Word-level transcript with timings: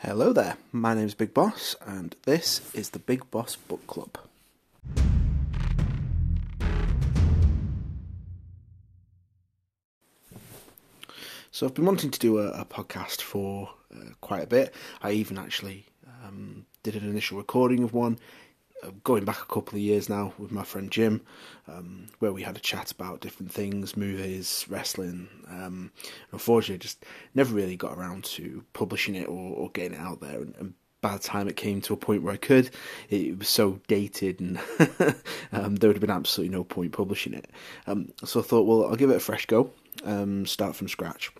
Hello 0.00 0.30
there, 0.30 0.58
my 0.72 0.92
name 0.92 1.06
is 1.06 1.14
Big 1.14 1.32
Boss, 1.32 1.74
and 1.86 2.14
this 2.24 2.70
is 2.74 2.90
the 2.90 2.98
Big 2.98 3.30
Boss 3.30 3.56
Book 3.56 3.86
Club. 3.86 4.18
So, 11.50 11.64
I've 11.64 11.72
been 11.72 11.86
wanting 11.86 12.10
to 12.10 12.18
do 12.18 12.40
a, 12.40 12.48
a 12.48 12.66
podcast 12.66 13.22
for 13.22 13.70
uh, 13.90 14.10
quite 14.20 14.42
a 14.42 14.46
bit. 14.46 14.74
I 15.00 15.12
even 15.12 15.38
actually 15.38 15.86
um, 16.22 16.66
did 16.82 16.94
an 16.94 17.08
initial 17.08 17.38
recording 17.38 17.82
of 17.82 17.94
one 17.94 18.18
going 19.04 19.24
back 19.24 19.40
a 19.40 19.46
couple 19.46 19.74
of 19.74 19.80
years 19.80 20.08
now 20.08 20.32
with 20.38 20.52
my 20.52 20.62
friend 20.62 20.90
Jim, 20.90 21.22
um, 21.68 22.06
where 22.18 22.32
we 22.32 22.42
had 22.42 22.56
a 22.56 22.60
chat 22.60 22.90
about 22.90 23.20
different 23.20 23.52
things, 23.52 23.96
movies, 23.96 24.66
wrestling. 24.68 25.28
Um, 25.48 25.92
unfortunately, 26.32 26.78
just 26.78 27.04
never 27.34 27.54
really 27.54 27.76
got 27.76 27.96
around 27.96 28.24
to 28.24 28.64
publishing 28.72 29.14
it 29.14 29.28
or, 29.28 29.56
or 29.56 29.70
getting 29.70 29.98
it 29.98 30.00
out 30.00 30.20
there. 30.20 30.40
And, 30.40 30.54
and, 30.58 30.74
by 31.02 31.12
the 31.12 31.22
time 31.22 31.46
it 31.46 31.56
came 31.56 31.80
to 31.82 31.92
a 31.92 31.96
point 31.96 32.22
where 32.22 32.32
I 32.32 32.38
could, 32.38 32.70
it 33.10 33.38
was 33.38 33.48
so 33.48 33.78
dated, 33.86 34.40
and 34.40 34.58
um, 35.52 35.76
there 35.76 35.88
would 35.88 35.96
have 35.96 36.00
been 36.00 36.10
absolutely 36.10 36.52
no 36.56 36.64
point 36.64 36.92
publishing 36.92 37.34
it. 37.34 37.48
Um, 37.86 38.12
so 38.24 38.40
I 38.40 38.42
thought, 38.42 38.66
well, 38.66 38.86
I'll 38.86 38.96
give 38.96 39.10
it 39.10 39.16
a 39.16 39.20
fresh 39.20 39.46
go, 39.46 39.70
um, 40.04 40.46
start 40.46 40.74
from 40.74 40.88
scratch 40.88 41.30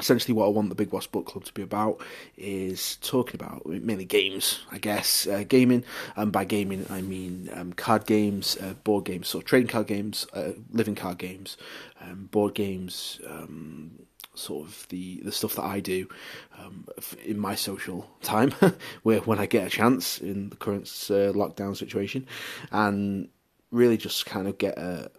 essentially 0.00 0.34
what 0.34 0.46
I 0.46 0.48
want 0.48 0.68
the 0.68 0.74
Big 0.74 0.90
Boss 0.90 1.06
Book 1.06 1.26
Club 1.26 1.44
to 1.44 1.52
be 1.52 1.62
about 1.62 2.00
is 2.36 2.96
talking 2.96 3.40
about 3.40 3.66
mainly 3.66 4.04
games, 4.04 4.60
I 4.72 4.78
guess, 4.78 5.26
uh, 5.26 5.44
gaming. 5.46 5.84
And 6.16 6.32
by 6.32 6.44
gaming, 6.44 6.86
I 6.90 7.02
mean 7.02 7.50
um, 7.54 7.72
card 7.72 8.06
games, 8.06 8.56
uh, 8.60 8.74
board 8.84 9.04
games, 9.04 9.28
so 9.28 9.40
trading 9.40 9.68
card 9.68 9.86
games, 9.86 10.26
uh, 10.32 10.52
living 10.72 10.94
card 10.94 11.18
games, 11.18 11.56
um, 12.00 12.28
board 12.30 12.54
games. 12.54 13.20
Um, 13.28 14.06
sort 14.34 14.66
of 14.66 14.86
the, 14.88 15.20
the 15.22 15.32
stuff 15.32 15.56
that 15.56 15.64
I 15.64 15.80
do 15.80 16.08
um, 16.58 16.86
in 17.24 17.38
my 17.38 17.56
social 17.56 18.08
time, 18.22 18.52
where 19.02 19.18
when 19.20 19.38
I 19.38 19.46
get 19.46 19.66
a 19.66 19.70
chance 19.70 20.18
in 20.18 20.48
the 20.48 20.56
current 20.56 20.84
uh, 21.10 21.34
lockdown 21.34 21.76
situation, 21.76 22.26
and 22.70 23.28
really 23.70 23.96
just 23.96 24.26
kind 24.26 24.48
of 24.48 24.56
get 24.56 24.78
a 24.78 25.10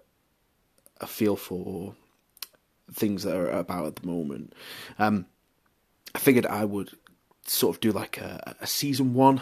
a 1.02 1.08
feel 1.08 1.36
for 1.36 1.96
things 2.94 3.24
that 3.24 3.36
are 3.36 3.50
about 3.50 3.86
at 3.88 3.96
the 3.98 4.08
moment. 4.08 4.54
Um, 5.00 5.26
I 6.14 6.20
figured 6.20 6.46
I 6.46 6.66
would 6.66 6.92
sort 7.48 7.76
of 7.76 7.80
do 7.82 7.92
like 7.92 8.18
a, 8.20 8.56
a, 8.62 8.68
season 8.68 9.14
one, 9.14 9.42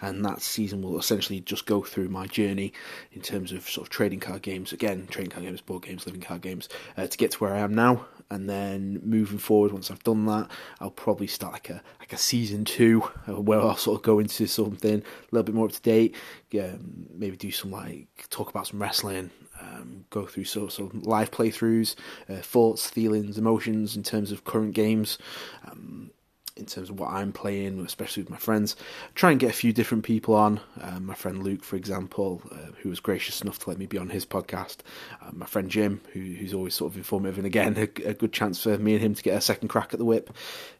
and 0.00 0.24
that 0.24 0.40
season 0.40 0.82
will 0.82 0.98
essentially 0.98 1.40
just 1.40 1.66
go 1.66 1.82
through 1.82 2.08
my 2.08 2.26
journey 2.26 2.72
in 3.12 3.20
terms 3.20 3.52
of 3.52 3.68
sort 3.68 3.86
of 3.86 3.90
trading 3.90 4.20
card 4.20 4.42
games. 4.42 4.72
Again, 4.72 5.06
trading 5.10 5.30
card 5.30 5.44
games, 5.44 5.60
board 5.60 5.82
games, 5.82 6.06
living 6.06 6.20
card 6.20 6.40
games, 6.40 6.68
uh, 6.96 7.06
to 7.06 7.18
get 7.18 7.32
to 7.32 7.38
where 7.38 7.54
I 7.54 7.58
am 7.58 7.74
now. 7.74 8.06
And 8.30 8.48
then 8.48 9.00
moving 9.04 9.38
forward, 9.38 9.72
once 9.72 9.90
I've 9.90 10.02
done 10.04 10.24
that, 10.26 10.50
I'll 10.80 10.90
probably 10.90 11.26
start 11.26 11.52
like 11.52 11.70
a 11.70 11.82
like 12.00 12.12
a 12.12 12.16
season 12.18 12.64
two, 12.64 13.02
uh, 13.28 13.40
where 13.40 13.60
I'll 13.60 13.76
sort 13.76 13.98
of 13.98 14.02
go 14.02 14.18
into 14.18 14.46
something 14.46 15.00
a 15.00 15.26
little 15.32 15.44
bit 15.44 15.54
more 15.54 15.66
up 15.66 15.72
to 15.72 15.82
date. 15.82 16.14
Yeah, 16.50 16.72
maybe 17.12 17.36
do 17.36 17.50
some 17.50 17.70
like 17.70 18.06
talk 18.30 18.50
about 18.50 18.68
some 18.68 18.80
wrestling, 18.80 19.30
um, 19.62 20.04
go 20.10 20.26
through 20.26 20.44
sort 20.44 20.78
of 20.78 21.06
live 21.06 21.30
playthroughs, 21.30 21.94
uh, 22.28 22.36
thoughts, 22.36 22.88
feelings, 22.88 23.38
emotions 23.38 23.96
in 23.96 24.02
terms 24.02 24.32
of 24.32 24.44
current 24.44 24.74
games, 24.74 25.18
um, 25.66 26.10
in 26.56 26.66
terms 26.66 26.90
of 26.90 26.98
what 26.98 27.10
I'm 27.10 27.32
playing, 27.32 27.80
especially 27.80 28.22
with 28.22 28.30
my 28.30 28.36
friends. 28.36 28.76
Try 29.14 29.30
and 29.30 29.40
get 29.40 29.50
a 29.50 29.54
few 29.54 29.72
different 29.72 30.04
people 30.04 30.34
on. 30.34 30.60
Uh, 30.80 31.00
my 31.00 31.14
friend 31.14 31.42
Luke, 31.42 31.64
for 31.64 31.76
example, 31.76 32.42
uh, 32.50 32.72
who 32.82 32.90
was 32.90 33.00
gracious 33.00 33.40
enough 33.40 33.58
to 33.60 33.70
let 33.70 33.78
me 33.78 33.86
be 33.86 33.98
on 33.98 34.10
his 34.10 34.26
podcast. 34.26 34.78
Uh, 35.22 35.30
my 35.32 35.46
friend 35.46 35.70
Jim, 35.70 36.00
who, 36.12 36.20
who's 36.20 36.52
always 36.52 36.74
sort 36.74 36.92
of 36.92 36.96
informative, 36.96 37.38
and 37.38 37.46
again, 37.46 37.74
a, 37.78 38.08
a, 38.08 38.14
good 38.14 38.32
chance 38.32 38.62
for 38.62 38.76
me 38.78 38.94
and 38.94 39.02
him 39.02 39.14
to 39.14 39.22
get 39.22 39.36
a 39.36 39.40
second 39.40 39.68
crack 39.68 39.92
at 39.92 39.98
the 39.98 40.04
whip 40.04 40.30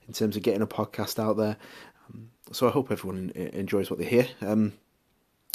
in 0.06 0.12
terms 0.12 0.36
of 0.36 0.42
getting 0.42 0.62
a 0.62 0.66
podcast 0.66 1.18
out 1.18 1.36
there. 1.36 1.56
Um, 2.08 2.28
so 2.52 2.68
I 2.68 2.70
hope 2.70 2.90
everyone 2.90 3.30
enjoys 3.30 3.88
what 3.88 3.98
they 3.98 4.04
hear. 4.04 4.28
Um, 4.42 4.74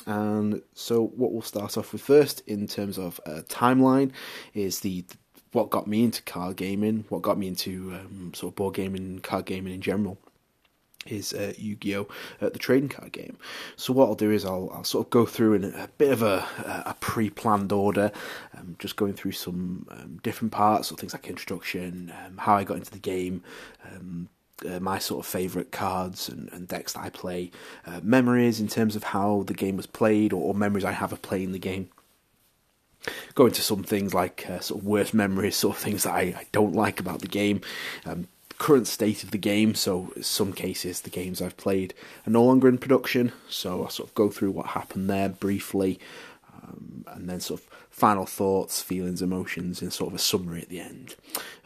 and 0.07 0.61
so, 0.73 1.05
what 1.05 1.33
we'll 1.33 1.41
start 1.41 1.77
off 1.77 1.91
with 1.91 2.01
first, 2.01 2.41
in 2.47 2.65
terms 2.65 2.97
of 2.97 3.19
uh, 3.25 3.41
timeline, 3.49 4.11
is 4.53 4.79
the 4.79 5.05
what 5.51 5.69
got 5.69 5.85
me 5.85 6.03
into 6.03 6.21
card 6.23 6.55
gaming, 6.55 7.05
what 7.09 7.21
got 7.21 7.37
me 7.37 7.47
into 7.47 7.93
um, 7.93 8.31
sort 8.33 8.51
of 8.51 8.55
board 8.55 8.75
gaming, 8.75 9.19
card 9.19 9.45
gaming 9.45 9.73
in 9.73 9.81
general 9.81 10.17
is 11.05 11.33
uh, 11.33 11.53
Yu-Gi-Oh! 11.57 12.07
Uh, 12.41 12.49
the 12.49 12.59
trading 12.59 12.89
card 12.89 13.11
game. 13.11 13.37
So 13.75 13.93
what 13.93 14.07
I'll 14.07 14.15
do 14.15 14.31
is 14.31 14.45
I'll, 14.45 14.69
I'll 14.73 14.83
sort 14.83 15.07
of 15.07 15.09
go 15.09 15.25
through 15.25 15.53
in 15.53 15.63
a, 15.63 15.87
bit 15.97 16.11
of 16.11 16.21
a, 16.21 16.45
a 16.85 16.95
pre-planned 16.99 17.71
order, 17.71 18.11
um, 18.57 18.75
just 18.79 18.95
going 18.95 19.13
through 19.13 19.31
some 19.33 19.87
um, 19.89 20.19
different 20.23 20.51
parts, 20.51 20.89
so 20.89 20.95
things 20.95 21.13
like 21.13 21.27
introduction, 21.27 22.13
um, 22.25 22.37
how 22.37 22.55
I 22.55 22.63
got 22.63 22.77
into 22.77 22.91
the 22.91 22.99
game, 22.99 23.43
um, 23.85 24.29
uh, 24.65 24.79
my 24.79 24.97
sort 24.97 25.23
of 25.23 25.29
favourite 25.29 25.71
cards 25.71 26.29
and, 26.29 26.49
and, 26.51 26.67
decks 26.67 26.93
that 26.93 27.03
I 27.03 27.09
play, 27.09 27.51
uh, 27.85 27.99
memories 28.01 28.59
in 28.59 28.67
terms 28.67 28.95
of 28.95 29.03
how 29.03 29.43
the 29.45 29.53
game 29.53 29.77
was 29.77 29.85
played, 29.85 30.33
or, 30.33 30.41
or, 30.41 30.53
memories 30.55 30.83
I 30.83 30.93
have 30.93 31.13
of 31.13 31.21
playing 31.21 31.51
the 31.51 31.59
game. 31.59 31.89
Go 33.35 33.45
into 33.45 33.61
some 33.61 33.83
things 33.83 34.13
like 34.13 34.49
uh, 34.49 34.59
sort 34.59 34.81
of 34.81 34.87
worst 34.87 35.13
memories, 35.13 35.55
sort 35.55 35.77
of 35.77 35.83
things 35.83 36.03
that 36.03 36.13
I, 36.13 36.21
I 36.21 36.45
don't 36.51 36.73
like 36.73 36.99
about 36.99 37.21
the 37.21 37.27
game, 37.27 37.61
um, 38.05 38.27
current 38.57 38.87
state 38.87 39.23
of 39.23 39.31
the 39.31 39.37
game. 39.37 39.75
So, 39.75 40.11
some 40.21 40.53
cases, 40.53 41.01
the 41.01 41.11
games 41.11 41.41
I've 41.41 41.57
played 41.57 41.93
are 42.25 42.31
no 42.31 42.43
longer 42.43 42.67
in 42.67 42.79
production. 42.79 43.31
So, 43.47 43.85
I 43.85 43.89
sort 43.89 44.09
of 44.09 44.15
go 44.15 44.29
through 44.29 44.51
what 44.51 44.67
happened 44.67 45.09
there 45.09 45.29
briefly, 45.29 45.99
um, 46.51 47.05
and 47.07 47.29
then 47.29 47.39
sort 47.39 47.61
of 47.61 47.67
final 47.91 48.25
thoughts, 48.25 48.81
feelings, 48.81 49.21
emotions, 49.21 49.81
in 49.83 49.91
sort 49.91 50.11
of 50.11 50.15
a 50.15 50.21
summary 50.21 50.61
at 50.63 50.69
the 50.69 50.79
end. 50.79 51.15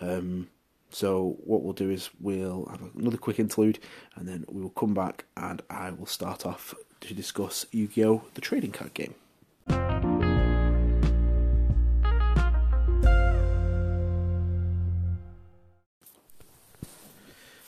Um, 0.01 0.49
so 0.91 1.37
what 1.43 1.63
we'll 1.63 1.73
do 1.73 1.89
is 1.89 2.09
we'll 2.19 2.65
have 2.65 2.81
another 2.97 3.17
quick 3.17 3.39
interlude, 3.39 3.79
and 4.15 4.27
then 4.27 4.45
we 4.49 4.61
will 4.61 4.69
come 4.69 4.93
back, 4.93 5.25
and 5.37 5.61
I 5.69 5.91
will 5.91 6.05
start 6.05 6.45
off 6.45 6.75
to 7.01 7.13
discuss 7.13 7.65
Yu-Gi-Oh! 7.71 8.23
the 8.33 8.41
trading 8.41 8.71
card 8.71 8.93
game. 8.93 9.15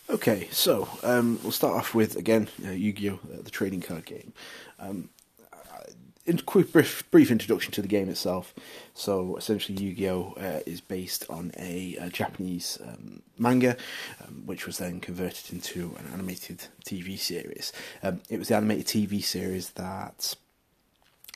Okay, 0.09 0.47
so 0.51 0.87
um, 1.01 1.39
we'll 1.41 1.51
start 1.51 1.75
off 1.75 1.95
with 1.95 2.15
again 2.15 2.47
uh, 2.65 2.71
Yu-Gi-Oh! 2.71 3.19
Uh, 3.33 3.41
the 3.41 3.49
trading 3.49 3.81
card 3.81 4.05
game. 4.05 4.33
Um, 4.79 5.09
in 6.25 6.37
quick 6.39 6.71
brief, 6.71 7.09
brief 7.11 7.31
introduction 7.31 7.71
to 7.73 7.81
the 7.81 7.87
game 7.87 8.09
itself. 8.09 8.53
So 8.93 9.35
essentially, 9.35 9.81
Yu-Gi-Oh 9.81 10.35
uh, 10.37 10.59
is 10.65 10.79
based 10.79 11.25
on 11.29 11.51
a, 11.57 11.97
a 11.99 12.09
Japanese 12.09 12.77
um, 12.85 13.21
manga, 13.37 13.75
um, 14.21 14.43
which 14.45 14.65
was 14.65 14.77
then 14.77 14.99
converted 14.99 15.51
into 15.51 15.95
an 15.99 16.07
animated 16.13 16.67
TV 16.85 17.19
series. 17.19 17.73
Um, 18.01 18.21
it 18.29 18.39
was 18.39 18.47
the 18.47 18.55
animated 18.55 18.87
TV 18.87 19.23
series 19.23 19.71
that 19.71 20.35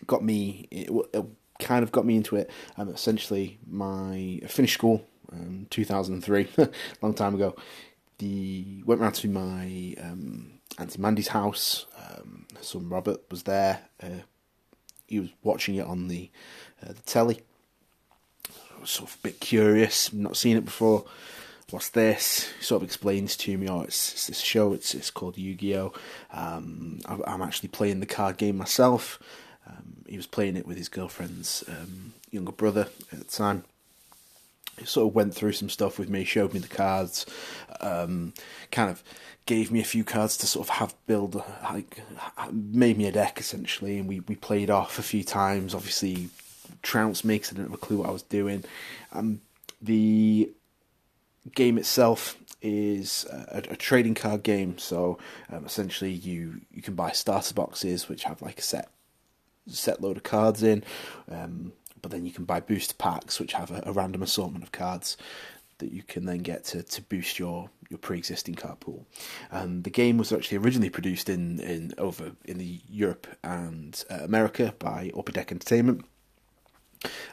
got 0.05 0.23
me. 0.23 0.67
It, 0.71 0.89
it 1.13 1.25
kind 1.59 1.83
of 1.83 1.91
got 1.91 2.05
me 2.05 2.15
into 2.15 2.35
it. 2.35 2.49
Um, 2.77 2.89
essentially, 2.89 3.59
my 3.67 4.39
I 4.43 4.47
finished 4.47 4.75
school, 4.75 5.05
um, 5.33 5.67
two 5.69 5.83
thousand 5.83 6.23
three, 6.23 6.47
long 7.01 7.13
time 7.13 7.35
ago. 7.35 7.55
The 8.19 8.83
went 8.85 9.01
round 9.01 9.15
to 9.15 9.27
my 9.27 9.95
um, 10.01 10.59
Auntie 10.79 11.01
Mandy's 11.01 11.29
house. 11.29 11.85
Um, 11.97 12.45
her 12.55 12.63
son 12.63 12.89
Robert 12.89 13.21
was 13.29 13.43
there. 13.43 13.81
Uh, 14.01 14.21
he 15.07 15.19
was 15.19 15.29
watching 15.43 15.75
it 15.75 15.85
on 15.85 16.07
the 16.07 16.29
uh, 16.83 16.93
the 16.93 17.01
telly. 17.01 17.41
Sort 18.83 19.09
of 19.09 19.17
a 19.17 19.23
bit 19.23 19.39
curious, 19.39 20.13
not 20.13 20.37
seen 20.37 20.55
it 20.55 20.63
before. 20.63 21.05
What's 21.71 21.89
this? 21.89 22.49
He 22.59 22.63
sort 22.63 22.81
of 22.81 22.87
explains 22.87 23.35
to 23.37 23.57
me, 23.57 23.67
oh, 23.67 23.81
it's, 23.81 24.13
it's 24.13 24.27
this 24.27 24.39
show. 24.39 24.71
It's 24.71 24.93
it's 24.93 25.09
called 25.09 25.37
Yu-Gi-Oh. 25.37 25.91
Um, 26.31 26.99
I, 27.05 27.33
am 27.33 27.41
actually 27.41 27.69
playing 27.69 27.99
the 27.99 28.05
card 28.05 28.37
game 28.37 28.55
myself. 28.55 29.19
Um, 29.67 30.05
he 30.07 30.15
was 30.15 30.27
playing 30.27 30.55
it 30.55 30.65
with 30.65 30.77
his 30.77 30.87
girlfriend's 30.87 31.65
um, 31.67 32.13
younger 32.31 32.53
brother 32.53 32.87
at 33.11 33.19
the 33.19 33.25
time. 33.25 33.65
He 34.79 34.85
sort 34.85 35.07
of 35.07 35.15
went 35.15 35.33
through 35.33 35.53
some 35.53 35.69
stuff 35.69 35.99
with 35.99 36.07
me, 36.07 36.23
showed 36.23 36.53
me 36.53 36.59
the 36.59 36.67
cards, 36.67 37.25
um, 37.81 38.33
kind 38.71 38.89
of 38.89 39.03
gave 39.47 39.71
me 39.71 39.79
a 39.79 39.85
few 39.85 40.03
cards 40.03 40.37
to 40.37 40.45
sort 40.45 40.67
of 40.67 40.75
have 40.75 40.93
build 41.07 41.41
like 41.63 42.01
made 42.51 42.97
me 42.97 43.07
a 43.07 43.11
deck 43.11 43.39
essentially, 43.39 43.97
and 43.97 44.07
we 44.07 44.19
we 44.19 44.35
played 44.35 44.69
off 44.69 44.99
a 44.99 45.03
few 45.03 45.23
times. 45.23 45.73
Obviously, 45.73 46.29
trounced 46.83 47.25
me 47.25 47.35
because 47.35 47.51
I 47.51 47.55
didn't 47.55 47.71
have 47.71 47.81
a 47.81 47.85
clue 47.85 47.97
what 47.97 48.09
I 48.09 48.11
was 48.11 48.21
doing. 48.21 48.63
Um, 49.11 49.41
the 49.81 50.51
game 51.55 51.77
itself 51.77 52.37
is 52.61 53.25
a, 53.31 53.63
a, 53.69 53.75
trading 53.75 54.15
card 54.15 54.43
game, 54.43 54.77
so 54.77 55.17
um, 55.49 55.65
essentially 55.65 56.11
you 56.11 56.61
you 56.71 56.83
can 56.83 56.93
buy 56.93 57.11
starter 57.11 57.53
boxes 57.53 58.09
which 58.09 58.23
have 58.25 58.41
like 58.41 58.59
a 58.59 58.63
set 58.63 58.89
set 59.67 60.01
load 60.01 60.17
of 60.17 60.23
cards 60.23 60.61
in. 60.61 60.83
Um, 61.31 61.71
but 62.01 62.11
then 62.11 62.25
you 62.25 62.31
can 62.31 62.45
buy 62.45 62.59
booster 62.59 62.93
packs 62.95 63.39
which 63.39 63.53
have 63.53 63.71
a, 63.71 63.83
a 63.87 63.91
random 63.91 64.21
assortment 64.21 64.63
of 64.63 64.71
cards 64.71 65.17
that 65.79 65.91
you 65.91 66.03
can 66.03 66.25
then 66.25 66.39
get 66.39 66.63
to, 66.65 66.83
to 66.83 67.01
boost 67.03 67.39
your, 67.39 67.69
your 67.89 67.97
pre-existing 67.97 68.55
card 68.55 68.79
pool. 68.79 69.05
The 69.51 69.89
game 69.89 70.17
was 70.17 70.33
actually 70.33 70.57
originally 70.57 70.89
produced 70.89 71.29
in, 71.29 71.59
in 71.59 71.93
over 71.97 72.31
in 72.45 72.57
the 72.57 72.81
Europe 72.89 73.27
and 73.43 74.03
uh, 74.09 74.19
America 74.23 74.73
by 74.79 75.11
Upper 75.17 75.31
Deck 75.31 75.51
Entertainment. 75.51 76.05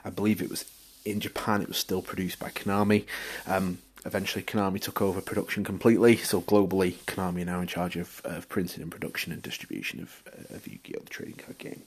I 0.05 0.11
believe 0.11 0.43
it 0.43 0.51
was 0.51 0.65
in 1.05 1.21
Japan. 1.21 1.63
It 1.63 1.69
was 1.69 1.79
still 1.79 2.03
produced 2.03 2.39
by 2.39 2.51
Konami. 2.51 3.05
Um, 3.47 3.79
eventually 4.05 4.45
Konami 4.45 4.81
took 4.81 5.01
over 5.01 5.21
production 5.21 5.65
completely. 5.65 6.17
So 6.17 6.43
globally, 6.43 6.95
Konami 7.07 7.43
are 7.43 7.47
now 7.47 7.61
in 7.61 7.67
charge 7.67 7.97
of, 7.97 8.21
of 8.25 8.49
printing 8.49 8.83
and 8.83 8.91
production 8.91 9.33
and 9.33 9.43
distribution 9.43 10.01
of, 10.01 10.23
uh, 10.27 10.57
of 10.57 10.67
Yu-Gi-Oh! 10.67 11.01
the 11.03 11.11
trading 11.11 11.37
card 11.37 11.59
game. 11.59 11.83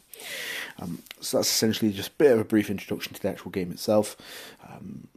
Um, 0.80 1.04
so 1.20 1.38
that's 1.38 1.50
essentially 1.50 1.92
just 1.92 2.10
a 2.10 2.14
bit 2.18 2.32
of 2.32 2.40
a 2.40 2.46
brief 2.46 2.70
introduction 2.70 3.14
to 3.14 3.22
the 3.22 3.30
actual 3.30 3.52
game 3.52 3.72
itself. 3.72 4.18
Um, 4.68 5.08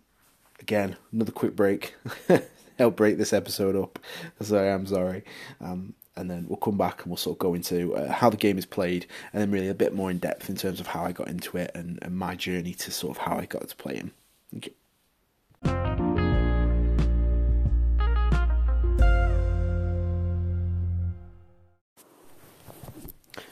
again, 0.61 0.97
another 1.13 1.33
quick 1.33 1.57
break. 1.57 1.95
Help 2.81 2.97
break 2.97 3.19
this 3.19 3.35
episode 3.35 3.77
up, 3.77 3.99
so 4.41 4.57
I 4.57 4.69
am 4.69 4.87
sorry. 4.87 5.23
Um, 5.61 5.93
and 6.17 6.31
then 6.31 6.47
we'll 6.49 6.57
come 6.57 6.79
back 6.79 7.03
and 7.03 7.11
we'll 7.11 7.19
sort 7.19 7.35
of 7.35 7.39
go 7.39 7.53
into 7.53 7.95
uh, 7.95 8.11
how 8.11 8.31
the 8.31 8.39
game 8.39 8.57
is 8.57 8.65
played, 8.65 9.07
and 9.35 9.43
then 9.43 9.51
really 9.51 9.69
a 9.69 9.75
bit 9.75 9.95
more 9.95 10.11
in 10.11 10.17
depth 10.17 10.49
in 10.49 10.57
terms 10.57 10.81
of 10.81 10.87
how 10.87 11.05
I 11.05 11.13
got 11.13 11.29
into 11.29 11.59
it 11.59 11.73
and, 11.75 11.99
and 12.01 12.17
my 12.17 12.35
journey 12.37 12.73
to 12.73 12.91
sort 12.91 13.19
of 13.19 13.23
how 13.23 13.37
I 13.37 13.45
got 13.45 13.69
to 13.69 13.77
play 13.77 13.97
him. 13.97 14.13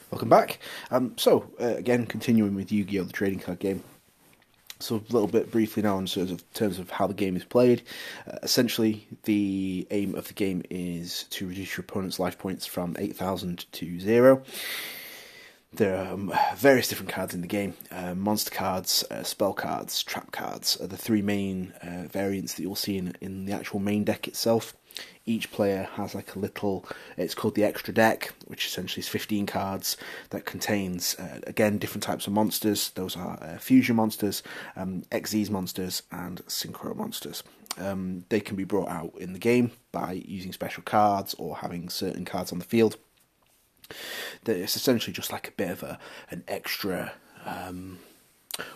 Welcome 0.09 0.29
back. 0.29 0.57
Um, 0.89 1.13
so, 1.17 1.51
uh, 1.61 1.75
again, 1.75 2.07
continuing 2.07 2.55
with 2.55 2.71
Yu 2.71 2.83
Gi 2.83 2.99
Oh! 2.99 3.03
the 3.03 3.13
trading 3.13 3.37
card 3.37 3.59
game. 3.59 3.83
So, 4.81 4.95
a 4.95 5.11
little 5.11 5.27
bit 5.27 5.51
briefly 5.51 5.83
now 5.83 5.97
in 5.97 6.05
terms 6.05 6.31
of, 6.31 6.53
terms 6.53 6.79
of 6.79 6.89
how 6.89 7.05
the 7.05 7.13
game 7.13 7.35
is 7.35 7.43
played. 7.43 7.81
Uh, 8.25 8.37
essentially, 8.43 9.07
the 9.23 9.85
aim 9.91 10.15
of 10.15 10.29
the 10.29 10.33
game 10.33 10.63
is 10.69 11.25
to 11.31 11.47
reduce 11.47 11.75
your 11.75 11.81
opponent's 11.81 12.17
life 12.17 12.37
points 12.37 12.65
from 12.65 12.95
8,000 12.97 13.65
to 13.73 13.99
0. 13.99 14.41
There 15.73 15.97
are 15.97 16.13
um, 16.13 16.33
various 16.55 16.87
different 16.87 17.11
cards 17.11 17.33
in 17.33 17.41
the 17.41 17.47
game 17.47 17.73
uh, 17.91 18.15
monster 18.15 18.51
cards, 18.51 19.03
uh, 19.11 19.23
spell 19.23 19.53
cards, 19.53 20.01
trap 20.01 20.31
cards 20.31 20.79
are 20.79 20.87
the 20.87 20.97
three 20.97 21.21
main 21.21 21.73
uh, 21.83 22.07
variants 22.09 22.53
that 22.53 22.63
you'll 22.63 22.75
see 22.75 22.97
in, 22.97 23.15
in 23.19 23.45
the 23.45 23.53
actual 23.53 23.79
main 23.79 24.05
deck 24.05 24.29
itself 24.29 24.73
each 25.25 25.51
player 25.51 25.87
has 25.93 26.15
like 26.15 26.35
a 26.35 26.39
little 26.39 26.85
it's 27.17 27.35
called 27.35 27.55
the 27.55 27.63
extra 27.63 27.93
deck 27.93 28.33
which 28.47 28.65
essentially 28.65 29.01
is 29.01 29.07
15 29.07 29.45
cards 29.45 29.97
that 30.31 30.45
contains 30.45 31.15
uh, 31.15 31.39
again 31.45 31.77
different 31.77 32.03
types 32.03 32.27
of 32.27 32.33
monsters. 32.33 32.89
Those 32.91 33.15
are 33.15 33.37
uh, 33.41 33.57
fusion 33.57 33.95
monsters 33.95 34.43
um, 34.75 35.03
xyz 35.11 35.49
monsters 35.49 36.03
and 36.11 36.43
synchro 36.45 36.95
monsters. 36.95 37.43
Um, 37.77 38.25
they 38.29 38.39
can 38.39 38.55
be 38.55 38.63
brought 38.63 38.89
out 38.89 39.13
in 39.19 39.33
the 39.33 39.39
game 39.39 39.71
by 39.91 40.13
using 40.25 40.51
special 40.51 40.83
cards 40.83 41.33
or 41.35 41.57
having 41.57 41.89
certain 41.89 42.25
cards 42.25 42.51
on 42.51 42.59
the 42.59 42.65
field. 42.65 42.97
It's 44.45 44.75
essentially 44.75 45.13
just 45.13 45.31
like 45.31 45.47
a 45.47 45.51
bit 45.51 45.71
of 45.71 45.83
a 45.83 45.99
an 46.29 46.43
extra 46.47 47.13
um, 47.45 47.99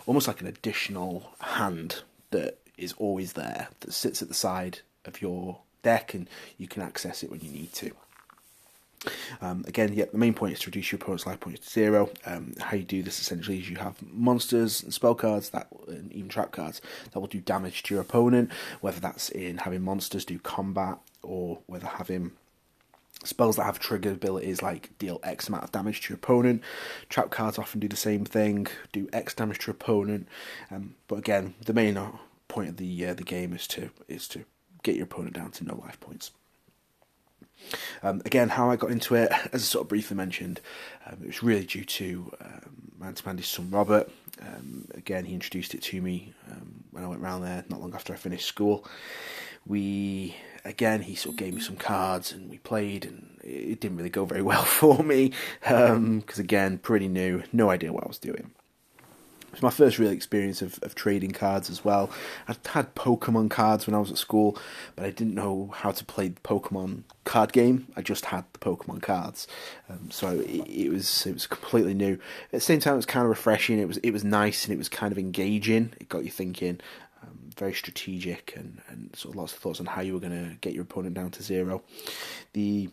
almost 0.06 0.28
like 0.28 0.42
an 0.42 0.48
additional 0.48 1.32
hand 1.40 2.04
that 2.32 2.60
is 2.78 2.94
always 2.98 3.34
there 3.34 3.68
that 3.82 3.94
sits 3.94 4.22
at 4.22 4.28
the 4.28 4.34
side 4.34 4.80
of 5.06 5.22
your 5.22 5.60
deck 5.84 6.14
and 6.14 6.30
you 6.58 6.68
can 6.68 6.82
access 6.82 7.24
it 7.24 7.30
when 7.30 7.42
you 7.42 7.52
need 7.52 7.72
to. 7.74 7.92
Um, 9.42 9.66
again, 9.68 9.92
yeah, 9.94 10.06
the 10.12 10.18
main 10.18 10.34
point 10.34 10.54
is 10.54 10.60
to 10.60 10.68
reduce 10.68 10.92
your 10.92 10.98
opponent's 10.98 11.26
life 11.26 11.40
points 11.40 11.66
to 11.66 11.70
zero. 11.70 12.10
Um, 12.26 12.54
how 12.60 12.78
you 12.78 12.84
do 12.84 13.04
this 13.04 13.20
essentially 13.20 13.60
is 13.60 13.70
you 13.70 13.78
have 13.78 14.02
monsters 14.12 14.82
and 14.82 14.94
spell 14.94 15.16
cards 15.16 15.50
that, 15.50 15.68
and 15.88 16.12
even 16.14 16.30
trap 16.30 16.52
cards 16.52 16.82
that 17.12 17.20
will 17.20 17.28
do 17.28 17.42
damage 17.42 17.84
to 17.84 17.94
your 17.94 18.02
opponent, 18.02 18.50
whether 18.82 19.00
that's 19.00 19.30
in 19.30 19.60
having 19.60 19.82
monsters 19.82 20.26
do 20.26 20.40
combat 20.40 21.00
or 21.22 21.60
whether 21.66 21.88
having 21.88 22.32
spells 23.24 23.56
that 23.56 23.64
have 23.64 23.80
trigger 23.80 24.12
abilities 24.12 24.62
like 24.62 24.98
deal 24.98 25.20
X 25.24 25.48
amount 25.48 25.64
of 25.64 25.72
damage 25.72 26.02
to 26.02 26.10
your 26.10 26.18
opponent. 26.18 26.62
Trap 27.10 27.30
cards 27.30 27.58
often 27.58 27.80
do 27.80 27.88
the 27.88 27.96
same 27.96 28.26
thing, 28.26 28.68
do 28.92 29.08
X 29.14 29.34
damage 29.34 29.60
to 29.60 29.68
your 29.68 29.76
opponent. 29.76 30.28
Um, 30.72 30.96
but 31.08 31.20
again, 31.20 31.56
the 31.66 31.74
main 31.74 32.00
point 32.48 32.70
of 32.70 32.78
the 32.78 33.06
uh, 33.06 33.14
the 33.14 33.24
game 33.24 33.54
is 33.54 33.68
to 33.68 33.90
is 34.08 34.28
to 34.30 34.46
get 34.84 34.96
your 34.96 35.06
opponent 35.06 35.34
down 35.34 35.52
to 35.52 35.64
no 35.64 35.76
life 35.76 36.00
points. 36.00 36.32
Um, 38.02 38.22
again, 38.26 38.50
how 38.50 38.70
I 38.70 38.76
got 38.76 38.92
into 38.92 39.16
it, 39.16 39.32
as 39.54 39.62
I 39.62 39.66
sort 39.66 39.84
of 39.84 39.90
briefly 39.90 40.18
mentioned, 40.18 40.62
um, 41.06 41.20
it 41.22 41.28
was 41.28 41.44
really 41.44 41.66
due 41.66 41.86
to 41.86 42.34
um, 42.42 42.92
Mandy's 43.26 43.48
son 43.48 43.70
Robert. 43.72 44.10
Um, 44.42 44.88
again, 44.94 45.26
he 45.26 45.34
introduced 45.34 45.74
it 45.74 45.82
to 45.84 46.02
me 46.02 46.34
um, 46.52 46.84
when 46.92 47.04
I 47.04 47.08
went 47.08 47.22
round 47.22 47.44
there 47.44 47.64
not 47.70 47.82
long 47.82 47.94
after 47.94 48.14
I 48.14 48.18
finished 48.18 48.48
school. 48.48 48.86
We, 49.66 50.36
again, 50.66 51.02
he 51.02 51.16
sort 51.16 51.34
of 51.34 51.40
gave 51.40 51.54
me 51.54 51.62
some 51.62 51.78
cards 51.78 52.32
and 52.32 52.50
we 52.50 52.58
played, 52.58 53.06
and 53.06 53.40
it 53.44 53.80
didn't 53.80 53.98
really 53.98 54.10
go 54.10 54.26
very 54.26 54.42
well 54.52 54.64
for 54.64 55.04
me 55.04 55.32
because, 55.62 55.90
um, 55.90 56.24
again, 56.38 56.78
pretty 56.80 57.08
new, 57.08 57.44
no 57.54 57.70
idea 57.70 57.94
what 57.94 58.04
I 58.04 58.08
was 58.08 58.18
doing. 58.18 58.52
It 59.54 59.58
was 59.58 59.62
my 59.62 59.70
first 59.70 60.00
real 60.00 60.10
experience 60.10 60.64
of, 60.64 60.80
of 60.82 60.96
trading 60.96 61.30
cards 61.30 61.70
as 61.70 61.86
well. 61.86 62.10
I'd 62.48 62.58
had 62.66 62.96
Pokemon 62.96 63.52
cards 63.52 63.86
when 63.86 63.94
I 63.94 64.00
was 64.00 64.10
at 64.10 64.18
school, 64.18 64.58
but 64.96 65.06
I 65.06 65.12
didn't 65.12 65.36
know 65.36 65.70
how 65.76 65.92
to 65.92 66.04
play 66.04 66.30
the 66.30 66.42
Pokemon 66.42 67.04
card 67.24 67.54
game. 67.54 67.88
I 67.96 68.02
just 68.02 68.26
had 68.26 68.46
the 68.54 68.58
Pokemon 68.58 69.04
cards, 69.04 69.48
um, 69.88 70.10
so 70.10 70.40
it, 70.40 70.68
it, 70.68 70.90
was 70.90 71.28
it 71.28 71.34
was 71.34 71.46
completely 71.46 71.94
new. 71.94 72.14
At 72.46 72.52
the 72.52 72.60
same 72.62 72.80
time, 72.80 72.94
it 72.94 72.98
was 72.98 73.06
kind 73.06 73.26
of 73.26 73.30
refreshing. 73.30 73.78
It 73.78 73.88
was 73.88 73.98
it 73.98 74.10
was 74.10 74.24
nice 74.24 74.66
and 74.66 74.74
it 74.74 74.78
was 74.80 74.90
kind 74.90 75.12
of 75.12 75.20
engaging. 75.20 75.94
It 76.00 76.10
got 76.10 76.26
you 76.26 76.32
thinking. 76.32 76.82
Um, 77.22 77.52
very 77.56 77.76
strategic 77.76 78.54
and, 78.58 78.82
and 78.90 79.16
sort 79.16 79.36
of 79.36 79.40
lots 79.40 79.54
of 79.54 79.60
thoughts 79.60 79.80
on 79.80 79.86
how 79.86 80.02
you 80.02 80.14
were 80.14 80.20
going 80.20 80.50
to 80.50 80.58
get 80.62 80.74
your 80.74 80.82
opponent 80.82 81.14
down 81.14 81.30
to 81.30 81.44
zero. 81.44 81.84
The 82.54 82.90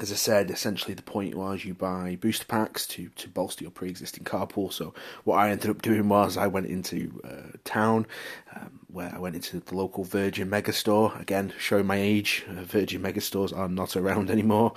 as 0.00 0.12
I 0.12 0.14
said, 0.14 0.50
essentially 0.50 0.94
the 0.94 1.02
point 1.02 1.34
was 1.34 1.64
you 1.64 1.74
buy 1.74 2.16
booster 2.20 2.44
packs 2.44 2.86
to, 2.88 3.08
to 3.16 3.28
bolster 3.28 3.64
your 3.64 3.72
pre-existing 3.72 4.22
card 4.22 4.50
pool. 4.50 4.70
So 4.70 4.94
what 5.24 5.38
I 5.38 5.50
ended 5.50 5.70
up 5.70 5.82
doing 5.82 6.08
was 6.08 6.36
I 6.36 6.46
went 6.46 6.66
into 6.66 7.20
uh, 7.24 7.56
town 7.64 8.06
um, 8.54 8.78
where 8.86 9.12
I 9.12 9.18
went 9.18 9.34
into 9.34 9.58
the 9.58 9.74
local 9.74 10.04
Virgin 10.04 10.48
Megastore. 10.48 11.20
Again, 11.20 11.52
showing 11.58 11.86
my 11.86 11.96
age, 11.96 12.44
uh, 12.48 12.62
Virgin 12.62 13.02
Megastores 13.02 13.56
are 13.56 13.68
not 13.68 13.96
around 13.96 14.30
anymore. 14.30 14.72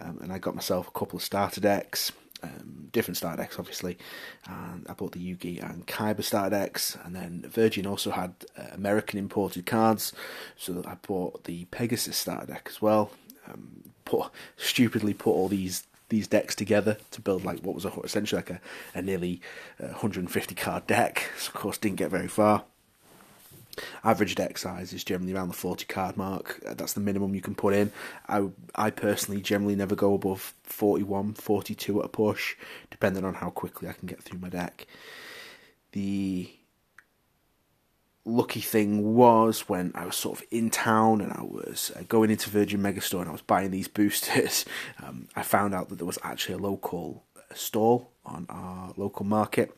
Um, 0.00 0.20
and 0.22 0.32
I 0.32 0.38
got 0.38 0.54
myself 0.54 0.86
a 0.86 0.92
couple 0.92 1.16
of 1.16 1.24
starter 1.24 1.60
decks. 1.60 2.12
Um, 2.42 2.88
different 2.92 3.18
starter 3.18 3.42
decks, 3.42 3.58
obviously, 3.58 3.98
and 4.46 4.86
I 4.88 4.94
bought 4.94 5.12
the 5.12 5.20
Yugi 5.20 5.62
and 5.62 5.86
Kaiba 5.86 6.24
starter 6.24 6.56
decks, 6.56 6.96
and 7.04 7.14
then 7.14 7.44
Virgin 7.46 7.86
also 7.86 8.12
had 8.12 8.32
uh, 8.56 8.62
American 8.72 9.18
imported 9.18 9.66
cards, 9.66 10.14
so 10.56 10.82
I 10.86 10.94
bought 11.06 11.44
the 11.44 11.66
Pegasus 11.66 12.16
starter 12.16 12.46
deck 12.46 12.66
as 12.70 12.80
well. 12.80 13.10
Um, 13.46 13.89
put 14.10 14.30
stupidly 14.56 15.14
put 15.14 15.30
all 15.30 15.48
these 15.48 15.86
these 16.08 16.26
decks 16.26 16.54
together 16.54 16.96
to 17.12 17.20
build 17.20 17.44
like 17.44 17.60
what 17.60 17.74
was 17.74 17.84
a, 17.84 17.92
essentially 18.00 18.38
like 18.38 18.50
a, 18.50 18.60
a 18.94 19.00
nearly 19.00 19.40
uh, 19.80 19.86
150 19.86 20.54
card 20.56 20.86
deck. 20.86 21.30
So 21.38 21.48
of 21.48 21.54
course, 21.54 21.78
didn't 21.78 21.96
get 21.96 22.10
very 22.10 22.28
far. 22.28 22.64
Average 24.02 24.34
deck 24.34 24.58
size 24.58 24.92
is 24.92 25.04
generally 25.04 25.32
around 25.32 25.48
the 25.48 25.54
40 25.54 25.86
card 25.86 26.16
mark. 26.16 26.60
Uh, 26.66 26.74
that's 26.74 26.92
the 26.92 27.00
minimum 27.00 27.34
you 27.34 27.40
can 27.40 27.54
put 27.54 27.72
in. 27.72 27.92
I, 28.28 28.48
I 28.74 28.90
personally 28.90 29.40
generally 29.40 29.76
never 29.76 29.94
go 29.94 30.14
above 30.14 30.54
41, 30.64 31.34
42 31.34 32.00
at 32.00 32.06
a 32.06 32.08
push, 32.08 32.56
depending 32.90 33.24
on 33.24 33.34
how 33.34 33.50
quickly 33.50 33.88
I 33.88 33.92
can 33.92 34.08
get 34.08 34.20
through 34.22 34.40
my 34.40 34.48
deck. 34.48 34.86
The 35.92 36.50
lucky 38.30 38.60
thing 38.60 39.14
was 39.14 39.68
when 39.68 39.92
I 39.94 40.06
was 40.06 40.16
sort 40.16 40.38
of 40.38 40.46
in 40.50 40.70
town 40.70 41.20
and 41.20 41.32
I 41.32 41.42
was 41.42 41.92
uh, 41.96 42.02
going 42.08 42.30
into 42.30 42.50
Virgin 42.50 42.80
Megastore 42.80 43.20
and 43.20 43.28
I 43.28 43.32
was 43.32 43.42
buying 43.42 43.70
these 43.70 43.88
boosters, 43.88 44.64
um, 45.02 45.28
I 45.36 45.42
found 45.42 45.74
out 45.74 45.88
that 45.88 45.96
there 45.96 46.06
was 46.06 46.18
actually 46.22 46.54
a 46.54 46.58
local 46.58 47.24
stall 47.54 48.12
on 48.24 48.46
our 48.48 48.92
local 48.96 49.24
market 49.24 49.76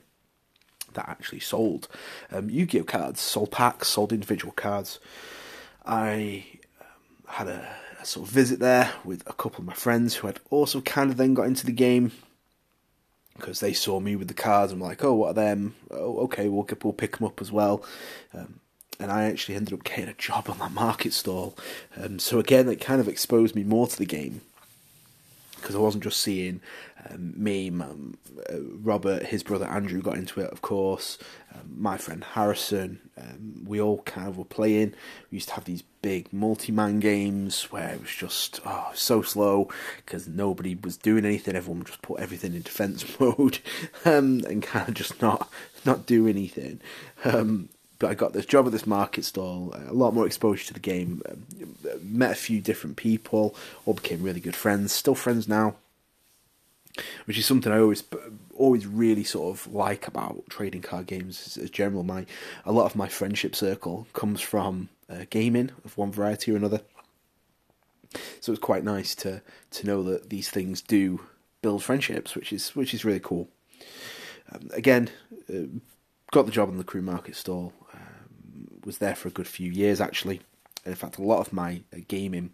that 0.95 1.09
actually 1.09 1.41
sold 1.41 1.89
um, 2.31 2.51
Yu-Gi-Oh 2.51 2.85
cards, 2.85 3.21
sold 3.21 3.51
packs, 3.51 3.89
sold 3.89 4.13
individual 4.13 4.53
cards. 4.53 4.99
I 5.85 6.45
um, 6.81 6.87
had 7.27 7.49
a, 7.49 7.75
a 8.01 8.05
sort 8.05 8.29
of 8.29 8.35
visit 8.35 8.59
there 8.59 8.93
with 9.05 9.23
a 9.27 9.33
couple 9.33 9.61
of 9.61 9.67
my 9.67 9.75
friends 9.75 10.17
who 10.17 10.27
had 10.27 10.39
also 10.51 10.81
kind 10.83 11.11
of 11.11 11.17
then 11.17 11.35
got 11.35 11.47
into 11.47 11.67
the 11.67 11.73
game 11.73 12.13
because 13.37 13.61
they 13.61 13.73
saw 13.73 14.01
me 14.01 14.17
with 14.17 14.29
the 14.29 14.35
cards. 14.35 14.73
I'm 14.73 14.81
like, 14.81 15.03
oh, 15.05 15.15
what 15.15 15.31
are 15.31 15.35
them? 15.35 15.75
Oh, 15.91 16.19
okay, 16.25 16.49
we'll, 16.49 16.67
we'll 16.83 16.93
pick 16.93 17.19
them 17.19 17.27
up 17.27 17.41
as 17.41 17.51
well. 17.51 17.85
Um, 18.35 18.61
and 19.01 19.11
I 19.11 19.25
actually 19.25 19.57
ended 19.57 19.75
up 19.75 19.85
getting 19.85 20.09
a 20.09 20.15
job 20.15 20.49
on 20.49 20.59
that 20.59 20.73
market 20.73 21.13
stall. 21.13 21.57
Um, 21.97 22.19
so 22.19 22.39
again, 22.39 22.69
it 22.69 22.81
kind 22.81 23.01
of 23.01 23.09
exposed 23.09 23.55
me 23.55 23.65
more 23.65 23.87
to 23.87 23.99
the 23.99 24.07
game 24.07 24.43
because 25.63 25.77
I 25.77 25.79
wasn't 25.79 26.05
just 26.05 26.21
seeing 26.21 26.61
um, 27.09 27.33
me, 27.37 27.71
uh, 27.71 28.57
Robert, 28.83 29.27
his 29.27 29.43
brother 29.43 29.67
Andrew 29.67 30.03
got 30.03 30.17
into 30.17 30.41
it, 30.41 30.51
of 30.51 30.63
course. 30.63 31.19
Um, 31.55 31.75
my 31.77 31.97
friend 31.97 32.23
Harrison, 32.23 33.01
um, 33.17 33.65
we 33.67 33.81
all 33.81 34.03
kind 34.03 34.29
of 34.29 34.37
were 34.37 34.45
playing. 34.45 34.95
We 35.31 35.37
used 35.37 35.49
to 35.49 35.55
have 35.55 35.65
these 35.65 35.83
big 36.03 36.33
multi-man 36.33 37.01
games 37.01 37.65
where 37.71 37.91
it 37.91 38.01
was 38.01 38.11
just 38.11 38.61
oh 38.67 38.91
so 38.93 39.23
slow 39.23 39.69
because 39.99 40.27
nobody 40.27 40.75
was 40.75 40.97
doing 40.97 41.25
anything. 41.25 41.57
Everyone 41.57 41.85
just 41.85 42.03
put 42.03 42.21
everything 42.21 42.55
in 42.55 42.63
defense 42.63 43.05
mode 43.21 43.61
um, 44.05 44.43
and 44.49 44.63
kind 44.63 44.89
of 44.89 44.95
just 44.95 45.23
not 45.23 45.51
not 45.85 46.07
do 46.07 46.27
anything. 46.27 46.81
Um, 48.03 48.09
but 48.09 48.11
I 48.11 48.15
got 48.15 48.33
this 48.33 48.47
job 48.47 48.67
at 48.67 48.73
this 48.73 48.87
market 48.87 49.25
stall, 49.25 49.75
a 49.75 49.93
lot 49.93 50.15
more 50.15 50.27
exposure 50.27 50.67
to 50.67 50.75
the 50.75 50.81
game, 50.81 51.23
met 52.03 52.33
a 52.33 52.35
few 52.35 52.61
different 52.61 52.97
people, 52.97 53.55
all 53.87 53.95
became 53.95 54.23
really 54.23 54.41
good 54.41 54.57
friends, 54.57 54.93
still 54.93 55.15
friends 55.15 55.49
now, 55.49 55.77
which 57.25 57.39
is 57.39 57.47
something 57.47 57.73
I 57.73 57.79
always 57.79 58.05
always 58.55 58.87
really 58.87 59.25
sort 59.25 59.57
of 59.57 59.73
like 59.73 60.07
about 60.07 60.45
trading 60.51 60.83
card 60.83 61.07
games 61.07 61.57
as, 61.57 61.71
general. 61.71 62.03
My 62.03 62.27
a 62.65 62.73
lot 62.73 62.87
of 62.87 62.97
my 62.97 63.09
friendship 63.09 63.55
circle 63.55 64.07
comes 64.13 64.41
from 64.41 64.89
uh, 65.09 65.25
gaming 65.31 65.71
of 65.85 65.97
one 65.97 66.13
variety 66.13 66.53
or 66.53 66.57
another. 66.57 66.81
So 68.41 68.53
it's 68.53 68.61
quite 68.61 68.85
nice 68.85 69.15
to 69.17 69.43
to 69.71 69.87
know 69.87 70.03
that 70.03 70.29
these 70.29 70.51
things 70.51 70.83
do 70.83 71.21
build 71.63 71.83
friendships, 71.83 72.35
which 72.35 72.53
is 72.53 72.77
which 72.77 72.93
is 72.93 73.05
really 73.05 73.21
cool. 73.21 73.49
Um, 74.53 74.69
again, 74.75 75.09
uh, 75.49 75.79
got 76.31 76.45
the 76.45 76.53
job 76.53 76.69
in 76.69 76.79
the 76.79 76.85
Crewe 76.85 77.01
Market 77.01 77.37
stall. 77.37 77.73
Was 78.85 78.99
there 78.99 79.15
for 79.15 79.29
a 79.29 79.33
good 79.33 79.49
few 79.49 79.71
years 79.71 80.01
actually. 80.01 80.41
In 80.85 80.95
fact, 80.95 81.19
a 81.19 81.23
lot 81.23 81.41
of 81.41 81.53
my 81.53 81.83
uh, 81.95 81.99
gaming 82.09 82.51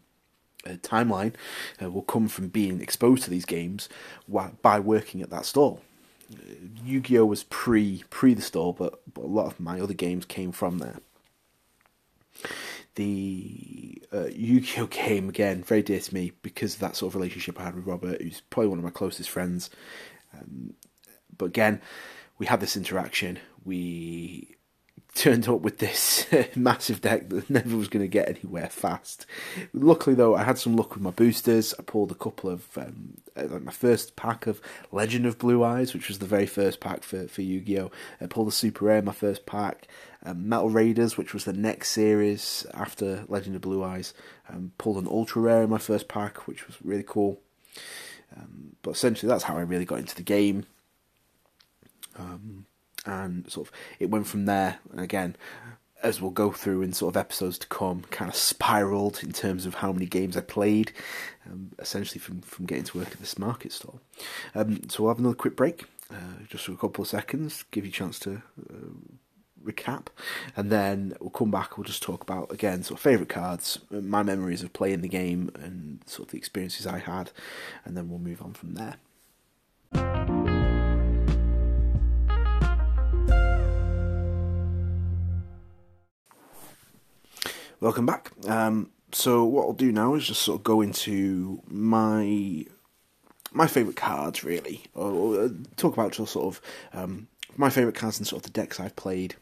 uh, 0.67 0.73
timeline 0.75 1.35
uh, 1.83 1.91
will 1.91 2.03
come 2.03 2.29
from 2.29 2.49
being 2.49 2.81
exposed 2.81 3.23
to 3.25 3.31
these 3.31 3.45
games 3.45 3.89
by 4.63 4.81
working 4.81 5.23
at 5.23 5.31
that 5.31 5.47
stall. 5.47 5.81
Uh, 6.33 6.37
Yu-Gi-Oh 6.85 7.25
was 7.25 7.45
pre 7.45 8.05
pre 8.11 8.35
the 8.35 8.43
stall, 8.43 8.73
but, 8.73 9.01
but 9.13 9.25
a 9.25 9.27
lot 9.27 9.47
of 9.47 9.61
my 9.61 9.81
other 9.81 9.95
games 9.95 10.25
came 10.25 10.53
from 10.53 10.79
there. 10.79 10.97
The 12.97 14.03
uh, 14.13 14.27
Yu-Gi-Oh 14.27 14.87
game 14.91 15.29
again 15.29 15.63
very 15.63 15.83
dear 15.83 16.01
to 16.01 16.15
me 16.15 16.33
because 16.43 16.75
of 16.75 16.81
that 16.81 16.97
sort 16.97 17.13
of 17.13 17.17
relationship 17.17 17.59
I 17.59 17.65
had 17.65 17.77
with 17.77 17.87
Robert, 17.87 18.21
who's 18.21 18.43
probably 18.51 18.69
one 18.69 18.79
of 18.79 18.85
my 18.85 18.91
closest 18.91 19.31
friends. 19.31 19.71
Um, 20.35 20.75
but 21.37 21.47
again, 21.47 21.81
we 22.39 22.47
had 22.47 22.61
this 22.61 22.77
interaction. 22.77 23.39
We 23.65 24.57
turned 25.19 25.49
up 25.49 25.61
with 25.61 25.79
this 25.79 26.27
massive 26.57 27.01
deck 27.01 27.29
that 27.29 27.51
never 27.51 27.77
was 27.77 27.89
going 27.89 28.05
to 28.05 28.09
get 28.09 28.29
anywhere 28.29 28.69
fast. 28.69 29.27
Luckily, 29.73 30.15
though, 30.15 30.37
I 30.37 30.45
had 30.45 30.59
some 30.59 30.77
luck 30.77 30.95
with 30.95 31.03
my 31.03 31.11
boosters. 31.11 31.75
I 31.79 31.83
pulled 31.83 32.13
a 32.13 32.15
couple 32.15 32.49
of 32.49 32.79
um, 32.79 33.19
uh, 33.37 33.47
like 33.49 33.63
my 33.63 33.73
first 33.73 34.15
pack 34.15 34.47
of 34.47 34.61
Legend 34.93 35.27
of 35.27 35.39
Blue 35.39 35.65
Eyes, 35.65 35.93
which 35.93 36.09
was 36.09 36.21
the 36.21 36.27
very 36.27 36.47
first 36.47 36.79
pack 36.79 37.03
for, 37.03 37.27
for 37.27 37.43
Yu 37.43 37.61
Gi 37.61 37.81
Oh! 37.81 37.91
I 38.21 38.27
pulled 38.27 38.49
a 38.49 38.53
Super 38.53 38.85
Rare, 38.85 38.99
in 38.99 39.05
my 39.05 39.13
first 39.13 39.45
pack. 39.45 39.89
Um, 40.25 40.49
Metal 40.49 40.71
Raiders, 40.71 41.17
which 41.17 41.35
was 41.35 41.45
the 41.45 41.53
next 41.53 41.91
series 41.91 42.65
after 42.73 43.25
Legend 43.29 43.57
of 43.57 43.63
Blue 43.63 43.83
Eyes. 43.83 44.15
Um, 44.49 44.73
pulled 44.79 44.99
an 44.99 45.09
Ultra 45.09 45.43
Rare 45.43 45.65
in 45.65 45.71
my 45.71 45.79
first 45.79 46.07
pack, 46.07 46.47
which 46.47 46.67
was 46.67 46.77
really 46.83 47.05
cool. 47.05 47.41
Um, 48.37 48.77
but 48.83 48.93
essentially, 48.93 49.29
that's 49.29 49.45
how 49.45 49.57
I 49.57 49.63
really 49.63 49.85
got 49.85 49.99
into 49.99 50.15
the 50.15 50.23
game. 50.23 50.67
Um, 52.17 52.67
and 53.09 53.51
sort 53.51 53.69
of 53.69 53.75
it 53.99 54.11
went 54.11 54.27
from 54.27 54.45
there. 54.45 54.79
And 54.93 55.01
again, 55.01 55.37
as 56.03 56.21
we'll 56.21 56.31
go 56.31 56.53
through 56.53 56.83
in 56.83 56.93
sort 56.93 57.15
of 57.15 57.17
episodes 57.17 57.59
to 57.59 57.67
come, 57.67 58.03
kind 58.11 58.29
of 58.31 58.37
spiraled 58.37 59.21
in 59.23 59.33
terms 59.33 59.67
of 59.67 59.77
how 59.77 59.93
many 59.93 60.07
games 60.07 60.37
I 60.37 60.43
played, 60.43 60.93
um, 61.47 61.73
essentially 61.79 62.21
from, 62.21 62.41
from 62.43 62.67
getting 62.67 62.85
to 62.85 62.99
work 62.99 63.11
at 63.11 63.19
this 63.19 63.39
market 63.39 63.73
stall. 63.73 64.01
Um, 64.55 64.89
so 64.89 65.03
we'll 65.03 65.13
have 65.13 65.19
another 65.19 65.35
quick 65.35 65.57
break, 65.57 65.87
uh, 66.11 66.45
just 66.49 66.67
for 66.67 66.73
a 66.73 66.77
couple 66.77 67.03
of 67.03 67.09
seconds, 67.09 67.65
give 67.73 67.85
you 67.85 67.91
a 67.91 67.93
chance 67.93 68.19
to 68.21 68.43
uh, 68.71 68.91
recap, 69.65 70.07
and 70.57 70.71
then 70.71 71.15
we'll 71.21 71.31
come 71.31 71.51
back. 71.51 71.77
We'll 71.77 71.85
just 71.85 72.03
talk 72.03 72.23
about 72.23 72.53
again 72.53 72.85
sort 72.85 73.01
of 73.01 73.03
favourite 73.03 73.29
cards, 73.29 73.81
my 73.91 74.23
memories 74.23 74.63
of 74.63 74.73
playing 74.73 75.01
the 75.01 75.09
game, 75.09 75.51
and 75.55 76.01
sort 76.07 76.29
of 76.29 76.33
the 76.33 76.39
experiences 76.39 76.87
I 76.87 76.99
had, 76.99 77.33
and 77.85 77.97
then 77.97 78.09
we'll 78.09 78.21
move 78.21 78.41
on 78.41 78.53
from 78.53 78.75
there. 78.75 80.28
Welcome 87.81 88.07
back. 88.07 88.33
Um, 88.49 88.91
so 89.13 89.45
what 89.45 89.63
I'll 89.63 89.73
do 89.73 89.93
now 89.93 90.15
is 90.15 90.27
just 90.27 90.43
sort 90.43 90.59
of 90.59 90.65
go 90.65 90.81
into 90.81 91.63
my 91.69 92.67
my 93.53 93.69
favourite 93.69 93.97
cards, 93.97 94.43
really, 94.43 94.85
or, 94.95 95.11
or, 95.11 95.45
uh, 95.45 95.49
talk 95.77 95.95
about 95.95 96.13
just 96.13 96.33
sort 96.33 96.57
of 96.57 96.61
um, 96.93 97.29
my 97.57 97.71
favourite 97.71 97.95
cards 97.95 98.19
and 98.19 98.27
sort 98.27 98.45
of 98.45 98.53
the 98.53 98.61
decks 98.61 98.81
I've 98.81 98.97
played, 98.97 99.37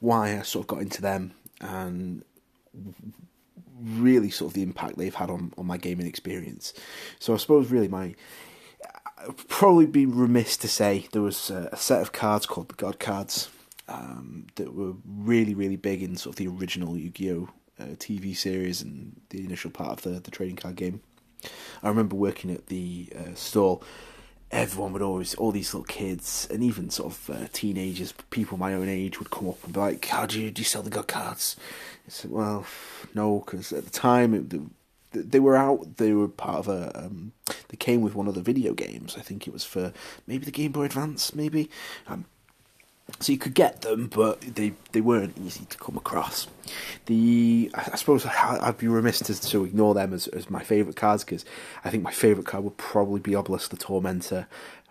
why 0.00 0.38
I 0.38 0.42
sort 0.42 0.64
of 0.64 0.66
got 0.66 0.82
into 0.82 1.00
them, 1.00 1.32
and 1.62 2.22
really 3.82 4.30
sort 4.30 4.50
of 4.50 4.54
the 4.54 4.62
impact 4.62 4.98
they've 4.98 5.14
had 5.14 5.30
on, 5.30 5.54
on 5.56 5.66
my 5.66 5.78
gaming 5.78 6.06
experience. 6.06 6.74
So 7.18 7.32
I 7.32 7.38
suppose 7.38 7.70
really 7.70 7.88
my 7.88 8.14
I'd 9.18 9.48
probably 9.48 9.86
be 9.86 10.04
remiss 10.04 10.58
to 10.58 10.68
say 10.68 11.08
there 11.12 11.22
was 11.22 11.48
a, 11.48 11.70
a 11.72 11.76
set 11.78 12.02
of 12.02 12.12
cards 12.12 12.44
called 12.44 12.68
the 12.68 12.74
God 12.74 13.00
cards 13.00 13.48
um, 13.88 14.46
that 14.56 14.74
were 14.74 14.94
really, 15.06 15.54
really 15.54 15.76
big 15.76 16.02
in 16.02 16.16
sort 16.16 16.34
of 16.34 16.36
the 16.36 16.48
original 16.48 16.96
Yu-Gi-Oh 16.96 17.48
uh, 17.80 17.84
TV 17.96 18.36
series 18.36 18.82
and 18.82 19.20
the 19.30 19.44
initial 19.44 19.70
part 19.70 19.90
of 19.90 20.02
the 20.02 20.20
the 20.20 20.30
trading 20.30 20.56
card 20.56 20.76
game. 20.76 21.00
I 21.82 21.88
remember 21.88 22.16
working 22.16 22.50
at 22.50 22.66
the 22.66 23.08
uh, 23.16 23.34
store. 23.34 23.80
Everyone 24.50 24.92
would 24.92 25.02
always, 25.02 25.34
all 25.34 25.50
these 25.50 25.74
little 25.74 25.84
kids, 25.84 26.46
and 26.50 26.62
even 26.62 26.88
sort 26.88 27.12
of 27.12 27.30
uh, 27.30 27.48
teenagers, 27.52 28.12
people 28.30 28.56
my 28.56 28.72
own 28.72 28.88
age, 28.88 29.18
would 29.18 29.30
come 29.30 29.48
up 29.48 29.62
and 29.64 29.72
be 29.72 29.80
like, 29.80 30.04
"How 30.06 30.26
do 30.26 30.40
you 30.40 30.50
do 30.50 30.60
you 30.60 30.66
sell 30.66 30.82
the 30.82 30.90
god 30.90 31.08
cards?" 31.08 31.56
I 32.06 32.10
said, 32.10 32.30
"Well, 32.30 32.64
no, 33.14 33.40
because 33.40 33.72
at 33.72 33.84
the 33.84 33.90
time 33.90 34.34
it, 34.34 34.54
they 35.12 35.40
were 35.40 35.56
out. 35.56 35.96
They 35.96 36.12
were 36.12 36.28
part 36.28 36.58
of 36.58 36.68
a. 36.68 36.92
Um, 36.94 37.32
they 37.68 37.76
came 37.76 38.00
with 38.00 38.14
one 38.14 38.28
of 38.28 38.34
the 38.34 38.42
video 38.42 38.74
games. 38.74 39.16
I 39.18 39.22
think 39.22 39.46
it 39.46 39.52
was 39.52 39.64
for 39.64 39.92
maybe 40.26 40.44
the 40.44 40.52
Game 40.52 40.72
Boy 40.72 40.84
Advance, 40.84 41.34
maybe. 41.34 41.68
Um, 42.06 42.26
so 43.20 43.32
you 43.32 43.38
could 43.38 43.54
get 43.54 43.82
them, 43.82 44.08
but 44.08 44.40
they, 44.40 44.72
they 44.92 45.00
weren't 45.00 45.38
easy 45.38 45.64
to 45.66 45.78
come 45.78 45.96
across. 45.96 46.46
The 47.06 47.70
I 47.74 47.96
suppose 47.96 48.26
I'd 48.26 48.78
be 48.78 48.88
remiss 48.88 49.20
to, 49.20 49.40
to 49.40 49.64
ignore 49.64 49.94
them 49.94 50.12
as, 50.12 50.26
as 50.28 50.50
my 50.50 50.62
favourite 50.62 50.96
cards 50.96 51.24
because 51.24 51.44
I 51.84 51.90
think 51.90 52.02
my 52.02 52.12
favourite 52.12 52.46
card 52.46 52.64
would 52.64 52.76
probably 52.76 53.20
be 53.20 53.34
Obelisk 53.34 53.70
the 53.70 53.76
Tormentor, 53.76 54.46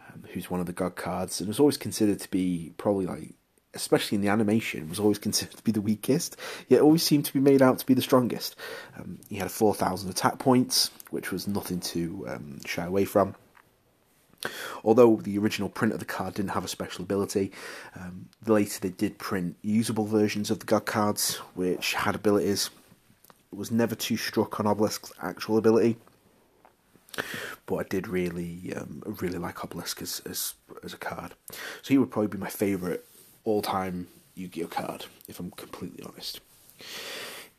um, 0.07 0.23
who's 0.31 0.49
one 0.49 0.59
of 0.59 0.65
the 0.65 0.73
god 0.73 0.95
cards, 0.95 1.39
and 1.39 1.47
was 1.47 1.59
always 1.59 1.77
considered 1.77 2.19
to 2.21 2.31
be 2.31 2.73
probably 2.77 3.05
like, 3.05 3.33
especially 3.73 4.15
in 4.15 4.21
the 4.21 4.29
animation, 4.29 4.89
was 4.89 4.99
always 4.99 5.19
considered 5.27 5.57
to 5.57 5.63
be 5.63 5.71
the 5.71 5.81
weakest. 5.81 6.37
Yet 6.69 6.81
always 6.81 7.03
seemed 7.03 7.25
to 7.25 7.33
be 7.33 7.39
made 7.39 7.61
out 7.61 7.79
to 7.79 7.85
be 7.85 7.93
the 7.93 8.01
strongest. 8.01 8.55
Um, 8.97 9.19
he 9.29 9.35
had 9.35 9.51
four 9.51 9.73
thousand 9.73 10.09
attack 10.09 10.39
points, 10.39 10.91
which 11.09 11.31
was 11.31 11.47
nothing 11.47 11.81
to 11.81 12.25
um, 12.29 12.59
shy 12.65 12.85
away 12.85 13.05
from. 13.05 13.35
Although 14.83 15.17
the 15.17 15.37
original 15.37 15.69
print 15.69 15.93
of 15.93 15.99
the 15.99 16.05
card 16.05 16.33
didn't 16.33 16.51
have 16.51 16.65
a 16.65 16.67
special 16.67 17.03
ability, 17.03 17.51
um, 17.95 18.29
later 18.45 18.79
they 18.79 18.89
did 18.89 19.17
print 19.17 19.55
usable 19.61 20.05
versions 20.05 20.51
of 20.51 20.59
the 20.59 20.65
god 20.65 20.85
cards 20.85 21.35
which 21.55 21.93
had 21.93 22.15
abilities. 22.15 22.69
It 23.51 23.57
was 23.57 23.71
never 23.71 23.95
too 23.95 24.17
struck 24.17 24.59
on 24.59 24.67
Obelisk's 24.67 25.13
actual 25.21 25.57
ability, 25.57 25.97
but 27.65 27.75
I 27.75 27.83
did 27.83 28.07
really, 28.07 28.73
um, 28.75 29.03
really 29.21 29.37
like 29.37 29.63
Obelisk 29.63 30.01
as, 30.01 30.21
as 30.25 30.55
as 30.83 30.93
a 30.93 30.97
card. 30.97 31.33
So 31.49 31.89
he 31.89 31.97
would 31.97 32.11
probably 32.11 32.29
be 32.29 32.37
my 32.37 32.49
favourite 32.49 33.01
all-time 33.43 34.07
Yu-Gi-Oh 34.35 34.67
card, 34.67 35.05
if 35.27 35.39
I'm 35.39 35.51
completely 35.51 36.03
honest. 36.03 36.41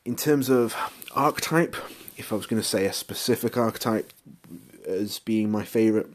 In 0.03 0.15
terms 0.15 0.49
of 0.49 0.75
archetype, 1.15 1.75
if 2.17 2.31
I 2.31 2.35
was 2.35 2.45
going 2.45 2.61
to 2.61 2.67
say 2.67 2.85
a 2.85 2.93
specific 2.93 3.57
archetype 3.57 4.11
as 4.85 5.19
being 5.19 5.49
my 5.49 5.63
favourite, 5.63 6.07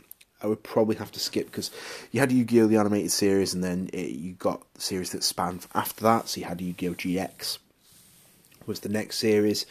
I 0.42 0.46
would 0.46 0.62
probably 0.62 0.96
have 0.96 1.12
to 1.12 1.20
skip 1.20 1.46
because 1.46 1.70
you 2.12 2.20
had 2.20 2.32
Yu-Gi-Oh! 2.32 2.66
the 2.66 2.76
animated 2.76 3.10
series, 3.12 3.54
and 3.54 3.62
then 3.62 3.90
it, 3.92 4.10
you 4.10 4.32
got 4.32 4.62
the 4.74 4.80
series 4.80 5.10
that 5.12 5.22
spanned 5.22 5.66
after 5.74 6.02
that. 6.04 6.28
So 6.28 6.40
you 6.40 6.46
had 6.46 6.60
Yu-Gi-Oh! 6.60 6.94
GX 6.94 7.58
was 8.66 8.80
the 8.80 8.88
next 8.88 9.18
series. 9.18 9.66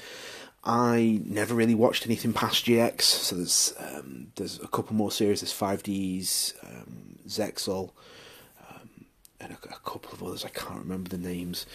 I 0.64 1.22
never 1.26 1.56
really 1.56 1.76
watched 1.76 2.06
anything 2.06 2.34
past 2.34 2.66
GX, 2.66 3.02
so 3.02 3.36
there's 3.36 3.74
um, 3.80 4.32
there's 4.36 4.60
a 4.62 4.68
couple 4.68 4.96
more 4.96 5.12
series. 5.12 5.42
There's 5.42 5.54
5Ds, 5.54 6.54
um, 6.64 7.20
Zexal, 7.28 7.92
um, 8.70 9.06
and 9.40 9.54
a, 9.54 9.56
a, 9.56 9.80
couple 9.80 10.12
of 10.12 10.22
others. 10.22 10.44
I 10.44 10.50
can't 10.50 10.82
remember 10.82 11.10
the 11.10 11.18
names, 11.18 11.66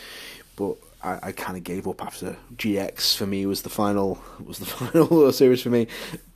but 0.55 0.77
I, 1.05 1.19
I 1.23 1.33
kind 1.33 1.57
of 1.57 1.65
gave 1.65 1.87
up 1.87 2.03
after 2.03 2.37
GX. 2.57 3.17
For 3.17 3.27
me, 3.27 3.45
was 3.47 3.63
the 3.63 3.69
final 3.69 4.21
was 4.45 4.59
the 4.59 4.67
final 4.91 5.31
series 5.33 5.63
for 5.63 5.71
me. 5.71 5.87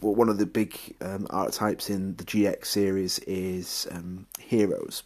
One 0.01 0.29
of 0.29 0.39
the 0.39 0.47
big 0.47 0.79
um, 1.01 1.27
archetypes 1.31 1.91
in 1.91 2.17
the 2.17 2.25
GX 2.25 2.67
series 2.67 3.19
is 3.21 3.89
um, 3.91 4.27
heroes. 4.39 5.03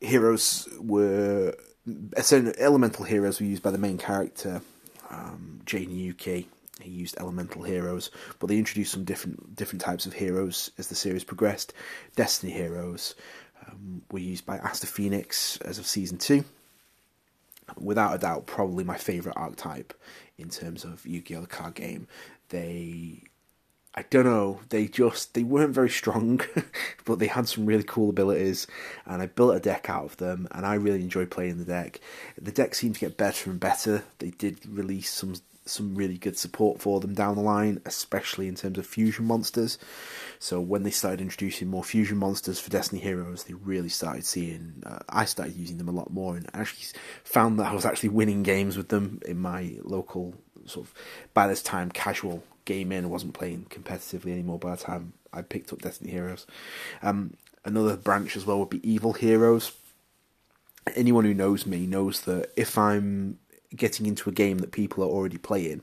Heroes 0.00 0.68
were 0.80 1.54
so 2.20 2.52
elemental 2.58 3.04
heroes 3.04 3.40
were 3.40 3.46
used 3.46 3.62
by 3.62 3.70
the 3.70 3.78
main 3.78 3.98
character, 3.98 4.60
um, 5.10 5.60
Jaden 5.64 5.96
Yuki. 5.96 6.48
He 6.80 6.90
used 6.90 7.18
elemental 7.20 7.62
heroes, 7.62 8.10
but 8.38 8.48
they 8.48 8.56
introduced 8.56 8.92
some 8.92 9.04
different 9.04 9.54
different 9.54 9.82
types 9.82 10.06
of 10.06 10.14
heroes 10.14 10.70
as 10.78 10.88
the 10.88 10.94
series 10.94 11.24
progressed. 11.24 11.74
Destiny 12.16 12.52
heroes 12.52 13.14
um, 13.68 14.02
were 14.10 14.18
used 14.18 14.46
by 14.46 14.56
Aster 14.56 14.86
Phoenix 14.86 15.58
as 15.58 15.78
of 15.78 15.86
season 15.86 16.18
two 16.18 16.44
without 17.78 18.14
a 18.14 18.18
doubt, 18.18 18.46
probably 18.46 18.84
my 18.84 18.96
favourite 18.96 19.36
archetype 19.36 19.94
in 20.38 20.48
terms 20.48 20.84
of 20.84 21.06
Yu-Gi-Oh! 21.06 21.46
card 21.46 21.74
game. 21.74 22.06
They 22.48 23.24
I 23.92 24.04
don't 24.08 24.24
know. 24.24 24.60
They 24.68 24.86
just 24.86 25.34
they 25.34 25.42
weren't 25.42 25.74
very 25.74 25.90
strong, 25.90 26.40
but 27.04 27.18
they 27.18 27.26
had 27.26 27.48
some 27.48 27.66
really 27.66 27.82
cool 27.82 28.10
abilities, 28.10 28.68
and 29.04 29.20
I 29.20 29.26
built 29.26 29.56
a 29.56 29.60
deck 29.60 29.90
out 29.90 30.04
of 30.04 30.16
them, 30.18 30.46
and 30.52 30.64
I 30.64 30.74
really 30.74 31.00
enjoyed 31.02 31.30
playing 31.30 31.58
the 31.58 31.64
deck. 31.64 32.00
The 32.40 32.52
deck 32.52 32.74
seemed 32.76 32.94
to 32.94 33.00
get 33.00 33.16
better 33.16 33.50
and 33.50 33.58
better. 33.58 34.04
They 34.18 34.30
did 34.30 34.64
release 34.66 35.10
some 35.10 35.34
some 35.70 35.94
really 35.94 36.18
good 36.18 36.36
support 36.36 36.80
for 36.80 37.00
them 37.00 37.14
down 37.14 37.36
the 37.36 37.42
line, 37.42 37.80
especially 37.86 38.48
in 38.48 38.54
terms 38.54 38.78
of 38.78 38.86
fusion 38.86 39.24
monsters. 39.24 39.78
So 40.38 40.60
when 40.60 40.82
they 40.82 40.90
started 40.90 41.20
introducing 41.20 41.68
more 41.68 41.84
fusion 41.84 42.18
monsters 42.18 42.58
for 42.58 42.70
Destiny 42.70 43.00
Heroes, 43.00 43.44
they 43.44 43.54
really 43.54 43.88
started 43.88 44.24
seeing. 44.24 44.82
Uh, 44.84 44.98
I 45.08 45.24
started 45.24 45.56
using 45.56 45.78
them 45.78 45.88
a 45.88 45.92
lot 45.92 46.10
more, 46.10 46.36
and 46.36 46.48
actually 46.54 46.86
found 47.24 47.58
that 47.58 47.66
I 47.66 47.74
was 47.74 47.86
actually 47.86 48.10
winning 48.10 48.42
games 48.42 48.76
with 48.76 48.88
them 48.88 49.20
in 49.26 49.38
my 49.38 49.76
local 49.82 50.34
sort 50.66 50.86
of 50.86 50.94
by 51.34 51.46
this 51.46 51.62
time 51.62 51.90
casual 51.90 52.42
game 52.64 52.92
in. 52.92 53.10
Wasn't 53.10 53.34
playing 53.34 53.66
competitively 53.70 54.32
anymore 54.32 54.58
by 54.58 54.72
the 54.72 54.82
time 54.82 55.12
I 55.32 55.42
picked 55.42 55.72
up 55.72 55.82
Destiny 55.82 56.10
Heroes. 56.10 56.46
Um, 57.02 57.34
another 57.64 57.96
branch 57.96 58.36
as 58.36 58.46
well 58.46 58.58
would 58.58 58.70
be 58.70 58.88
Evil 58.88 59.12
Heroes. 59.12 59.72
Anyone 60.96 61.24
who 61.24 61.34
knows 61.34 61.66
me 61.66 61.86
knows 61.86 62.22
that 62.22 62.50
if 62.56 62.76
I'm 62.78 63.38
getting 63.74 64.06
into 64.06 64.28
a 64.28 64.32
game 64.32 64.58
that 64.58 64.72
people 64.72 65.04
are 65.04 65.08
already 65.08 65.38
playing, 65.38 65.82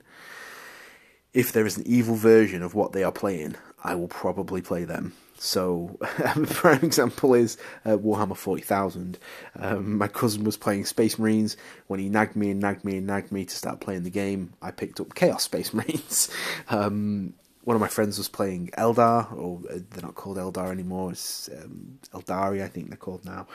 if 1.33 1.51
there 1.51 1.65
is 1.65 1.77
an 1.77 1.83
evil 1.85 2.15
version 2.15 2.63
of 2.63 2.73
what 2.73 2.93
they 2.93 3.03
are 3.03 3.11
playing, 3.11 3.55
I 3.83 3.95
will 3.95 4.07
probably 4.07 4.61
play 4.61 4.83
them. 4.85 5.13
So, 5.39 5.97
um, 6.25 6.45
prime 6.45 6.83
example 6.83 7.33
is 7.33 7.57
uh, 7.85 7.91
Warhammer 7.91 8.35
40,000. 8.35 9.17
Um, 9.59 9.97
my 9.97 10.07
cousin 10.07 10.43
was 10.43 10.57
playing 10.57 10.85
Space 10.85 11.19
Marines. 11.19 11.57
When 11.87 11.99
he 11.99 12.09
nagged 12.09 12.35
me 12.35 12.49
and 12.49 12.59
nagged 12.59 12.83
me 12.83 12.97
and 12.97 13.07
nagged 13.07 13.31
me 13.31 13.45
to 13.45 13.55
start 13.55 13.79
playing 13.79 14.03
the 14.03 14.09
game, 14.09 14.53
I 14.61 14.71
picked 14.71 14.99
up 14.99 15.13
Chaos 15.15 15.43
Space 15.43 15.73
Marines. 15.75 16.29
Um, 16.69 17.33
one 17.63 17.75
of 17.75 17.81
my 17.81 17.87
friends 17.89 18.17
was 18.17 18.29
playing 18.29 18.69
Eldar, 18.77 19.31
or 19.37 19.59
uh, 19.69 19.79
they're 19.89 20.01
not 20.01 20.15
called 20.15 20.37
Eldar 20.37 20.71
anymore, 20.71 21.11
it's 21.11 21.49
um, 21.49 21.99
Aeldari, 22.13 22.63
I 22.63 22.67
think 22.67 22.87
they're 22.87 22.97
called 22.97 23.25
now. 23.25 23.45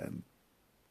Um, 0.00 0.22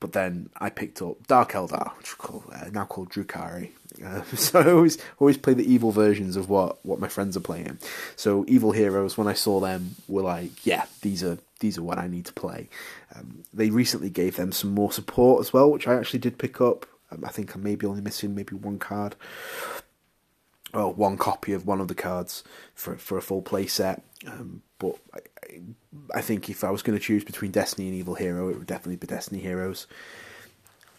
but 0.02 0.14
then 0.14 0.50
I 0.58 0.70
picked 0.70 1.02
up 1.02 1.26
Dark 1.28 1.52
Eldar, 1.52 1.96
which 1.98 2.08
is 2.08 2.14
called, 2.16 2.44
uh, 2.52 2.70
now 2.74 2.86
called 2.86 3.12
Drukhari. 3.12 3.70
Uh, 4.04 4.24
so 4.36 4.60
I 4.60 4.72
always 4.72 4.98
always 5.20 5.38
play 5.38 5.54
the 5.54 5.72
evil 5.72 5.92
versions 5.92 6.36
of 6.36 6.50
what, 6.50 6.84
what 6.86 7.00
my 7.00 7.08
friends 7.08 7.38
are 7.38 7.42
playing. 7.42 7.78
So 8.18 8.44
evil 8.48 8.74
heroes, 8.74 9.18
when 9.18 9.28
I 9.28 9.34
saw 9.34 9.62
them, 9.62 9.96
were 10.10 10.24
like, 10.24 10.66
yeah, 10.66 10.86
these 11.02 11.24
are 11.24 11.38
these 11.60 11.78
are 11.78 11.84
what 11.84 12.00
I 12.00 12.08
need 12.08 12.26
to 12.26 12.34
play. 12.34 12.68
Um, 13.16 13.44
they 13.54 13.70
recently 13.70 14.10
gave 14.10 14.36
them 14.36 14.52
some 14.52 14.72
more 14.72 14.92
support 14.92 15.40
as 15.40 15.54
well, 15.54 15.72
which 15.72 15.88
I 15.88 15.94
actually 15.94 16.20
did 16.20 16.40
pick 16.40 16.60
up. 16.60 16.88
Um, 17.12 17.24
I 17.24 17.30
think 17.30 17.54
I'm 17.54 17.62
maybe 17.62 17.86
only 17.86 18.02
missing 18.02 18.34
maybe 18.34 18.56
one 18.56 18.80
card 18.80 19.16
or 20.74 20.94
one 20.94 21.18
copy 21.18 21.54
of 21.54 21.66
one 21.66 21.82
of 21.82 21.88
the 21.88 21.96
cards 21.96 22.44
for 22.74 22.96
for 22.98 23.18
a 23.18 23.22
full 23.22 23.42
play 23.42 23.68
set. 23.68 24.04
Um, 24.26 24.62
but 24.80 24.96
I, 25.14 25.20
I 26.16 26.22
think 26.22 26.50
if 26.50 26.64
I 26.64 26.72
was 26.72 26.82
going 26.82 26.98
to 26.98 27.04
choose 27.04 27.24
between 27.24 27.52
Destiny 27.52 27.88
and 27.88 27.98
Evil 27.98 28.16
Hero, 28.16 28.50
it 28.50 28.58
would 28.58 28.68
definitely 28.68 28.96
be 28.96 29.08
Destiny 29.08 29.42
Heroes. 29.42 29.88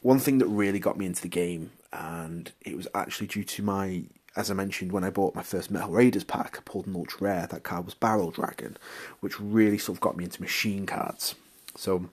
One 0.03 0.19
thing 0.19 0.39
that 0.39 0.47
really 0.47 0.81
got 0.81 0.99
me 0.99 1.07
into 1.07 1.23
the 1.23 1.29
game, 1.29 1.71
and 1.93 2.51
it 2.61 2.77
was 2.77 2.89
actually 2.95 3.29
due 3.29 3.45
to 3.45 3.63
my, 3.63 4.05
as 4.35 4.51
I 4.51 4.55
mentioned, 4.55 4.93
when 4.93 5.05
I 5.05 5.11
bought 5.11 5.35
my 5.35 5.43
first 5.43 5.71
Metal 5.71 5.91
Raiders 5.91 6.25
pack, 6.25 6.57
I 6.59 6.61
pulled 6.65 6.87
an 6.87 6.97
ultra 6.97 7.29
rare. 7.29 7.47
That 7.47 7.63
card 7.63 7.85
was 7.85 7.95
Barrel 7.95 8.33
Dragon, 8.33 8.77
which 9.21 9.41
really 9.41 9.79
sort 9.79 9.97
of 9.97 10.01
got 10.01 10.17
me 10.17 10.25
into 10.25 10.43
machine 10.43 10.87
cards. 10.87 11.35
So, 11.77 12.11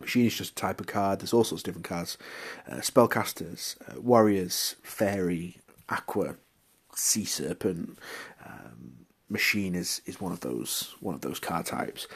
machine 0.00 0.26
is 0.26 0.36
just 0.36 0.52
a 0.52 0.54
type 0.54 0.80
of 0.80 0.86
card. 0.86 1.20
There's 1.20 1.32
all 1.32 1.44
sorts 1.44 1.62
of 1.62 1.64
different 1.64 1.88
cards: 1.88 2.18
uh, 2.70 2.76
spellcasters, 2.76 3.76
uh, 3.88 4.00
warriors, 4.00 4.76
fairy, 4.82 5.58
aqua, 5.88 6.36
sea 6.94 7.24
serpent, 7.24 7.98
um, 8.44 9.02
machine 9.32 9.74
is 9.74 10.02
is 10.04 10.20
one 10.20 10.30
of 10.30 10.40
those 10.40 10.94
one 11.00 11.14
of 11.14 11.22
those 11.22 11.40
car 11.40 11.62
types, 11.62 12.06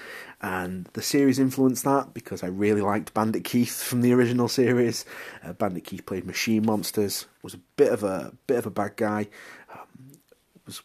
and 0.40 0.88
the 0.92 1.02
series 1.02 1.38
influenced 1.38 1.84
that 1.84 2.14
because 2.14 2.44
I 2.44 2.48
really 2.48 2.82
liked 2.82 3.14
Bandit 3.14 3.44
Keith 3.44 3.82
from 3.82 4.02
the 4.02 4.12
original 4.12 4.48
series. 4.48 5.04
Uh, 5.42 5.54
Bandit 5.54 5.84
Keith 5.84 6.06
played 6.06 6.26
machine 6.26 6.64
monsters, 6.64 7.26
was 7.42 7.54
a 7.54 7.60
bit 7.76 7.92
of 7.92 8.04
a 8.04 8.32
bit 8.46 8.58
of 8.58 8.66
a 8.66 8.70
bad 8.70 8.96
guy, 8.96 9.28
um, 9.72 10.18
was 10.66 10.82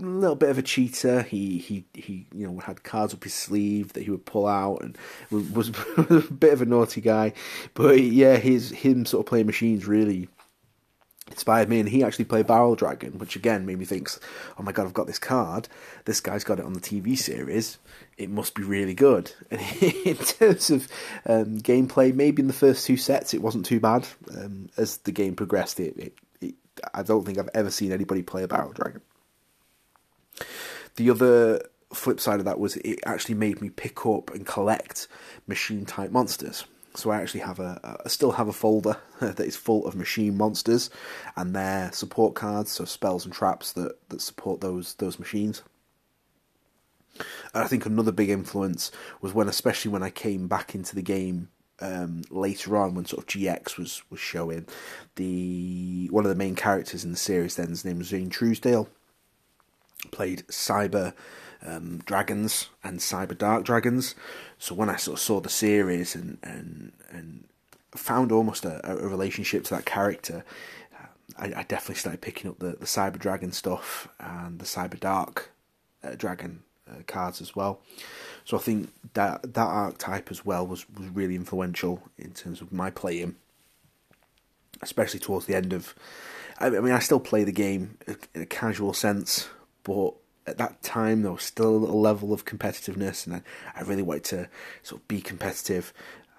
a 0.00 0.04
little 0.04 0.36
bit 0.36 0.50
of 0.50 0.58
a 0.58 0.62
cheater. 0.62 1.22
He 1.22 1.58
he 1.58 1.84
he 1.94 2.26
you 2.34 2.46
know 2.46 2.58
had 2.58 2.82
cards 2.82 3.14
up 3.14 3.24
his 3.24 3.34
sleeve 3.34 3.92
that 3.94 4.02
he 4.02 4.10
would 4.10 4.26
pull 4.26 4.46
out 4.46 4.82
and 4.82 4.98
was, 5.30 5.70
was 5.96 6.26
a 6.26 6.32
bit 6.32 6.52
of 6.52 6.62
a 6.62 6.66
naughty 6.66 7.00
guy, 7.00 7.32
but 7.74 8.00
yeah, 8.00 8.36
his 8.36 8.70
him 8.70 9.06
sort 9.06 9.24
of 9.24 9.30
playing 9.30 9.46
machines 9.46 9.86
really 9.86 10.28
inspired 11.30 11.68
me, 11.68 11.80
and 11.80 11.88
he 11.88 12.02
actually 12.02 12.24
played 12.26 12.46
Barrel 12.46 12.74
Dragon, 12.74 13.18
which 13.18 13.36
again 13.36 13.64
made 13.66 13.78
me 13.78 13.84
think, 13.84 14.10
oh 14.58 14.62
my 14.62 14.72
god, 14.72 14.86
I've 14.86 14.94
got 14.94 15.06
this 15.06 15.18
card. 15.18 15.68
This 16.04 16.20
guy's 16.20 16.44
got 16.44 16.58
it 16.58 16.64
on 16.64 16.74
the 16.74 16.80
TV 16.80 17.16
series. 17.16 17.78
It 18.16 18.30
must 18.30 18.54
be 18.54 18.62
really 18.62 18.94
good. 18.94 19.32
And 19.50 19.82
in 19.82 20.16
terms 20.16 20.70
of 20.70 20.88
um, 21.26 21.58
gameplay, 21.58 22.14
maybe 22.14 22.42
in 22.42 22.46
the 22.46 22.52
first 22.52 22.86
two 22.86 22.96
sets 22.96 23.34
it 23.34 23.42
wasn't 23.42 23.66
too 23.66 23.80
bad. 23.80 24.06
Um, 24.36 24.68
as 24.76 24.98
the 24.98 25.12
game 25.12 25.34
progressed, 25.34 25.80
it, 25.80 25.96
it, 25.96 26.14
it, 26.40 26.54
I 26.92 27.02
don't 27.02 27.24
think 27.24 27.38
I've 27.38 27.50
ever 27.54 27.70
seen 27.70 27.92
anybody 27.92 28.22
play 28.22 28.42
a 28.42 28.48
Barrel 28.48 28.72
Dragon. 28.72 29.00
The 30.96 31.10
other 31.10 31.62
flip 31.92 32.20
side 32.20 32.38
of 32.38 32.44
that 32.44 32.58
was 32.58 32.76
it 32.76 33.00
actually 33.06 33.36
made 33.36 33.60
me 33.60 33.70
pick 33.70 34.04
up 34.06 34.32
and 34.32 34.46
collect 34.46 35.08
machine 35.46 35.84
type 35.84 36.10
monsters. 36.10 36.64
So 36.96 37.10
I 37.10 37.20
actually 37.20 37.40
have 37.40 37.58
a, 37.58 37.98
I 38.04 38.08
still 38.08 38.32
have 38.32 38.48
a 38.48 38.52
folder 38.52 38.96
that 39.20 39.40
is 39.40 39.56
full 39.56 39.86
of 39.86 39.96
machine 39.96 40.36
monsters 40.36 40.90
and 41.36 41.54
their 41.54 41.90
support 41.92 42.34
cards, 42.34 42.70
so 42.70 42.84
spells 42.84 43.24
and 43.24 43.34
traps 43.34 43.72
that, 43.72 44.08
that 44.10 44.20
support 44.20 44.60
those 44.60 44.94
those 44.94 45.18
machines. 45.18 45.62
And 47.52 47.62
I 47.62 47.66
think 47.66 47.86
another 47.86 48.12
big 48.12 48.30
influence 48.30 48.90
was 49.20 49.32
when, 49.32 49.48
especially 49.48 49.90
when 49.90 50.02
I 50.02 50.10
came 50.10 50.48
back 50.48 50.74
into 50.74 50.94
the 50.94 51.02
game 51.02 51.48
um, 51.80 52.22
later 52.30 52.76
on, 52.76 52.94
when 52.94 53.04
sort 53.04 53.22
of 53.22 53.28
GX 53.28 53.76
was 53.76 54.02
was 54.10 54.20
showing 54.20 54.66
the 55.16 56.08
one 56.10 56.24
of 56.24 56.28
the 56.28 56.36
main 56.36 56.54
characters 56.54 57.04
in 57.04 57.10
the 57.10 57.16
series. 57.16 57.56
Then 57.56 57.68
his 57.68 57.84
name 57.84 57.98
was 57.98 58.08
Zane 58.08 58.30
Truesdale, 58.30 58.88
played 60.10 60.46
Cyber 60.48 61.14
um, 61.64 61.98
dragons 62.04 62.68
and 62.82 63.00
cyber 63.00 63.36
dark 63.36 63.64
dragons. 63.64 64.14
So 64.58 64.74
when 64.74 64.90
I 64.90 64.96
sort 64.96 65.18
of 65.18 65.22
saw 65.22 65.40
the 65.40 65.48
series 65.48 66.14
and 66.14 66.38
and 66.42 66.92
and 67.10 67.44
found 67.94 68.32
almost 68.32 68.64
a, 68.64 68.80
a 68.90 69.08
relationship 69.08 69.64
to 69.64 69.74
that 69.74 69.86
character, 69.86 70.44
uh, 70.94 71.06
I, 71.38 71.44
I, 71.46 71.62
definitely 71.62 71.94
started 71.94 72.20
picking 72.20 72.50
up 72.50 72.58
the, 72.58 72.72
the 72.72 72.86
cyber 72.86 73.18
dragon 73.18 73.52
stuff 73.52 74.08
and 74.18 74.58
the 74.58 74.64
cyber 74.64 74.98
dark 74.98 75.52
uh, 76.02 76.16
dragon 76.16 76.64
uh, 76.90 77.02
cards 77.06 77.40
as 77.40 77.54
well. 77.54 77.80
So 78.44 78.56
I 78.56 78.60
think 78.60 78.92
that 79.14 79.54
that 79.54 79.66
archetype 79.66 80.30
as 80.30 80.44
well 80.44 80.66
was 80.66 80.88
was 80.90 81.08
really 81.08 81.34
influential 81.34 82.02
in 82.18 82.32
terms 82.32 82.60
of 82.60 82.72
my 82.72 82.90
playing, 82.90 83.36
especially 84.82 85.20
towards 85.20 85.46
the 85.46 85.54
end 85.54 85.72
of. 85.72 85.94
I 86.56 86.70
mean, 86.70 86.92
I 86.92 87.00
still 87.00 87.18
play 87.18 87.42
the 87.42 87.50
game 87.50 87.98
in 88.32 88.42
a 88.42 88.46
casual 88.46 88.92
sense, 88.92 89.48
but 89.84 90.14
at 90.46 90.58
that 90.58 90.82
time 90.82 91.22
there 91.22 91.32
was 91.32 91.42
still 91.42 91.76
a 91.76 91.78
little 91.78 92.00
level 92.00 92.32
of 92.32 92.44
competitiveness, 92.44 93.26
and 93.26 93.36
I, 93.36 93.42
I 93.76 93.82
really 93.82 94.02
wanted 94.02 94.24
to 94.24 94.48
sort 94.82 95.00
of 95.00 95.08
be 95.08 95.20
competitive. 95.20 95.92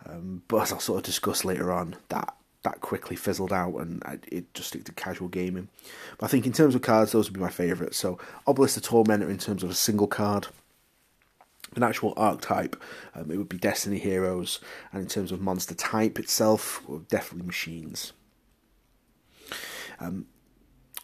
Um, 0.07 0.43
but 0.47 0.57
as 0.63 0.71
I'll 0.71 0.79
sort 0.79 0.97
of 0.99 1.03
discuss 1.03 1.43
later 1.45 1.71
on, 1.71 1.95
that 2.09 2.35
that 2.63 2.81
quickly 2.81 3.15
fizzled 3.15 3.53
out, 3.53 3.75
and 3.75 4.03
I, 4.05 4.19
it 4.31 4.53
just 4.53 4.69
stick 4.69 4.83
to 4.85 4.91
casual 4.91 5.27
gaming. 5.27 5.69
But 6.17 6.25
I 6.25 6.29
think 6.29 6.45
in 6.45 6.51
terms 6.51 6.75
of 6.75 6.81
cards, 6.81 7.11
those 7.11 7.29
would 7.29 7.35
be 7.35 7.39
my 7.39 7.49
favourites. 7.49 7.97
So 7.97 8.17
Obelisk 8.47 8.75
the 8.75 8.81
Tormentor 8.81 9.29
in 9.29 9.37
terms 9.37 9.63
of 9.63 9.69
a 9.69 9.75
single 9.75 10.07
card. 10.07 10.47
An 11.75 11.83
actual 11.83 12.13
archetype, 12.15 12.81
um, 13.15 13.29
it 13.29 13.37
would 13.37 13.49
be 13.49 13.57
Destiny 13.57 13.99
Heroes, 13.99 14.61
and 14.93 15.01
in 15.01 15.09
terms 15.09 15.31
of 15.31 15.41
monster 15.41 15.75
type 15.75 16.17
itself, 16.17 16.81
definitely 17.09 17.47
machines. 17.47 18.13
Um, 19.99 20.27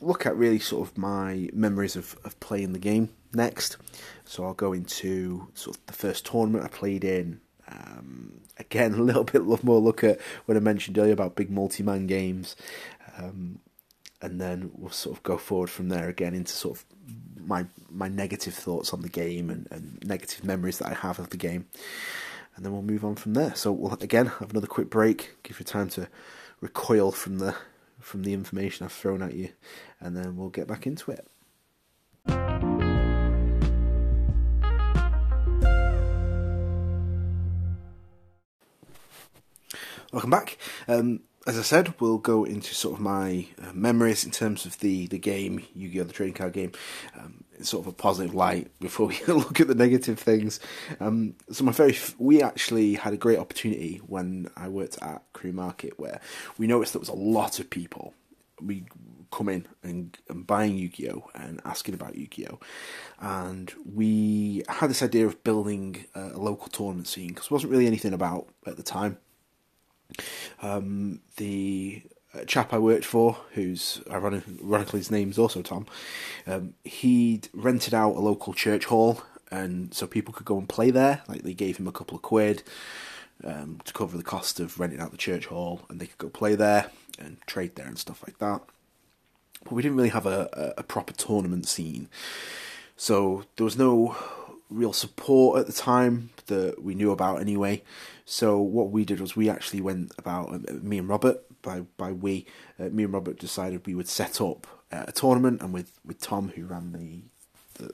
look 0.01 0.25
at 0.25 0.35
really 0.35 0.59
sort 0.59 0.87
of 0.87 0.97
my 0.97 1.49
memories 1.53 1.95
of, 1.95 2.17
of 2.23 2.39
playing 2.39 2.73
the 2.73 2.79
game 2.79 3.09
next. 3.33 3.77
So 4.25 4.45
I'll 4.45 4.53
go 4.53 4.73
into 4.73 5.47
sort 5.53 5.77
of 5.77 5.85
the 5.85 5.93
first 5.93 6.25
tournament 6.25 6.65
I 6.65 6.67
played 6.67 7.03
in. 7.03 7.41
Um, 7.67 8.41
again, 8.57 8.93
a 8.95 9.01
little 9.01 9.23
bit 9.23 9.43
more 9.63 9.79
look 9.79 10.03
at 10.03 10.19
what 10.45 10.57
I 10.57 10.59
mentioned 10.59 10.97
earlier 10.97 11.13
about 11.13 11.35
big 11.35 11.49
multi-man 11.49 12.07
games, 12.07 12.55
um, 13.17 13.59
and 14.21 14.39
then 14.39 14.71
we'll 14.75 14.91
sort 14.91 15.17
of 15.17 15.23
go 15.23 15.37
forward 15.37 15.69
from 15.69 15.89
there 15.89 16.07
again 16.07 16.33
into 16.33 16.51
sort 16.51 16.77
of 16.77 16.85
my 17.37 17.65
my 17.89 18.07
negative 18.07 18.53
thoughts 18.53 18.93
on 18.93 19.01
the 19.01 19.09
game 19.09 19.49
and, 19.49 19.67
and 19.71 20.03
negative 20.05 20.43
memories 20.45 20.77
that 20.77 20.89
I 20.89 20.93
have 20.93 21.19
of 21.19 21.29
the 21.29 21.37
game, 21.37 21.65
and 22.55 22.63
then 22.63 22.71
we'll 22.71 22.83
move 22.83 23.03
on 23.03 23.15
from 23.15 23.33
there. 23.33 23.55
So 23.55 23.71
we'll 23.71 23.93
again 23.93 24.27
have 24.27 24.51
another 24.51 24.67
quick 24.67 24.89
break, 24.89 25.37
give 25.43 25.59
you 25.59 25.65
time 25.65 25.89
to 25.89 26.07
recoil 26.59 27.11
from 27.11 27.39
the 27.39 27.55
from 27.99 28.23
the 28.23 28.33
information 28.33 28.85
I've 28.85 28.91
thrown 28.91 29.21
at 29.21 29.33
you, 29.33 29.49
and 30.01 30.15
then 30.17 30.35
we'll 30.35 30.49
get 30.49 30.67
back 30.67 30.85
into 30.85 31.11
it. 31.11 31.27
Welcome 40.11 40.29
back. 40.29 40.57
Um, 40.89 41.21
as 41.47 41.57
I 41.57 41.61
said, 41.61 41.93
we'll 41.99 42.17
go 42.17 42.43
into 42.43 42.75
sort 42.75 42.95
of 42.95 42.99
my 42.99 43.47
uh, 43.61 43.71
memories 43.73 44.25
in 44.25 44.31
terms 44.31 44.65
of 44.65 44.77
the, 44.79 45.07
the 45.07 45.17
game, 45.17 45.63
Yu-Gi-Oh! 45.73 46.03
the 46.03 46.13
trading 46.13 46.35
card 46.35 46.53
game, 46.53 46.73
um, 47.17 47.45
in 47.57 47.63
sort 47.63 47.85
of 47.85 47.93
a 47.93 47.95
positive 47.95 48.35
light 48.35 48.69
before 48.79 49.07
we 49.07 49.19
look 49.27 49.59
at 49.59 49.67
the 49.67 49.75
negative 49.75 50.19
things. 50.19 50.59
Um, 50.99 51.35
so 51.51 51.63
my 51.63 51.71
very, 51.71 51.93
f- 51.93 52.13
we 52.19 52.43
actually 52.43 52.95
had 52.95 53.13
a 53.13 53.17
great 53.17 53.39
opportunity 53.39 54.01
when 54.05 54.49
I 54.55 54.67
worked 54.67 55.01
at 55.01 55.23
Crewe 55.33 55.53
Market 55.53 55.97
where 55.97 56.19
we 56.57 56.67
noticed 56.67 56.93
there 56.93 56.99
was 56.99 57.09
a 57.09 57.13
lot 57.13 57.59
of 57.59 57.69
people. 57.69 58.13
We 58.65 58.86
come 59.32 59.50
in 59.50 59.65
and, 59.82 60.17
and 60.30 60.45
buying 60.45 60.78
Yu-Gi-Oh 60.78 61.30
and 61.34 61.62
asking 61.65 61.93
about 61.95 62.15
Yu-Gi-Oh, 62.15 62.60
and 63.19 63.74
we 63.91 64.63
had 64.67 64.89
this 64.89 65.02
idea 65.02 65.26
of 65.26 65.43
building 65.43 66.06
a, 66.13 66.38
local 66.38 66.67
tournament 66.67 67.08
scene 67.08 67.30
because 67.30 67.47
there 67.47 67.56
wasn't 67.56 67.71
really 67.71 67.88
anything 67.88 68.13
about 68.13 68.47
at 68.67 68.78
the 68.78 68.84
time. 68.84 69.17
Um, 70.62 71.21
the 71.38 72.04
uh, 72.34 72.43
chap 72.45 72.74
I 72.74 72.78
worked 72.78 73.06
for, 73.06 73.38
who's 73.54 74.02
ironically 74.12 75.00
his 75.00 75.12
name's 75.12 75.39
also 75.39 75.62
Tom, 75.62 75.86
um, 76.45 76.74
he'd 76.84 77.50
rented 77.54 77.93
out 77.93 78.15
a 78.15 78.19
local 78.19 78.54
church 78.54 78.86
hall, 78.86 79.21
and 79.50 79.93
so 79.93 80.08
people 80.08 80.34
could 80.34 80.45
go 80.45 80.58
and 80.58 80.67
play 80.67 80.91
there. 80.91 81.24
Like 81.28 81.43
they 81.43 81.54
gave 81.54 81.78
him 81.78 81.88
a 81.88 81.91
couple 81.91 82.15
of 82.15 82.21
quid 82.21 82.63
um, 83.43 83.80
to 83.86 83.93
cover 83.93 84.17
the 84.17 84.24
cost 84.24 84.60
of 84.60 84.80
renting 84.80 85.00
out 85.00 85.12
the 85.12 85.17
church 85.17 85.45
hall, 85.45 85.82
and 85.89 86.00
they 86.00 86.08
could 86.08 86.17
go 86.17 86.30
play 86.30 86.56
there 86.56 86.91
and 87.19 87.38
trade 87.45 87.76
there 87.76 87.88
and 87.88 87.97
stuff 87.97 88.24
like 88.26 88.39
that. 88.39 88.62
But 89.63 89.74
we 89.74 89.82
didn't 89.82 89.97
really 89.97 90.10
have 90.10 90.26
a, 90.26 90.74
a, 90.78 90.84
proper 90.84 91.13
tournament 91.13 91.67
scene, 91.67 92.10
so 92.97 93.43
there 93.56 93.63
was 93.63 93.78
no 93.78 94.15
real 94.71 94.93
support 94.93 95.60
at 95.60 95.67
the 95.67 95.74
time 95.74 96.32
that 96.47 96.82
we 96.82 96.95
knew 96.95 97.12
about 97.12 97.41
anyway. 97.41 97.84
So 98.26 98.60
what 98.60 98.89
we 98.89 99.06
did 99.06 99.19
was 99.19 99.36
we 99.36 99.50
actually 99.50 99.82
went 99.82 100.13
about 100.17 100.54
uh, 100.54 100.74
me 100.82 100.97
and 100.97 101.08
Robert 101.08 101.43
by 101.62 101.82
by 101.97 102.12
we 102.12 102.45
uh, 102.80 102.86
me 102.86 103.04
and 103.04 103.13
Robert 103.13 103.38
decided 103.38 103.86
we 103.86 103.95
would 103.95 104.08
set 104.08 104.41
up 104.41 104.65
uh, 104.91 105.06
a 105.08 105.12
tournament 105.12 105.62
and 105.62 105.74
with, 105.74 105.91
with 106.06 106.19
Tom 106.19 106.50
who 106.56 106.65
ran 106.65 106.91
the, 106.93 107.21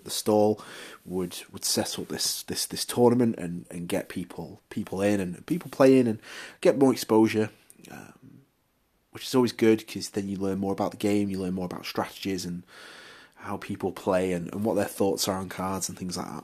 the, 0.04 0.10
stall 0.10 0.62
would 1.06 1.38
would 1.52 1.64
set 1.64 1.98
up 2.00 2.08
this 2.10 2.44
this 2.44 2.66
this 2.66 2.86
tournament 2.86 3.36
and, 3.38 3.66
and 3.72 3.88
get 3.88 4.10
people 4.10 4.62
people 4.70 5.02
in 5.02 5.20
and 5.20 5.46
people 5.46 5.70
playing 5.72 6.08
and 6.08 6.20
get 6.62 6.78
more 6.78 6.92
exposure. 6.92 7.50
Um, 7.90 8.14
which 9.18 9.26
is 9.26 9.34
always 9.34 9.52
good 9.52 9.80
because 9.80 10.10
then 10.12 10.30
you 10.30 10.38
learn 10.38 10.60
more 10.60 10.72
about 10.72 10.92
the 10.92 10.98
game, 10.98 11.28
you 11.28 11.40
learn 11.40 11.56
more 11.56 11.66
about 11.66 11.88
strategies 11.88 12.46
and 12.46 12.62
how 13.38 13.58
people 13.58 13.92
play 13.92 14.32
and, 14.32 14.54
and 14.54 14.64
what 14.64 14.76
their 14.76 14.86
thoughts 14.86 15.28
are 15.28 15.40
on 15.40 15.50
cards 15.50 15.90
and 15.90 15.98
things 15.98 16.18
like 16.18 16.28
that. 16.28 16.44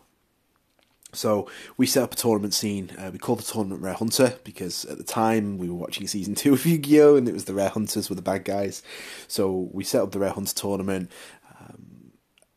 So 1.12 1.48
we 1.78 1.86
set 1.86 2.02
up 2.02 2.14
a 2.14 2.16
tournament 2.16 2.56
scene. 2.56 2.90
Uh, 2.98 3.12
we 3.14 3.20
called 3.20 3.38
the 3.38 3.44
tournament 3.44 3.84
Rare 3.84 3.94
Hunter 3.94 4.40
because 4.44 4.86
at 4.86 4.98
the 4.98 5.04
time 5.04 5.60
we 5.60 5.70
were 5.70 5.76
watching 5.76 6.08
season 6.08 6.34
two 6.34 6.54
of 6.54 6.66
Yu 6.66 6.80
Gi 6.80 7.00
Oh! 7.00 7.16
and 7.16 7.30
it 7.30 7.34
was 7.36 7.46
the 7.46 7.54
Rare 7.54 7.70
Hunters 7.70 8.10
were 8.10 8.16
the 8.16 8.24
bad 8.24 8.44
guys. 8.44 8.82
So 9.28 9.70
we 9.72 9.84
set 9.84 10.02
up 10.02 10.12
the 10.12 10.18
Rare 10.18 10.32
Hunter 10.32 10.56
tournament. 10.56 11.12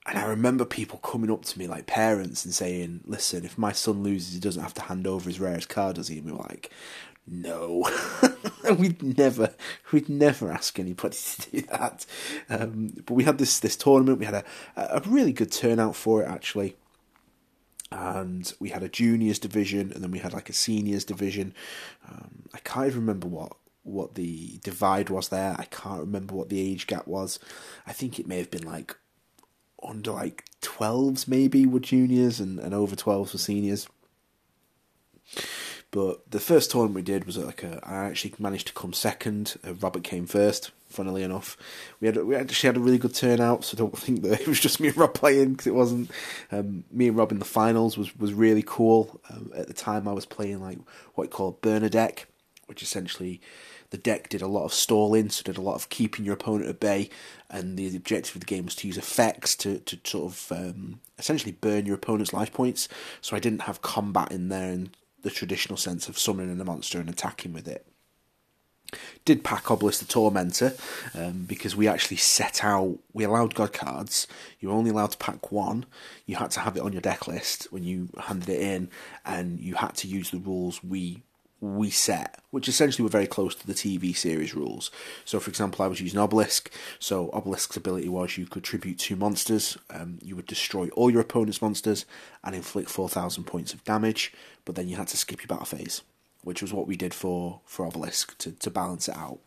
And 0.09 0.19
I 0.19 0.27
remember 0.27 0.65
people 0.65 0.99
coming 1.01 1.31
up 1.31 1.45
to 1.47 1.59
me, 1.59 1.67
like 1.67 1.87
parents, 1.87 2.45
and 2.45 2.55
saying, 2.55 3.01
Listen, 3.05 3.45
if 3.45 3.59
my 3.59 3.73
son 3.73 4.03
loses, 4.03 4.35
he 4.35 4.41
doesn't 4.41 4.63
have 4.63 4.75
to 4.75 4.83
hand 4.83 5.07
over 5.07 5.29
his 5.29 5.41
rarest 5.41 5.69
card, 5.69 5.97
does 5.97 6.09
he? 6.09 6.19
And 6.19 6.27
we 6.27 6.33
were 6.33 6.39
like, 6.39 6.71
no, 7.29 7.91
we'd 8.79 9.03
never, 9.19 9.53
we'd 9.91 10.09
never 10.09 10.53
ask 10.53 10.79
anybody 10.79 11.17
to 11.41 11.51
do 11.51 11.61
that. 11.63 12.07
Um, 12.49 12.93
but 13.05 13.15
we 13.15 13.25
had 13.25 13.39
this 13.39 13.59
this 13.59 13.77
tournament. 13.77 14.21
We 14.21 14.27
had 14.27 14.35
a 14.35 14.45
a 14.77 15.03
really 15.07 15.33
good 15.33 15.51
turnout 15.51 15.97
for 15.97 16.23
it 16.23 16.29
actually 16.29 16.77
and 17.93 18.53
we 18.59 18.71
had 18.71 18.83
a 18.83 18.89
juniors 18.89 19.39
division, 19.39 19.93
and 19.93 20.03
then 20.03 20.11
we 20.11 20.19
had 20.19 20.33
like 20.33 20.49
a 20.49 20.53
seniors 20.53 21.05
division. 21.05 21.55
Um, 22.09 22.49
I 22.53 22.59
can't 22.59 22.87
even 22.87 23.01
remember 23.01 23.29
what 23.29 23.53
what 23.83 24.17
the 24.17 24.59
divide 24.65 25.11
was 25.11 25.29
there. 25.29 25.55
I 25.59 25.65
can't 25.67 26.01
remember 26.01 26.35
what 26.35 26.49
the 26.49 26.61
age 26.61 26.87
gap 26.87 27.07
was. 27.07 27.39
I 27.87 27.93
think 27.93 28.19
it 28.19 28.27
may 28.27 28.39
have 28.39 28.51
been 28.51 28.67
like 28.67 28.97
under 29.83 30.13
like 30.13 30.45
twelves, 30.61 31.29
maybe 31.29 31.67
were 31.67 31.81
juniors, 31.81 32.41
and, 32.41 32.59
and 32.59 32.75
over 32.75 32.97
twelves 32.97 33.33
were 33.33 33.39
seniors. 33.39 33.89
But 35.91 36.31
the 36.31 36.41
first 36.41 36.71
tournament 36.71 36.95
we 36.97 37.03
did 37.03 37.25
was 37.25 37.39
like 37.39 37.63
a. 37.63 37.81
I 37.83 38.05
actually 38.05 38.35
managed 38.39 38.67
to 38.67 38.73
come 38.75 38.93
second. 38.93 39.57
Uh, 39.67 39.75
Robert 39.75 40.05
came 40.05 40.27
first. 40.27 40.73
Funnily 40.89 41.23
enough, 41.23 41.57
we 42.01 42.07
had 42.07 42.17
we 42.25 42.37
actually 42.37 42.69
had 42.69 42.77
a 42.77 42.81
really 42.81 42.99
good 42.99 43.15
turnout. 43.15 43.65
So 43.65 43.77
I 43.77 43.79
don't 43.79 43.97
think 43.99 44.23
that 44.23 44.41
it 44.41 44.49
was 44.49 44.61
just 44.61 44.81
me 44.81 44.89
and 44.89 44.97
Rob 44.97 45.15
playing 45.15 45.53
because 45.53 45.67
it 45.67 45.75
wasn't. 45.75 46.11
Um, 46.53 46.85
me 46.91 47.09
and 47.09 47.17
Rob 47.17 47.33
in 47.33 47.39
the 47.39 47.45
finals 47.45 47.97
was 47.97 48.17
was 48.19 48.33
really 48.35 48.63
cool. 48.67 49.21
Um, 49.31 49.53
at 49.55 49.69
the 49.69 49.73
time, 49.73 50.07
I 50.07 50.13
was 50.13 50.27
playing 50.27 50.61
like 50.61 50.79
what 51.15 51.25
you 51.25 51.31
call 51.31 51.53
deck, 51.63 52.27
which 52.67 52.83
essentially 52.83 53.41
the 53.91 53.99
deck 53.99 54.29
did 54.29 54.43
a 54.43 54.47
lot 54.47 54.65
of 54.65 54.75
stalling, 54.75 55.31
so 55.31 55.43
did 55.43 55.57
a 55.57 55.63
lot 55.63 55.75
of 55.75 55.89
keeping 55.89 56.25
your 56.25 56.35
opponent 56.35 56.69
at 56.69 56.81
bay, 56.81 57.11
and 57.51 57.77
the 57.77 57.95
objective 57.97 58.35
of 58.35 58.41
the 58.41 58.47
game 58.47 58.65
was 58.65 58.75
to 58.77 58.87
use 58.87 58.99
effects 58.99 59.55
to, 59.57 59.79
to 59.81 59.99
sort 60.05 60.33
of 60.33 60.53
um, 60.53 61.01
essentially 61.19 61.53
burn 61.53 61.87
your 61.87 61.97
opponent's 61.97 62.33
life 62.33 62.53
points. 62.53 62.89
So 63.21 63.37
I 63.37 63.41
didn't 63.41 63.63
have 63.63 63.83
combat 63.83 64.33
in 64.33 64.49
there 64.49 64.71
in 64.73 64.91
the 65.23 65.31
traditional 65.31 65.77
sense 65.77 66.09
of 66.09 66.19
summoning 66.19 66.61
a 66.61 66.65
monster 66.65 67.01
and 67.01 67.09
attacking 67.09 67.53
with 67.53 67.69
it. 67.69 67.87
Did 69.25 69.43
pack 69.43 69.71
Obelisk 69.71 69.99
the 69.99 70.07
Tormentor 70.07 70.75
um, 71.15 71.45
because 71.49 71.75
we 71.75 71.89
actually 71.89 72.19
set 72.19 72.63
out, 72.63 72.99
we 73.13 73.25
allowed 73.25 73.55
God 73.55 73.73
cards. 73.73 74.29
You 74.61 74.69
were 74.69 74.75
only 74.75 74.91
allowed 74.91 75.11
to 75.11 75.19
pack 75.19 75.51
one. 75.51 75.87
You 76.27 76.37
had 76.37 76.53
to 76.53 76.61
have 76.61 76.77
it 76.77 76.83
on 76.83 76.93
your 76.93 77.03
deck 77.03 77.27
list 77.27 77.73
when 77.73 77.83
you 77.83 78.09
handed 78.17 78.49
it 78.49 78.61
in, 78.61 78.89
and 79.25 79.59
you 79.59 79.75
had 79.75 79.97
to 79.97 80.09
use 80.09 80.31
the 80.31 80.39
rules 80.39 80.85
we 80.85 81.25
we 81.61 81.89
set, 81.91 82.39
which 82.51 82.69
essentially 82.69 83.03
were 83.03 83.11
very 83.11 83.27
close 83.27 83.55
to 83.55 83.67
the 83.67 83.73
TV 83.73 84.15
series 84.15 84.55
rules. 84.55 84.91
So, 85.25 85.41
for 85.41 85.49
example, 85.49 85.85
I 85.85 85.89
was 85.89 86.01
using 86.01 86.21
Obelisk. 86.21 86.71
So, 86.99 87.31
Obelisk's 87.33 87.77
ability 87.77 88.09
was 88.09 88.37
you 88.37 88.47
could 88.47 88.65
tribute 88.65 88.99
two 88.99 89.17
monsters, 89.17 89.79
um, 89.91 90.19
you 90.23 90.37
would 90.37 90.47
destroy 90.47 90.89
all 90.91 91.11
your 91.11 91.23
opponent's 91.23 91.63
monsters 91.63 92.05
and 92.45 92.55
inflict 92.55 92.91
4,000 92.91 93.45
points 93.45 93.73
of 93.73 93.85
damage, 93.85 94.33
but 94.65 94.75
then 94.75 94.89
you 94.89 94.97
had 94.97 95.09
to 95.09 95.17
skip 95.17 95.41
your 95.41 95.49
battle 95.49 95.65
phase, 95.65 96.03
which 96.43 96.61
was 96.61 96.75
what 96.75 96.87
we 96.87 96.97
did 96.97 97.15
for, 97.15 97.61
for 97.65 97.87
Obelisk 97.87 98.37
to, 98.39 98.53
to 98.53 98.71
balance 98.71 99.09
it 99.09 99.17
out. 99.17 99.39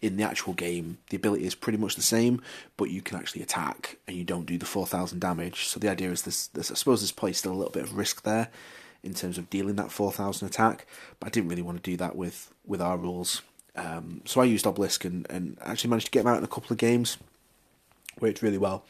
In 0.00 0.16
the 0.16 0.24
actual 0.24 0.54
game, 0.54 0.96
the 1.10 1.16
ability 1.16 1.44
is 1.44 1.54
pretty 1.54 1.78
much 1.78 1.94
the 1.94 2.02
same, 2.02 2.40
but 2.78 2.90
you 2.90 3.02
can 3.02 3.18
actually 3.18 3.42
attack 3.42 3.98
and 4.08 4.16
you 4.16 4.24
don't 4.24 4.46
do 4.46 4.56
the 4.56 4.64
4,000 4.64 5.18
damage. 5.18 5.66
So, 5.66 5.78
the 5.78 5.90
idea 5.90 6.10
is 6.10 6.22
this, 6.22 6.46
this 6.46 6.70
I 6.70 6.74
suppose 6.74 7.02
there's 7.02 7.12
probably 7.12 7.34
still 7.34 7.52
a 7.52 7.54
little 7.54 7.72
bit 7.72 7.82
of 7.82 7.98
risk 7.98 8.22
there 8.22 8.48
in 9.02 9.14
terms 9.14 9.38
of 9.38 9.48
dealing 9.50 9.76
that 9.76 9.90
4,000 9.90 10.46
attack, 10.46 10.86
but 11.18 11.28
I 11.28 11.30
didn't 11.30 11.48
really 11.48 11.62
want 11.62 11.82
to 11.82 11.90
do 11.90 11.96
that 11.96 12.16
with, 12.16 12.52
with 12.66 12.80
our 12.80 12.96
rules. 12.98 13.42
Um, 13.76 14.22
so 14.24 14.40
I 14.40 14.44
used 14.44 14.66
Obelisk 14.66 15.04
and, 15.04 15.26
and 15.30 15.56
actually 15.62 15.90
managed 15.90 16.06
to 16.06 16.12
get 16.12 16.20
him 16.20 16.28
out 16.28 16.38
in 16.38 16.44
a 16.44 16.48
couple 16.48 16.72
of 16.72 16.78
games. 16.78 17.16
Worked 18.20 18.42
really 18.42 18.58
well. 18.58 18.84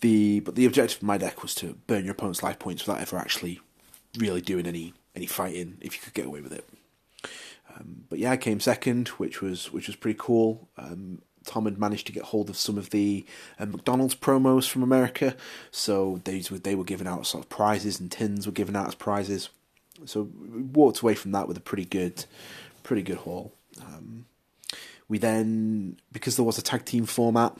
The 0.00 0.40
But 0.40 0.54
the 0.54 0.66
objective 0.66 0.98
of 0.98 1.02
my 1.02 1.18
deck 1.18 1.42
was 1.42 1.54
to 1.56 1.78
burn 1.86 2.04
your 2.04 2.12
opponent's 2.12 2.42
life 2.42 2.58
points 2.58 2.86
without 2.86 3.00
ever 3.00 3.16
actually 3.16 3.60
really 4.18 4.40
doing 4.40 4.66
any, 4.66 4.92
any 5.16 5.26
fighting, 5.26 5.78
if 5.80 5.94
you 5.94 6.02
could 6.02 6.14
get 6.14 6.26
away 6.26 6.40
with 6.40 6.52
it. 6.52 6.68
Um, 7.74 8.04
but 8.08 8.18
yeah, 8.18 8.32
I 8.32 8.36
came 8.36 8.60
second, 8.60 9.08
which 9.08 9.40
was 9.40 9.72
which 9.72 9.86
was 9.86 9.96
pretty 9.96 10.18
cool. 10.20 10.68
Um, 10.76 11.22
Tom 11.44 11.64
had 11.64 11.78
managed 11.78 12.06
to 12.06 12.12
get 12.12 12.24
hold 12.24 12.50
of 12.50 12.56
some 12.56 12.78
of 12.78 12.90
the 12.90 13.24
uh, 13.58 13.66
McDonald's 13.66 14.14
promos 14.14 14.68
from 14.68 14.82
America, 14.82 15.36
so 15.70 16.20
they 16.24 16.40
they 16.40 16.74
were 16.74 16.84
giving 16.84 17.06
out 17.06 17.26
sort 17.26 17.44
of 17.44 17.50
prizes 17.50 18.00
and 18.00 18.10
tins 18.10 18.46
were 18.46 18.52
given 18.52 18.76
out 18.76 18.88
as 18.88 18.94
prizes. 18.94 19.50
So 20.04 20.28
we 20.50 20.62
walked 20.62 21.00
away 21.00 21.14
from 21.14 21.32
that 21.32 21.46
with 21.46 21.56
a 21.56 21.60
pretty 21.60 21.84
good, 21.84 22.24
pretty 22.82 23.02
good 23.02 23.18
haul. 23.18 23.52
Um, 23.80 24.26
we 25.08 25.18
then, 25.18 25.98
because 26.12 26.36
there 26.36 26.44
was 26.44 26.58
a 26.58 26.62
tag 26.62 26.84
team 26.84 27.06
format, 27.06 27.56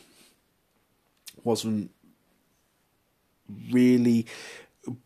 wasn't 1.45 1.91
really 3.71 4.27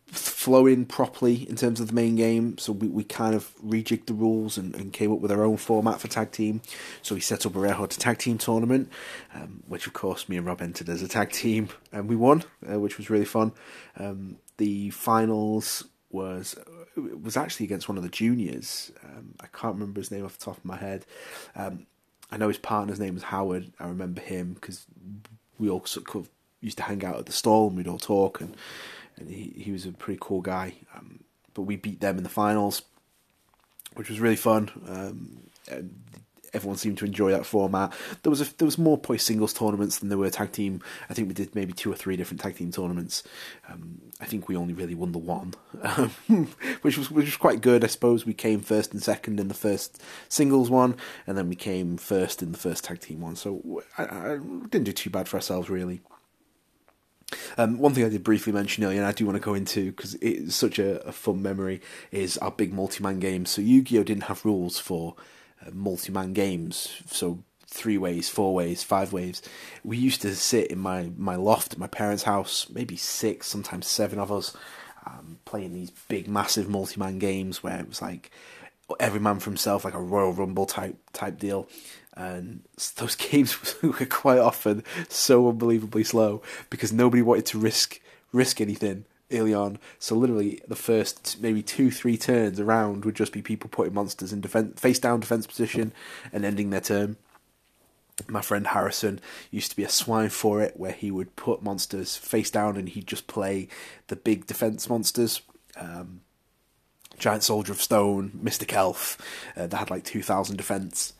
flowing 0.07 0.85
properly 0.85 1.47
in 1.49 1.55
terms 1.55 1.79
of 1.79 1.87
the 1.87 1.93
main 1.93 2.15
game. 2.15 2.57
So 2.57 2.73
we, 2.73 2.87
we 2.87 3.03
kind 3.03 3.35
of 3.35 3.53
rejigged 3.63 4.07
the 4.07 4.13
rules 4.13 4.57
and, 4.57 4.75
and 4.75 4.91
came 4.91 5.11
up 5.11 5.19
with 5.19 5.31
our 5.31 5.43
own 5.43 5.57
format 5.57 5.99
for 5.99 6.07
tag 6.07 6.31
team. 6.31 6.61
So 7.01 7.15
we 7.15 7.21
set 7.21 7.45
up 7.45 7.55
a 7.55 7.59
Rare 7.59 7.73
Hunter 7.73 7.99
tag 7.99 8.17
team 8.17 8.37
tournament, 8.37 8.89
um, 9.33 9.63
which 9.67 9.87
of 9.87 9.93
course 9.93 10.27
me 10.29 10.37
and 10.37 10.45
Rob 10.45 10.61
entered 10.61 10.89
as 10.89 11.01
a 11.01 11.07
tag 11.07 11.31
team, 11.31 11.69
and 11.91 12.07
we 12.07 12.15
won, 12.15 12.43
uh, 12.69 12.79
which 12.79 12.97
was 12.97 13.09
really 13.09 13.25
fun. 13.25 13.51
Um, 13.97 14.37
the 14.57 14.89
finals 14.89 15.85
was 16.09 16.55
was 16.95 17.37
actually 17.37 17.65
against 17.65 17.87
one 17.87 17.97
of 17.97 18.03
the 18.03 18.09
juniors. 18.09 18.91
Um, 19.03 19.35
I 19.39 19.47
can't 19.47 19.75
remember 19.75 20.01
his 20.01 20.11
name 20.11 20.25
off 20.25 20.37
the 20.37 20.45
top 20.45 20.57
of 20.57 20.65
my 20.65 20.77
head. 20.77 21.05
Um, 21.55 21.85
I 22.31 22.37
know 22.37 22.47
his 22.47 22.57
partner's 22.57 22.99
name 22.99 23.13
was 23.13 23.23
Howard. 23.23 23.71
I 23.79 23.87
remember 23.87 24.21
him 24.21 24.53
because 24.53 24.85
we 25.57 25.69
all 25.69 25.85
sort 25.85 26.15
of 26.15 26.29
used 26.61 26.77
to 26.77 26.83
hang 26.83 27.03
out 27.05 27.17
at 27.17 27.25
the 27.25 27.31
stall 27.31 27.67
and 27.67 27.77
we'd 27.77 27.87
all 27.87 27.97
talk 27.97 28.41
and 28.41 28.55
he 29.27 29.53
he 29.55 29.71
was 29.71 29.85
a 29.85 29.91
pretty 29.91 30.19
cool 30.21 30.41
guy. 30.41 30.75
Um, 30.95 31.23
but 31.53 31.63
we 31.63 31.75
beat 31.75 31.99
them 31.99 32.17
in 32.17 32.23
the 32.23 32.29
finals, 32.29 32.83
which 33.95 34.09
was 34.09 34.19
really 34.19 34.35
fun. 34.35 34.69
Um, 34.87 35.49
everyone 36.53 36.77
seemed 36.77 36.97
to 36.99 37.05
enjoy 37.05 37.31
that 37.31 37.45
format. 37.45 37.93
There 38.23 38.29
was 38.29 38.41
a, 38.41 38.57
there 38.57 38.65
was 38.65 38.77
more 38.77 38.97
point 38.97 39.21
singles 39.21 39.53
tournaments 39.53 39.99
than 39.99 40.09
there 40.09 40.17
were 40.17 40.29
tag 40.29 40.51
team. 40.51 40.81
I 41.09 41.13
think 41.13 41.27
we 41.27 41.33
did 41.33 41.55
maybe 41.55 41.73
two 41.73 41.91
or 41.91 41.95
three 41.95 42.15
different 42.17 42.41
tag 42.41 42.55
team 42.55 42.71
tournaments. 42.71 43.23
Um, 43.69 44.01
I 44.19 44.25
think 44.25 44.47
we 44.47 44.55
only 44.55 44.73
really 44.73 44.95
won 44.95 45.11
the 45.11 45.19
one, 45.19 45.53
um, 45.81 46.09
which 46.81 46.97
was 46.97 47.11
which 47.11 47.25
was 47.25 47.37
quite 47.37 47.61
good. 47.61 47.83
I 47.83 47.87
suppose 47.87 48.25
we 48.25 48.33
came 48.33 48.61
first 48.61 48.93
and 48.93 49.01
second 49.01 49.39
in 49.39 49.47
the 49.47 49.53
first 49.53 50.01
singles 50.27 50.69
one, 50.69 50.95
and 51.27 51.37
then 51.37 51.49
we 51.49 51.55
came 51.55 51.97
first 51.97 52.41
in 52.41 52.51
the 52.51 52.57
first 52.57 52.83
tag 52.83 52.99
team 52.99 53.21
one. 53.21 53.35
So 53.35 53.83
I, 53.97 54.03
I 54.03 54.37
didn't 54.37 54.83
do 54.83 54.91
too 54.91 55.09
bad 55.09 55.27
for 55.27 55.37
ourselves 55.37 55.69
really. 55.69 56.01
Um, 57.57 57.77
one 57.77 57.93
thing 57.93 58.05
I 58.05 58.09
did 58.09 58.23
briefly 58.23 58.53
mention 58.53 58.83
earlier, 58.83 58.99
and 58.99 59.07
I 59.07 59.11
do 59.11 59.25
want 59.25 59.35
to 59.35 59.43
go 59.43 59.53
into 59.53 59.91
because 59.91 60.15
it's 60.15 60.55
such 60.55 60.79
a, 60.79 61.05
a, 61.07 61.11
fun 61.11 61.41
memory, 61.41 61.81
is 62.11 62.37
our 62.39 62.51
big 62.51 62.73
multi-man 62.73 63.19
games. 63.19 63.49
So 63.51 63.61
Yu-Gi-Oh 63.61 64.03
didn't 64.03 64.23
have 64.23 64.45
rules 64.45 64.79
for 64.79 65.15
uh, 65.65 65.69
multi-man 65.71 66.33
games, 66.33 67.01
so 67.07 67.43
three 67.67 67.97
ways, 67.97 68.29
four 68.29 68.53
ways, 68.53 68.81
five 68.83 69.13
ways. 69.13 69.41
We 69.83 69.97
used 69.97 70.21
to 70.23 70.35
sit 70.35 70.67
in 70.67 70.79
my 70.79 71.11
my 71.17 71.35
loft 71.35 71.73
at 71.73 71.79
my 71.79 71.87
parents' 71.87 72.23
house, 72.23 72.67
maybe 72.69 72.95
six, 72.95 73.47
sometimes 73.47 73.87
seven 73.87 74.19
of 74.19 74.31
us, 74.31 74.55
um, 75.05 75.39
playing 75.45 75.73
these 75.73 75.91
big, 76.07 76.27
massive 76.27 76.67
multi-man 76.67 77.19
games 77.19 77.61
where 77.61 77.79
it 77.79 77.87
was 77.87 78.01
like 78.01 78.31
every 78.99 79.19
man 79.19 79.39
for 79.39 79.49
himself, 79.49 79.85
like 79.85 79.93
a 79.93 80.01
Royal 80.01 80.33
Rumble 80.33 80.65
type 80.65 80.97
type 81.13 81.37
deal 81.37 81.67
and 82.19 82.61
those 82.97 83.15
games 83.31 83.57
were 83.81 84.05
quite 84.05 84.39
often 84.39 84.83
so 85.07 85.47
unbelievably 85.49 86.03
slow 86.03 86.41
because 86.69 86.91
nobody 86.91 87.21
wanted 87.21 87.45
to 87.47 87.57
risk 87.57 87.99
risk 88.31 88.61
anything 88.61 89.05
early 89.31 89.53
on. 89.53 89.79
So 89.97 90.15
literally, 90.15 90.61
the 90.67 90.75
first 90.75 91.37
maybe 91.39 91.63
two, 91.63 91.91
three 91.91 92.17
turns 92.17 92.59
around 92.59 93.05
would 93.05 93.15
just 93.15 93.31
be 93.31 93.41
people 93.41 93.69
putting 93.69 93.93
monsters 93.93 94.33
in 94.33 94.41
defense, 94.41 94.79
face 94.79 94.99
down 94.99 95.19
defense 95.19 95.47
position, 95.47 95.93
and 96.31 96.45
ending 96.45 96.69
their 96.69 96.81
turn. 96.81 97.17
My 98.27 98.41
friend 98.41 98.67
Harrison 98.67 99.21
used 99.49 99.69
to 99.71 99.77
be 99.77 99.83
a 99.83 99.89
swine 99.89 100.29
for 100.29 100.61
it, 100.61 100.77
where 100.77 100.91
he 100.91 101.09
would 101.09 101.35
put 101.35 101.63
monsters 101.63 102.17
face 102.17 102.51
down 102.51 102.75
and 102.75 102.89
he'd 102.89 103.07
just 103.07 103.27
play 103.27 103.69
the 104.07 104.15
big 104.15 104.45
defense 104.45 104.89
monsters. 104.89 105.41
Um, 105.77 106.21
Giant 107.19 107.43
Soldier 107.43 107.73
of 107.73 107.81
Stone, 107.81 108.31
Mystic 108.41 108.73
Elf, 108.73 109.17
uh, 109.55 109.67
that 109.67 109.77
had 109.77 109.89
like 109.89 110.03
2,000 110.03 110.57
defense 110.57 111.13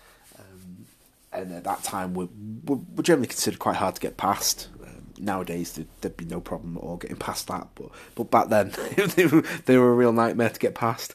and 1.32 1.54
at 1.54 1.64
that 1.64 1.84
time 1.84 2.14
were, 2.14 2.28
were, 2.66 2.80
were 2.96 3.04
generally 3.04 3.28
considered 3.28 3.60
quite 3.60 3.76
hard 3.76 3.96
to 3.96 4.02
get 4.02 4.18
past. 4.18 4.68
Um, 4.84 5.14
nowadays, 5.18 5.74
there'd, 5.74 5.88
there'd, 6.02 6.18
be 6.18 6.26
no 6.26 6.42
problem 6.42 6.78
at 6.78 6.84
all 6.84 6.98
getting 6.98 7.18
past 7.18 7.48
that, 7.48 7.68
but 7.76 7.90
but 8.16 8.32
back 8.32 8.50
then 8.50 8.74
they, 9.16 9.26
were, 9.26 9.44
they 9.66 9.78
were 9.78 9.92
a 9.92 9.96
real 9.96 10.14
nightmare 10.14 10.50
to 10.50 10.60
get 10.60 10.76
past. 10.76 11.14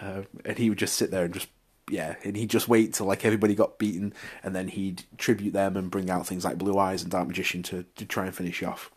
Uh, 0.00 0.22
and 0.44 0.58
he 0.58 0.68
would 0.68 0.78
just 0.78 0.94
sit 0.94 1.10
there 1.10 1.24
and 1.24 1.34
just 1.34 1.48
yeah, 1.90 2.16
and 2.24 2.36
he'd 2.36 2.50
just 2.50 2.68
wait 2.68 2.94
till 2.94 3.06
like 3.06 3.24
everybody 3.24 3.54
got 3.54 3.78
beaten, 3.78 4.12
and 4.42 4.54
then 4.54 4.68
he'd 4.68 5.04
tribute 5.18 5.52
them 5.52 5.76
and 5.76 5.90
bring 5.90 6.10
out 6.10 6.26
things 6.26 6.44
like 6.44 6.58
Blue 6.58 6.78
Eyes 6.78 7.02
and 7.02 7.10
Dark 7.10 7.26
Magician 7.26 7.62
to 7.64 7.84
to 7.96 8.04
try 8.04 8.26
and 8.26 8.34
finish 8.34 8.62
off 8.62 8.90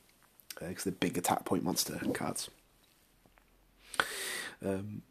because 0.59 0.85
uh, 0.85 0.89
they're 0.89 0.93
big 0.93 1.17
attack 1.17 1.45
point 1.45 1.63
monster 1.63 1.99
cards. 2.13 2.49
Um, 4.63 5.03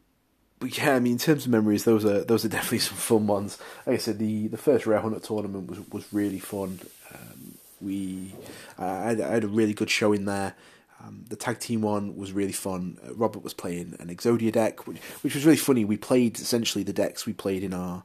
but 0.59 0.77
yeah, 0.77 0.95
I 0.95 0.99
mean, 0.99 1.13
in 1.13 1.17
terms 1.17 1.45
of 1.45 1.51
memories, 1.51 1.85
those 1.85 2.03
are 2.05 2.23
those 2.23 2.43
are 2.45 2.49
definitely 2.49 2.79
some 2.79 2.97
fun 2.97 3.27
ones. 3.27 3.57
Like 3.85 3.95
I 3.95 3.97
said, 3.97 4.19
the, 4.19 4.47
the 4.47 4.57
first 4.57 4.85
Rare 4.85 4.99
Hunter 4.99 5.19
tournament 5.19 5.69
was 5.69 5.79
was 5.91 6.13
really 6.13 6.39
fun. 6.39 6.79
Um, 7.13 7.55
we 7.81 8.33
I, 8.77 8.85
had, 8.85 9.21
I, 9.21 9.31
had, 9.31 9.43
a 9.45 9.47
really 9.47 9.73
good 9.73 9.89
show 9.89 10.11
in 10.11 10.25
there. 10.25 10.55
Um, 11.01 11.23
the 11.29 11.37
tag 11.37 11.59
team 11.59 11.81
one 11.81 12.17
was 12.17 12.33
really 12.33 12.51
fun. 12.51 12.97
Uh, 13.07 13.13
Robert 13.13 13.41
was 13.41 13.53
playing 13.53 13.95
an 13.99 14.13
Exodia 14.13 14.51
deck, 14.51 14.85
which 14.85 14.97
which 15.21 15.35
was 15.35 15.45
really 15.45 15.57
funny. 15.57 15.85
We 15.85 15.97
played 15.97 16.37
essentially 16.37 16.83
the 16.83 16.93
decks 16.93 17.25
we 17.25 17.33
played 17.33 17.63
in 17.63 17.73
our 17.73 18.03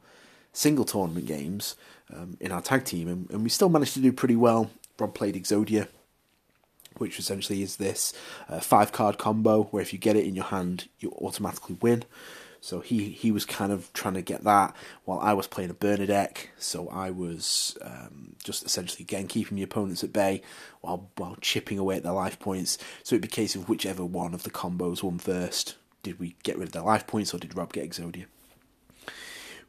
single 0.53 0.85
tournament 0.85 1.27
games 1.27 1.75
um, 2.15 2.37
in 2.41 2.53
our 2.53 2.63
tag 2.63 2.85
team, 2.85 3.09
and, 3.09 3.29
and 3.31 3.43
we 3.43 3.49
still 3.49 3.69
managed 3.69 3.95
to 3.95 4.01
do 4.01 4.13
pretty 4.13 4.37
well. 4.37 4.71
Rob 4.97 5.13
played 5.13 5.35
Exodia, 5.35 5.89
which 6.99 7.19
essentially 7.19 7.63
is 7.63 7.77
this 7.77 8.13
uh, 8.49 8.61
five 8.61 8.93
card 8.93 9.19
combo 9.19 9.65
where 9.65 9.83
if 9.83 9.93
you 9.93 9.99
get 9.99 10.15
it 10.15 10.25
in 10.25 10.37
your 10.37 10.45
hand, 10.45 10.87
you 11.01 11.11
automatically 11.21 11.77
win. 11.81 12.05
So 12.65 12.81
he, 12.81 13.11
he 13.11 13.31
was 13.31 13.45
kind 13.45 13.73
of 13.73 13.93
trying 13.93 14.15
to 14.15 14.23
get 14.23 14.45
that 14.45 14.75
while 15.05 15.19
I 15.19 15.35
was 15.35 15.47
playing 15.47 15.69
a 15.69 15.75
burner 15.75 16.07
deck. 16.07 16.49
So 16.57 16.89
I 16.89 17.11
was 17.11 17.77
um, 17.83 18.37
just 18.43 18.65
essentially 18.65 19.03
again 19.03 19.27
keeping 19.27 19.59
the 19.59 19.63
opponents 19.63 20.03
at 20.03 20.15
bay 20.15 20.41
while 20.81 21.11
while 21.19 21.37
chipping 21.43 21.79
away 21.79 21.97
at 21.97 22.05
their 22.05 22.13
life 22.13 22.39
points. 22.39 22.79
So 23.03 23.17
it'd 23.17 23.21
be 23.21 23.29
a 23.29 23.31
case 23.31 23.55
of 23.55 23.69
whichever 23.69 24.03
one 24.03 24.33
of 24.33 24.45
the 24.45 24.51
combos 24.51 25.03
won 25.03 25.19
first. 25.19 25.77
Did 26.03 26.19
we 26.19 26.37
get 26.43 26.57
rid 26.57 26.69
of 26.69 26.73
their 26.73 26.81
life 26.81 27.07
points 27.07 27.35
or 27.35 27.39
did 27.39 27.55
Rob 27.55 27.71
get 27.71 27.87
Exodia? 27.87 28.25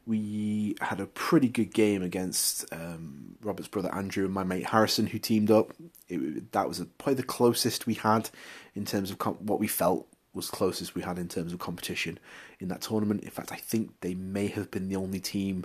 We 0.06 0.76
had 0.80 0.98
a 0.98 1.06
pretty 1.06 1.48
good 1.48 1.74
game 1.74 2.02
against 2.02 2.64
um, 2.72 3.36
Robert's 3.42 3.68
brother 3.68 3.94
Andrew 3.94 4.24
and 4.24 4.32
my 4.32 4.44
mate 4.44 4.68
Harrison, 4.68 5.08
who 5.08 5.18
teamed 5.18 5.50
up. 5.50 5.74
It, 6.08 6.50
that 6.52 6.66
was 6.66 6.82
probably 6.96 7.16
the 7.16 7.24
closest 7.24 7.86
we 7.86 7.94
had 7.94 8.30
in 8.74 8.86
terms 8.86 9.10
of 9.10 9.20
what 9.40 9.60
we 9.60 9.66
felt 9.66 10.08
was 10.36 10.50
closest 10.50 10.94
we 10.94 11.02
had 11.02 11.18
in 11.18 11.28
terms 11.28 11.52
of 11.52 11.58
competition 11.58 12.18
in 12.60 12.68
that 12.68 12.82
tournament. 12.82 13.24
In 13.24 13.30
fact, 13.30 13.50
I 13.50 13.56
think 13.56 13.92
they 14.02 14.14
may 14.14 14.46
have 14.48 14.70
been 14.70 14.88
the 14.88 14.96
only 14.96 15.18
team 15.18 15.64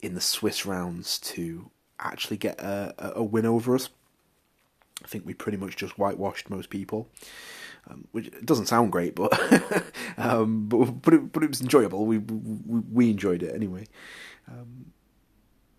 in 0.00 0.14
the 0.14 0.20
Swiss 0.20 0.66
rounds 0.66 1.18
to 1.18 1.70
actually 2.00 2.38
get 2.38 2.60
a, 2.60 2.94
a 3.16 3.22
win 3.22 3.46
over 3.46 3.74
us. 3.74 3.90
I 5.04 5.06
think 5.06 5.26
we 5.26 5.34
pretty 5.34 5.58
much 5.58 5.76
just 5.76 5.98
whitewashed 5.98 6.50
most 6.50 6.70
people, 6.70 7.08
um, 7.88 8.08
which 8.10 8.32
doesn't 8.44 8.66
sound 8.66 8.90
great, 8.90 9.14
but 9.14 9.32
um, 10.18 10.68
but 10.68 10.86
but 11.02 11.14
it, 11.14 11.32
but 11.32 11.44
it 11.44 11.50
was 11.50 11.60
enjoyable. 11.60 12.04
We, 12.04 12.18
we, 12.18 12.80
we 12.90 13.10
enjoyed 13.10 13.42
it 13.42 13.54
anyway. 13.54 13.86
Um, 14.48 14.86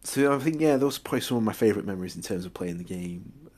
so 0.03 0.33
I 0.33 0.39
think 0.39 0.61
yeah, 0.61 0.77
those 0.77 0.97
are 0.97 1.01
probably 1.01 1.21
some 1.21 1.37
of 1.37 1.43
my 1.43 1.51
favourite 1.51 1.85
memories 1.85 2.15
in 2.15 2.21
terms 2.21 2.45
of 2.45 2.53
playing 2.53 2.77
the 2.77 2.83
game 2.83 3.48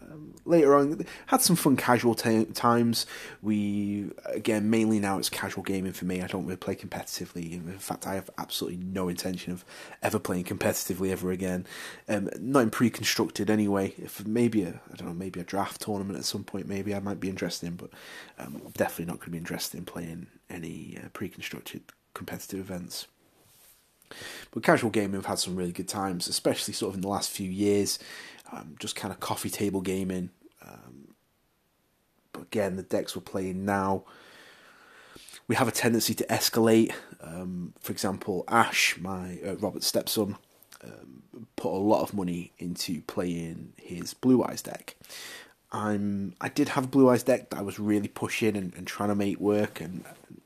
later 0.45 0.75
on 0.75 1.05
had 1.27 1.41
some 1.41 1.55
fun 1.55 1.75
casual 1.75 2.15
t- 2.15 2.45
times. 2.45 3.05
We 3.41 4.11
again 4.25 4.69
mainly 4.69 4.99
now 4.99 5.17
it's 5.17 5.29
casual 5.29 5.63
gaming 5.63 5.93
for 5.93 6.05
me. 6.05 6.21
I 6.21 6.27
don't 6.27 6.45
really 6.45 6.57
play 6.57 6.75
competitively. 6.75 7.53
In 7.53 7.79
fact, 7.79 8.07
I 8.07 8.15
have 8.15 8.29
absolutely 8.37 8.83
no 8.83 9.09
intention 9.09 9.53
of 9.53 9.65
ever 10.01 10.19
playing 10.19 10.45
competitively 10.45 11.11
ever 11.11 11.31
again. 11.31 11.65
Um, 12.07 12.29
not 12.39 12.61
in 12.61 12.69
pre-constructed 12.69 13.49
anyway. 13.49 13.93
If 13.97 14.25
maybe 14.25 14.63
a 14.63 14.81
I 14.91 14.95
don't 14.95 15.07
know 15.07 15.13
maybe 15.13 15.39
a 15.39 15.43
draft 15.43 15.81
tournament 15.81 16.17
at 16.17 16.25
some 16.25 16.43
point 16.43 16.67
maybe 16.67 16.93
I 16.93 16.99
might 16.99 17.19
be 17.19 17.29
interested 17.29 17.67
in, 17.67 17.75
but 17.75 17.89
um, 18.39 18.61
definitely 18.73 19.05
not 19.05 19.19
going 19.19 19.25
to 19.25 19.31
be 19.31 19.37
interested 19.37 19.77
in 19.77 19.85
playing 19.85 20.27
any 20.49 20.97
uh, 21.03 21.09
pre-constructed 21.13 21.83
competitive 22.13 22.59
events. 22.59 23.07
But 24.51 24.63
casual 24.63 24.89
gaming, 24.89 25.13
we've 25.13 25.25
had 25.25 25.39
some 25.39 25.55
really 25.55 25.71
good 25.71 25.87
times, 25.87 26.27
especially 26.27 26.73
sort 26.73 26.89
of 26.89 26.95
in 26.95 27.01
the 27.01 27.07
last 27.07 27.29
few 27.29 27.49
years 27.49 27.99
um, 28.51 28.75
just 28.79 28.95
kind 28.95 29.13
of 29.13 29.19
coffee 29.19 29.49
table 29.49 29.81
gaming. 29.81 30.29
Um, 30.65 31.15
but 32.33 32.43
again, 32.43 32.75
the 32.75 32.83
decks 32.83 33.15
we're 33.15 33.21
playing 33.21 33.65
now, 33.65 34.03
we 35.47 35.55
have 35.55 35.67
a 35.67 35.71
tendency 35.71 36.13
to 36.15 36.25
escalate. 36.25 36.93
Um, 37.21 37.73
for 37.79 37.91
example, 37.91 38.43
Ash, 38.47 38.97
my 38.99 39.39
uh, 39.45 39.55
Robert's 39.55 39.87
stepson, 39.87 40.37
um, 40.83 41.23
put 41.55 41.71
a 41.71 41.77
lot 41.77 42.01
of 42.01 42.13
money 42.13 42.51
into 42.57 43.01
playing 43.01 43.73
his 43.77 44.13
Blue 44.13 44.43
Eyes 44.43 44.61
deck. 44.61 44.95
I'm 45.71 46.35
I 46.41 46.49
did 46.49 46.69
have 46.69 46.85
a 46.85 46.87
Blue 46.87 47.09
Eyes 47.09 47.23
deck 47.23 47.49
that 47.49 47.59
I 47.59 47.61
was 47.61 47.79
really 47.79 48.07
pushing 48.07 48.57
and, 48.57 48.73
and 48.75 48.85
trying 48.85 49.09
to 49.09 49.15
make 49.15 49.39
work, 49.39 49.79
and 49.79 50.03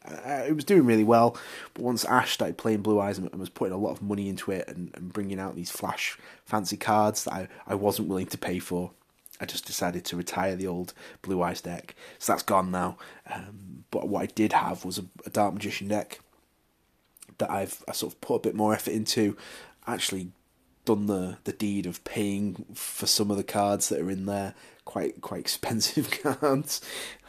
uh, 0.07 0.43
it 0.47 0.55
was 0.55 0.63
doing 0.63 0.85
really 0.85 1.03
well. 1.03 1.37
But 1.73 1.83
once 1.83 2.05
Ash 2.05 2.33
started 2.33 2.57
playing 2.57 2.81
Blue 2.81 2.99
Eyes 2.99 3.17
and, 3.17 3.29
and 3.31 3.39
was 3.39 3.49
putting 3.49 3.73
a 3.73 3.77
lot 3.77 3.91
of 3.91 4.01
money 4.01 4.29
into 4.29 4.51
it 4.51 4.67
and, 4.67 4.91
and, 4.95 5.11
bringing 5.11 5.39
out 5.39 5.55
these 5.55 5.71
flash 5.71 6.17
fancy 6.45 6.77
cards 6.77 7.23
that 7.23 7.33
I, 7.33 7.47
I 7.67 7.75
wasn't 7.75 8.07
willing 8.07 8.27
to 8.27 8.37
pay 8.37 8.59
for, 8.59 8.91
I 9.39 9.45
just 9.45 9.65
decided 9.65 10.05
to 10.05 10.15
retire 10.15 10.55
the 10.55 10.67
old 10.67 10.93
Blue 11.21 11.41
Eyes 11.41 11.61
deck. 11.61 11.95
So 12.19 12.33
that's 12.33 12.43
gone 12.43 12.71
now. 12.71 12.97
Um, 13.31 13.85
but 13.91 14.07
what 14.07 14.23
I 14.23 14.25
did 14.27 14.53
have 14.53 14.85
was 14.85 14.97
a, 14.97 15.05
a 15.25 15.29
Dark 15.29 15.53
Magician 15.53 15.87
deck 15.87 16.19
that 17.37 17.51
I've 17.51 17.83
I 17.87 17.91
sort 17.91 18.13
of 18.13 18.21
put 18.21 18.35
a 18.35 18.39
bit 18.39 18.55
more 18.55 18.73
effort 18.73 18.93
into. 18.93 19.35
Actually, 19.87 20.31
done 20.85 21.07
the 21.07 21.37
the 21.43 21.51
deed 21.51 21.85
of 21.85 22.03
paying 22.03 22.65
for 22.73 23.07
some 23.07 23.29
of 23.31 23.37
the 23.37 23.43
cards 23.43 23.89
that 23.89 23.99
are 23.99 24.11
in 24.11 24.25
there 24.25 24.53
quite 24.85 25.21
quite 25.21 25.41
expensive 25.41 26.09
cards, 26.23 26.81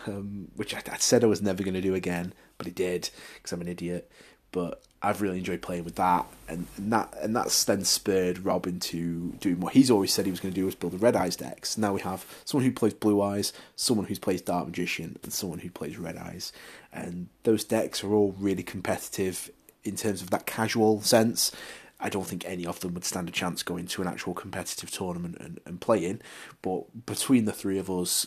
um, 0.07 0.49
which 0.55 0.75
I, 0.75 0.83
I, 0.91 0.97
said 0.99 1.25
I 1.25 1.27
was 1.27 1.43
never 1.43 1.63
going 1.63 1.75
to 1.75 1.81
do 1.81 1.95
again, 1.95 2.33
but 2.59 2.67
it 2.67 2.75
did 2.75 3.11
because 3.35 3.53
I'm 3.53 3.61
an 3.61 3.69
idiot. 3.69 4.11
But 4.53 4.83
I've 5.03 5.21
really 5.21 5.39
enjoyed 5.39 5.61
playing 5.61 5.85
with 5.85 5.97
that, 5.97 6.27
and, 6.49 6.67
and 6.77 6.93
that 6.93 7.15
and 7.21 7.35
that's 7.35 7.65
then 7.65 7.85
spurred 7.85 8.45
Rob 8.45 8.67
into 8.67 9.33
doing 9.41 9.61
what 9.61 9.73
he's 9.75 9.91
always 9.91 10.13
said 10.13 10.25
he 10.25 10.31
was 10.31 10.41
going 10.41 10.55
to 10.55 10.61
do 10.61 10.65
was 10.65 10.75
build 10.75 10.95
a 10.95 10.99
Red 10.99 11.17
Eyes 11.17 11.37
decks. 11.37 11.77
Now 11.77 11.93
we 11.93 12.01
have 12.03 12.25
someone 12.45 12.65
who 12.65 12.73
plays 12.73 12.95
Blue 12.95 13.21
Eyes, 13.21 13.53
someone 13.75 14.07
who 14.07 14.17
plays 14.17 14.41
Dark 14.41 14.67
Magician, 14.67 15.19
and 15.23 15.33
someone 15.33 15.59
who 15.59 15.71
plays 15.71 15.99
Red 15.99 16.17
Eyes, 16.17 16.53
and 16.93 17.29
those 17.43 17.65
decks 17.65 18.05
are 18.05 18.13
all 18.13 18.35
really 18.39 18.63
competitive 18.63 19.51
in 19.85 19.97
terms 19.97 20.23
of 20.23 20.31
that 20.31 20.47
casual 20.47 21.01
sense 21.03 21.53
I 21.99 22.11
don't 22.11 22.27
think 22.27 22.45
any 22.45 22.67
of 22.67 22.81
them 22.81 22.95
would 22.95 23.05
stand 23.05 23.29
a 23.29 23.33
chance 23.33 23.63
going 23.63 23.87
to 23.87 24.03
an 24.03 24.09
actual 24.09 24.35
competitive 24.35 24.91
tournament 24.91 25.37
and, 25.41 25.61
and 25.65 25.81
playing. 25.81 26.21
But 26.61 27.07
between 27.07 27.47
the 27.47 27.53
three 27.53 27.79
of 27.79 27.91
us, 27.91 28.27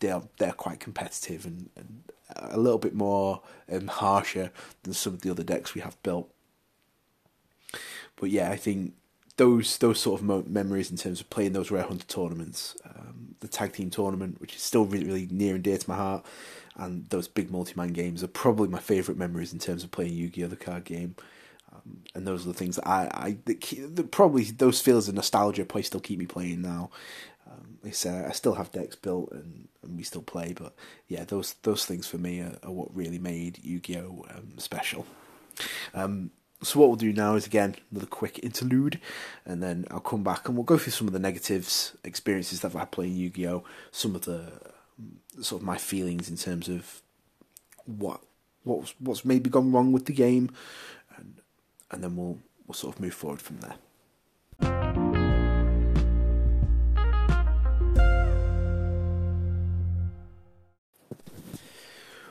they're 0.00 0.22
they're 0.38 0.52
quite 0.52 0.80
competitive 0.80 1.44
and, 1.44 1.70
and 1.76 2.02
a 2.36 2.58
little 2.58 2.78
bit 2.78 2.94
more 2.94 3.42
um, 3.70 3.88
harsher 3.88 4.50
than 4.82 4.92
some 4.92 5.14
of 5.14 5.22
the 5.22 5.30
other 5.30 5.42
decks 5.42 5.74
we 5.74 5.80
have 5.80 6.00
built. 6.02 6.30
But 8.16 8.30
yeah, 8.30 8.50
I 8.50 8.56
think 8.56 8.94
those 9.36 9.78
those 9.78 10.00
sort 10.00 10.20
of 10.20 10.26
mo- 10.26 10.44
memories 10.46 10.90
in 10.90 10.96
terms 10.96 11.20
of 11.20 11.30
playing 11.30 11.52
those 11.52 11.70
Rare 11.70 11.84
Hunter 11.84 12.06
tournaments, 12.06 12.76
um, 12.84 13.34
the 13.40 13.48
tag 13.48 13.72
team 13.72 13.90
tournament, 13.90 14.40
which 14.40 14.54
is 14.54 14.62
still 14.62 14.84
really, 14.84 15.06
really 15.06 15.28
near 15.30 15.54
and 15.54 15.64
dear 15.64 15.78
to 15.78 15.90
my 15.90 15.96
heart, 15.96 16.24
and 16.76 17.08
those 17.10 17.28
big 17.28 17.50
multi-man 17.50 17.88
games 17.88 18.22
are 18.22 18.28
probably 18.28 18.68
my 18.68 18.78
favourite 18.78 19.18
memories 19.18 19.52
in 19.52 19.58
terms 19.58 19.84
of 19.84 19.90
playing 19.90 20.12
Yu-Gi-Oh! 20.12 20.48
the 20.48 20.56
card 20.56 20.84
game. 20.84 21.16
Um, 21.86 22.02
and 22.14 22.26
those 22.26 22.44
are 22.44 22.48
the 22.48 22.54
things 22.54 22.76
that 22.76 22.88
I, 22.88 23.08
I 23.12 24.02
probably 24.10 24.44
those 24.44 24.80
feelings 24.80 25.08
of 25.08 25.14
nostalgia 25.14 25.64
probably 25.64 25.82
still 25.82 26.00
keep 26.00 26.18
me 26.18 26.26
playing 26.26 26.62
now. 26.62 26.90
Um, 27.50 27.78
like 27.82 27.94
I 28.06 28.32
still 28.32 28.54
have 28.54 28.72
decks 28.72 28.96
built 28.96 29.30
and, 29.30 29.68
and 29.82 29.96
we 29.96 30.02
still 30.02 30.22
play, 30.22 30.52
but 30.52 30.74
yeah, 31.08 31.24
those 31.24 31.54
those 31.62 31.84
things 31.84 32.06
for 32.06 32.18
me 32.18 32.40
are, 32.40 32.58
are 32.62 32.72
what 32.72 32.94
really 32.94 33.18
made 33.18 33.60
Yu-Gi-Oh! 33.62 34.24
Um, 34.30 34.58
special. 34.58 35.06
Um, 35.94 36.30
so 36.62 36.80
what 36.80 36.88
we'll 36.88 36.96
do 36.96 37.12
now 37.12 37.34
is 37.34 37.46
again 37.46 37.76
another 37.90 38.06
quick 38.06 38.40
interlude, 38.42 38.98
and 39.44 39.62
then 39.62 39.84
I'll 39.90 40.00
come 40.00 40.24
back 40.24 40.48
and 40.48 40.56
we'll 40.56 40.64
go 40.64 40.78
through 40.78 40.92
some 40.92 41.06
of 41.06 41.12
the 41.12 41.18
negatives, 41.18 41.96
experiences 42.02 42.60
that 42.60 42.68
I've 42.68 42.80
had 42.80 42.90
playing 42.90 43.16
Yu-Gi-Oh, 43.16 43.62
some 43.90 44.14
of 44.14 44.22
the 44.22 44.52
sort 45.40 45.60
of 45.60 45.66
my 45.66 45.76
feelings 45.76 46.28
in 46.28 46.36
terms 46.36 46.68
of 46.68 47.02
what 47.84 48.20
what's 48.64 48.94
what's 48.98 49.24
maybe 49.24 49.50
gone 49.50 49.70
wrong 49.70 49.92
with 49.92 50.06
the 50.06 50.12
game, 50.12 50.50
and 51.90 52.02
then 52.02 52.16
we'll 52.16 52.38
we'll 52.66 52.74
sort 52.74 52.96
of 52.96 53.00
move 53.00 53.14
forward 53.14 53.40
from 53.40 53.58
there. 53.60 53.76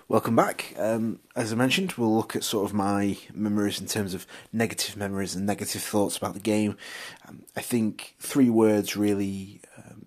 Welcome 0.07 0.35
back. 0.35 0.75
Um, 0.77 1.19
as 1.35 1.51
I 1.51 1.55
mentioned, 1.55 1.93
we'll 1.93 2.15
look 2.15 2.35
at 2.35 2.43
sort 2.43 2.69
of 2.69 2.75
my 2.75 3.17
memories 3.33 3.81
in 3.81 3.87
terms 3.87 4.13
of 4.13 4.27
negative 4.53 4.95
memories 4.95 5.33
and 5.33 5.47
negative 5.47 5.81
thoughts 5.81 6.15
about 6.15 6.35
the 6.35 6.39
game. 6.39 6.77
Um, 7.27 7.43
I 7.55 7.61
think 7.61 8.15
three 8.19 8.49
words 8.49 8.95
really 8.95 9.61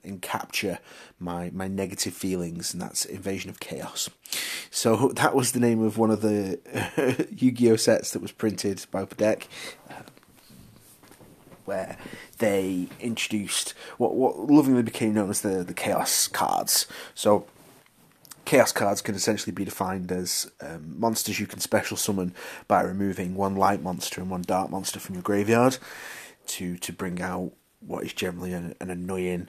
um, 0.04 0.18
capture 0.18 0.78
my, 1.18 1.50
my 1.52 1.68
negative 1.68 2.14
feelings, 2.14 2.72
and 2.72 2.82
that's 2.82 3.04
Invasion 3.04 3.50
of 3.50 3.61
Chaos. 3.61 4.11
So 4.70 5.08
that 5.14 5.34
was 5.34 5.52
the 5.52 5.61
name 5.61 5.82
of 5.82 5.98
one 5.98 6.11
of 6.11 6.20
the 6.20 6.58
Yu 7.37 7.52
Gi 7.52 7.72
Oh 7.72 7.76
sets 7.76 8.12
that 8.12 8.22
was 8.22 8.32
printed 8.32 8.84
by 8.90 9.02
Upper. 9.02 9.37
Uh, 9.90 9.94
where 11.64 11.98
they 12.38 12.88
introduced 12.98 13.74
what 13.98 14.14
what 14.14 14.38
lovingly 14.50 14.82
became 14.82 15.12
known 15.14 15.28
as 15.28 15.42
the, 15.42 15.62
the 15.62 15.74
Chaos 15.74 16.26
cards. 16.26 16.87
So 17.14 17.46
Chaos 18.46 18.72
cards 18.72 19.02
can 19.02 19.14
essentially 19.14 19.52
be 19.52 19.66
defined 19.66 20.11
as 20.11 20.50
um, 20.62 20.98
monsters 20.98 21.38
you 21.38 21.46
can 21.46 21.61
special 21.61 21.98
summon 21.98 22.34
by 22.66 22.80
removing 22.80 23.34
one 23.34 23.54
light 23.54 23.82
monster 23.82 24.22
and 24.22 24.30
one 24.30 24.40
dark 24.40 24.70
monster 24.70 24.98
from 24.98 25.14
your 25.14 25.22
graveyard 25.22 25.76
to 26.46 26.78
to 26.78 26.90
bring 26.90 27.20
out 27.20 27.52
what 27.80 28.04
is 28.04 28.12
generally 28.12 28.52
an, 28.52 28.74
an 28.80 28.90
annoying, 28.90 29.48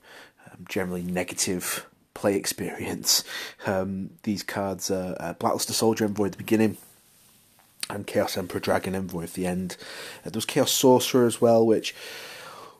generally 0.67 1.04
negative 1.04 1.86
play 2.13 2.36
experience. 2.36 3.24
Um, 3.65 4.12
these 4.24 4.43
cards 4.43 4.91
are 4.91 5.15
uh, 5.19 5.34
Blackluster 5.36 5.72
Soldier 5.74 6.06
Envoy 6.06 6.28
at 6.28 6.32
the 6.34 6.38
beginning 6.38 6.78
and 7.89 8.06
Chaos 8.06 8.38
Emperor 8.38 8.60
Dragon 8.60 8.95
Envoy 8.95 9.24
at 9.24 9.34
the 9.34 9.45
end. 9.45 9.78
Uh, 10.19 10.30
there 10.30 10.38
was 10.38 10.45
Chaos 10.45 10.72
Sorcerer 10.72 11.26
as 11.26 11.41
well, 11.41 11.65
which 11.65 11.95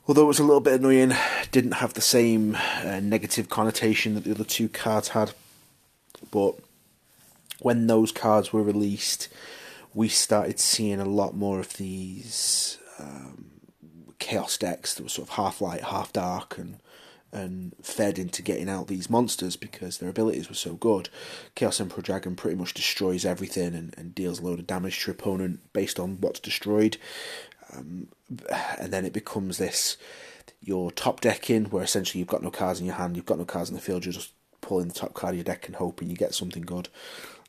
although 0.06 0.24
it 0.24 0.28
was 0.28 0.38
a 0.38 0.44
little 0.44 0.60
bit 0.60 0.80
annoying, 0.80 1.12
didn't 1.50 1.72
have 1.72 1.94
the 1.94 2.00
same 2.00 2.56
uh, 2.84 3.00
negative 3.00 3.48
connotation 3.48 4.14
that 4.14 4.24
the 4.24 4.32
other 4.32 4.44
two 4.44 4.68
cards 4.68 5.08
had. 5.08 5.32
But 6.30 6.56
when 7.60 7.86
those 7.86 8.12
cards 8.12 8.52
were 8.52 8.62
released, 8.62 9.28
we 9.94 10.08
started 10.08 10.60
seeing 10.60 11.00
a 11.00 11.04
lot 11.04 11.34
more 11.36 11.60
of 11.60 11.76
these 11.76 12.78
um, 12.98 13.50
chaos 14.18 14.56
decks 14.56 14.94
that 14.94 15.02
were 15.02 15.08
sort 15.08 15.28
of 15.28 15.34
half 15.34 15.60
light, 15.60 15.82
half 15.82 16.12
dark, 16.12 16.58
and 16.58 16.78
and 17.32 17.74
fed 17.82 18.18
into 18.18 18.42
getting 18.42 18.68
out 18.68 18.88
these 18.88 19.10
monsters 19.10 19.56
because 19.56 19.98
their 19.98 20.08
abilities 20.10 20.48
were 20.48 20.54
so 20.54 20.74
good. 20.74 21.08
Chaos 21.54 21.80
Emperor 21.80 22.02
Dragon 22.02 22.34
pretty 22.34 22.56
much 22.56 22.74
destroys 22.74 23.24
everything 23.24 23.74
and, 23.74 23.94
and 23.96 24.14
deals 24.14 24.40
a 24.40 24.44
load 24.44 24.58
of 24.58 24.66
damage 24.66 25.00
to 25.00 25.08
your 25.08 25.14
opponent 25.14 25.60
based 25.72 26.00
on 26.00 26.20
what's 26.20 26.40
destroyed. 26.40 26.96
Um, 27.72 28.08
and 28.78 28.92
then 28.92 29.04
it 29.04 29.12
becomes 29.12 29.58
this 29.58 29.96
your 30.60 30.90
top 30.90 31.20
deck 31.20 31.48
in 31.48 31.66
where 31.66 31.82
essentially 31.82 32.18
you've 32.18 32.28
got 32.28 32.42
no 32.42 32.50
cards 32.50 32.80
in 32.80 32.86
your 32.86 32.96
hand, 32.96 33.16
you've 33.16 33.26
got 33.26 33.38
no 33.38 33.44
cards 33.44 33.70
in 33.70 33.76
the 33.76 33.80
field, 33.80 34.04
you're 34.04 34.12
just 34.12 34.32
pulling 34.60 34.88
the 34.88 34.94
top 34.94 35.14
card 35.14 35.32
of 35.32 35.36
your 35.36 35.44
deck 35.44 35.66
and 35.66 35.76
hoping 35.76 36.10
you 36.10 36.16
get 36.16 36.34
something 36.34 36.62
good. 36.62 36.88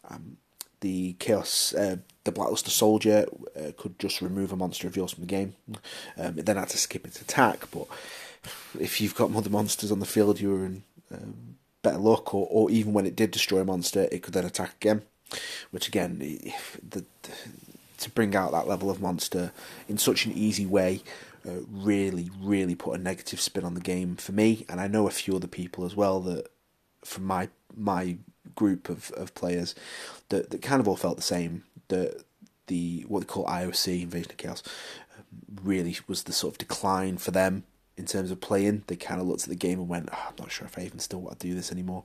Um, 0.10 0.38
the 0.80 1.13
Chaos, 1.13 1.74
uh, 1.74 1.98
the 2.24 2.32
Blackluster 2.32 2.70
Soldier 2.70 3.26
uh, 3.56 3.72
could 3.78 4.00
just 4.00 4.22
remove 4.22 4.52
a 4.52 4.56
monster 4.56 4.88
of 4.88 4.96
yours 4.96 5.12
from 5.12 5.22
the 5.22 5.28
game. 5.28 5.56
Um, 6.17 6.39
it 6.39 6.46
then 6.46 6.58
had 6.58 6.70
to 6.70 6.78
skip 6.78 7.06
its 7.06 7.22
attack, 7.22 7.65
but 7.72 7.88
if 8.80 9.01
you've 9.01 9.15
got 9.15 9.36
other 9.36 9.49
monsters 9.49 9.91
on 9.91 9.99
the 9.99 10.06
field, 10.06 10.39
you 10.39 10.51
were 10.51 10.65
in 10.65 10.84
um, 11.12 11.56
better 11.82 11.97
luck, 11.97 12.34
or, 12.34 12.47
or 12.49 12.69
even 12.71 12.93
when 12.93 13.06
it 13.06 13.15
did 13.15 13.32
destroy 13.32 13.60
a 13.62 13.65
monster, 13.65 14.08
it 14.12 14.23
could 14.23 14.34
then 14.34 14.45
attack 14.45 14.75
again. 14.75 15.04
Which 15.71 15.88
again, 15.88 16.19
the, 16.19 16.51
the, 16.88 17.06
to 17.99 18.10
bring 18.10 18.36
out 18.36 18.51
that 18.51 18.67
level 18.67 18.89
of 18.89 19.01
monster 19.01 19.51
in 19.88 19.97
such 19.97 20.25
an 20.25 20.34
easy 20.34 20.65
way 20.65 21.04
uh, 21.47 21.62
really, 21.71 22.30
really 22.39 22.75
put 22.75 22.99
a 22.99 23.01
negative 23.01 23.39
spin 23.39 23.63
on 23.63 23.73
the 23.73 23.82
game 23.82 24.15
for 24.15 24.32
me, 24.32 24.65
and 24.69 24.80
I 24.80 24.88
know 24.88 25.08
a 25.08 25.12
few 25.12 25.36
other 25.36 25.47
people 25.47 25.86
as 25.86 25.95
well 25.95 26.19
that 26.21 26.47
from 27.04 27.25
my 27.25 27.49
my 27.75 28.17
group 28.56 28.89
of, 28.89 29.12
of 29.12 29.34
players 29.34 29.73
that, 30.30 30.49
that 30.49 30.62
kind 30.62 30.80
of 30.82 30.88
all 30.88 30.95
felt 30.95 31.15
the 31.15 31.23
same. 31.23 31.63
The 31.88 32.23
the 32.67 33.06
what 33.08 33.21
they 33.21 33.25
call 33.25 33.45
IOC 33.45 34.04
Invasion 34.04 34.32
of 34.32 34.38
Chaos 34.38 34.63
um, 35.17 35.58
really 35.63 35.97
was 36.08 36.23
the 36.23 36.34
sort 36.34 36.54
of 36.54 36.58
decline 36.60 37.17
for 37.17 37.32
them 37.32 37.63
in 37.97 38.06
terms 38.06 38.32
of 38.32 38.41
playing. 38.41 38.84
They 38.88 38.95
kind 38.95 39.21
of 39.21 39.27
looked 39.27 39.43
at 39.43 39.49
the 39.49 39.56
game 39.56 39.80
and 39.80 39.89
went, 39.89 40.10
oh, 40.12 40.25
"I'm 40.30 40.36
not 40.39 40.51
sure 40.51 40.67
if 40.67 40.77
I 40.77 40.84
even 40.84 40.99
still 40.99 41.21
want 41.21 41.39
to 41.39 41.47
do 41.47 41.56
this 41.56 41.71
anymore." 41.71 42.04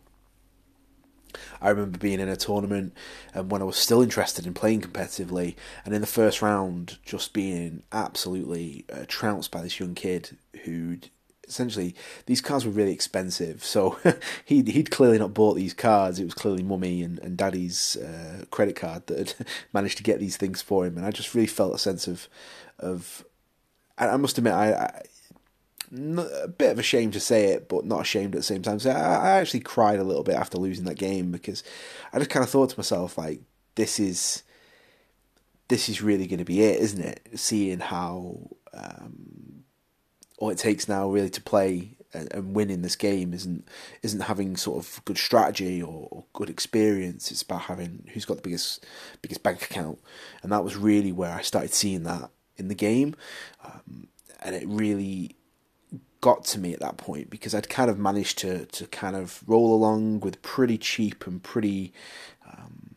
I 1.61 1.69
remember 1.69 1.99
being 1.99 2.21
in 2.21 2.29
a 2.29 2.37
tournament 2.37 2.95
and 3.35 3.51
when 3.51 3.61
I 3.61 3.67
was 3.67 3.77
still 3.77 4.03
interested 4.03 4.47
in 4.47 4.55
playing 4.55 4.83
competitively, 4.83 5.55
and 5.85 5.95
in 5.95 6.01
the 6.01 6.07
first 6.07 6.43
round, 6.43 6.99
just 7.05 7.33
being 7.33 7.83
absolutely 7.93 8.85
uh, 8.93 9.05
trounced 9.09 9.51
by 9.51 9.63
this 9.63 9.79
young 9.79 9.95
kid 9.95 10.37
who'd 10.65 11.11
essentially 11.49 11.95
these 12.27 12.41
cards 12.41 12.65
were 12.65 12.73
really 12.73 12.93
expensive. 12.93 13.65
So 13.65 13.99
he'd 14.45 14.69
he'd 14.69 14.91
clearly 14.91 15.19
not 15.19 15.35
bought 15.35 15.55
these 15.55 15.75
cards. 15.75 16.19
It 16.19 16.25
was 16.25 16.35
clearly 16.35 16.63
mummy 16.63 17.03
and, 17.03 17.19
and 17.21 17.37
daddy's 17.37 17.97
uh, 17.97 18.45
credit 18.51 18.77
card 18.77 19.07
that 19.07 19.19
had 19.19 19.47
managed 19.73 19.99
to 19.99 20.03
get 20.03 20.21
these 20.21 20.37
things 20.37 20.63
for 20.63 20.87
him. 20.87 20.97
And 20.97 21.07
I 21.07 21.11
just 21.11 21.35
really 21.35 21.47
felt 21.47 21.75
a 21.75 21.79
sense 21.79 22.07
of 22.07 22.29
of. 22.79 23.25
I 23.99 24.15
must 24.19 24.37
admit, 24.37 24.53
I, 24.53 24.73
I 24.75 25.03
a 25.93 26.49
bit 26.49 26.73
of 26.73 26.79
a 26.79 26.83
shame 26.83 27.11
to 27.13 27.21
say 27.21 27.47
it, 27.47 27.69
but 27.69 27.85
not 27.85 28.03
ashamed 28.03 28.35
at 28.35 28.39
the 28.39 28.43
same 28.43 28.63
time. 28.63 28.79
So 28.79 28.91
I, 28.91 29.39
actually 29.39 29.61
cried 29.61 29.99
a 29.99 30.05
little 30.05 30.25
bit 30.25 30.35
after 30.35 30.59
losing 30.59 30.85
that 30.87 30.99
game 30.99 31.31
because 31.31 31.63
I 32.13 32.19
just 32.19 32.31
kind 32.31 32.43
of 32.43 32.51
thought 32.51 32.71
to 32.71 32.79
myself, 32.79 33.17
like, 33.17 33.41
this 33.77 34.01
is 34.01 34.43
this 35.69 35.89
is 35.89 36.03
really 36.03 36.27
going 36.27 36.39
to 36.39 36.45
be 36.45 36.63
it, 36.63 36.81
isn't 36.81 37.03
it? 37.03 37.21
Seeing 37.35 37.81
how 37.81 38.39
um, 38.73 39.65
all 40.39 40.51
it 40.51 40.59
takes 40.59 40.89
now 40.89 41.09
really 41.11 41.31
to 41.31 41.43
play 41.43 41.97
and, 42.13 42.33
and 42.33 42.55
win 42.55 42.71
in 42.71 42.83
this 42.83 42.97
game 42.97 43.35
isn't 43.35 43.69
isn't 44.03 44.21
having 44.21 44.57
sort 44.57 44.79
of 44.79 45.05
good 45.05 45.19
strategy 45.19 45.83
or, 45.83 46.09
or, 46.11 46.25
good 46.33 46.51
experience. 46.51 47.31
It's 47.31 47.43
about 47.43 47.63
having 47.63 48.09
who's 48.13 48.25
got 48.25 48.37
the 48.37 48.43
biggest 48.43 48.85
biggest 49.23 49.43
bank 49.43 49.63
account, 49.63 49.99
and 50.43 50.53
that 50.53 50.65
was 50.65 50.77
really 50.77 51.13
where 51.13 51.33
I 51.33 51.43
started 51.43 51.75
seeing 51.75 52.05
that 52.05 52.31
in 52.57 52.69
the 52.69 52.75
game, 52.75 53.15
um, 53.65 54.09
and 54.43 54.55
it 54.55 54.67
really 54.67 55.37
got 56.27 56.45
to 56.45 56.59
me 56.59 56.73
at 56.73 56.81
that 56.81 56.97
point 56.97 57.31
because 57.31 57.55
I'd 57.55 57.69
kind 57.69 57.89
of 57.89 58.01
managed 58.01 58.39
to 58.39 58.67
to 58.67 58.89
kind 58.89 59.15
of 59.15 59.45
roll 59.47 59.73
along 59.73 60.21
with 60.21 60.43
pretty 60.43 60.77
cheap 60.77 61.25
and 61.25 61.41
pretty 61.41 61.93
um, 62.45 62.91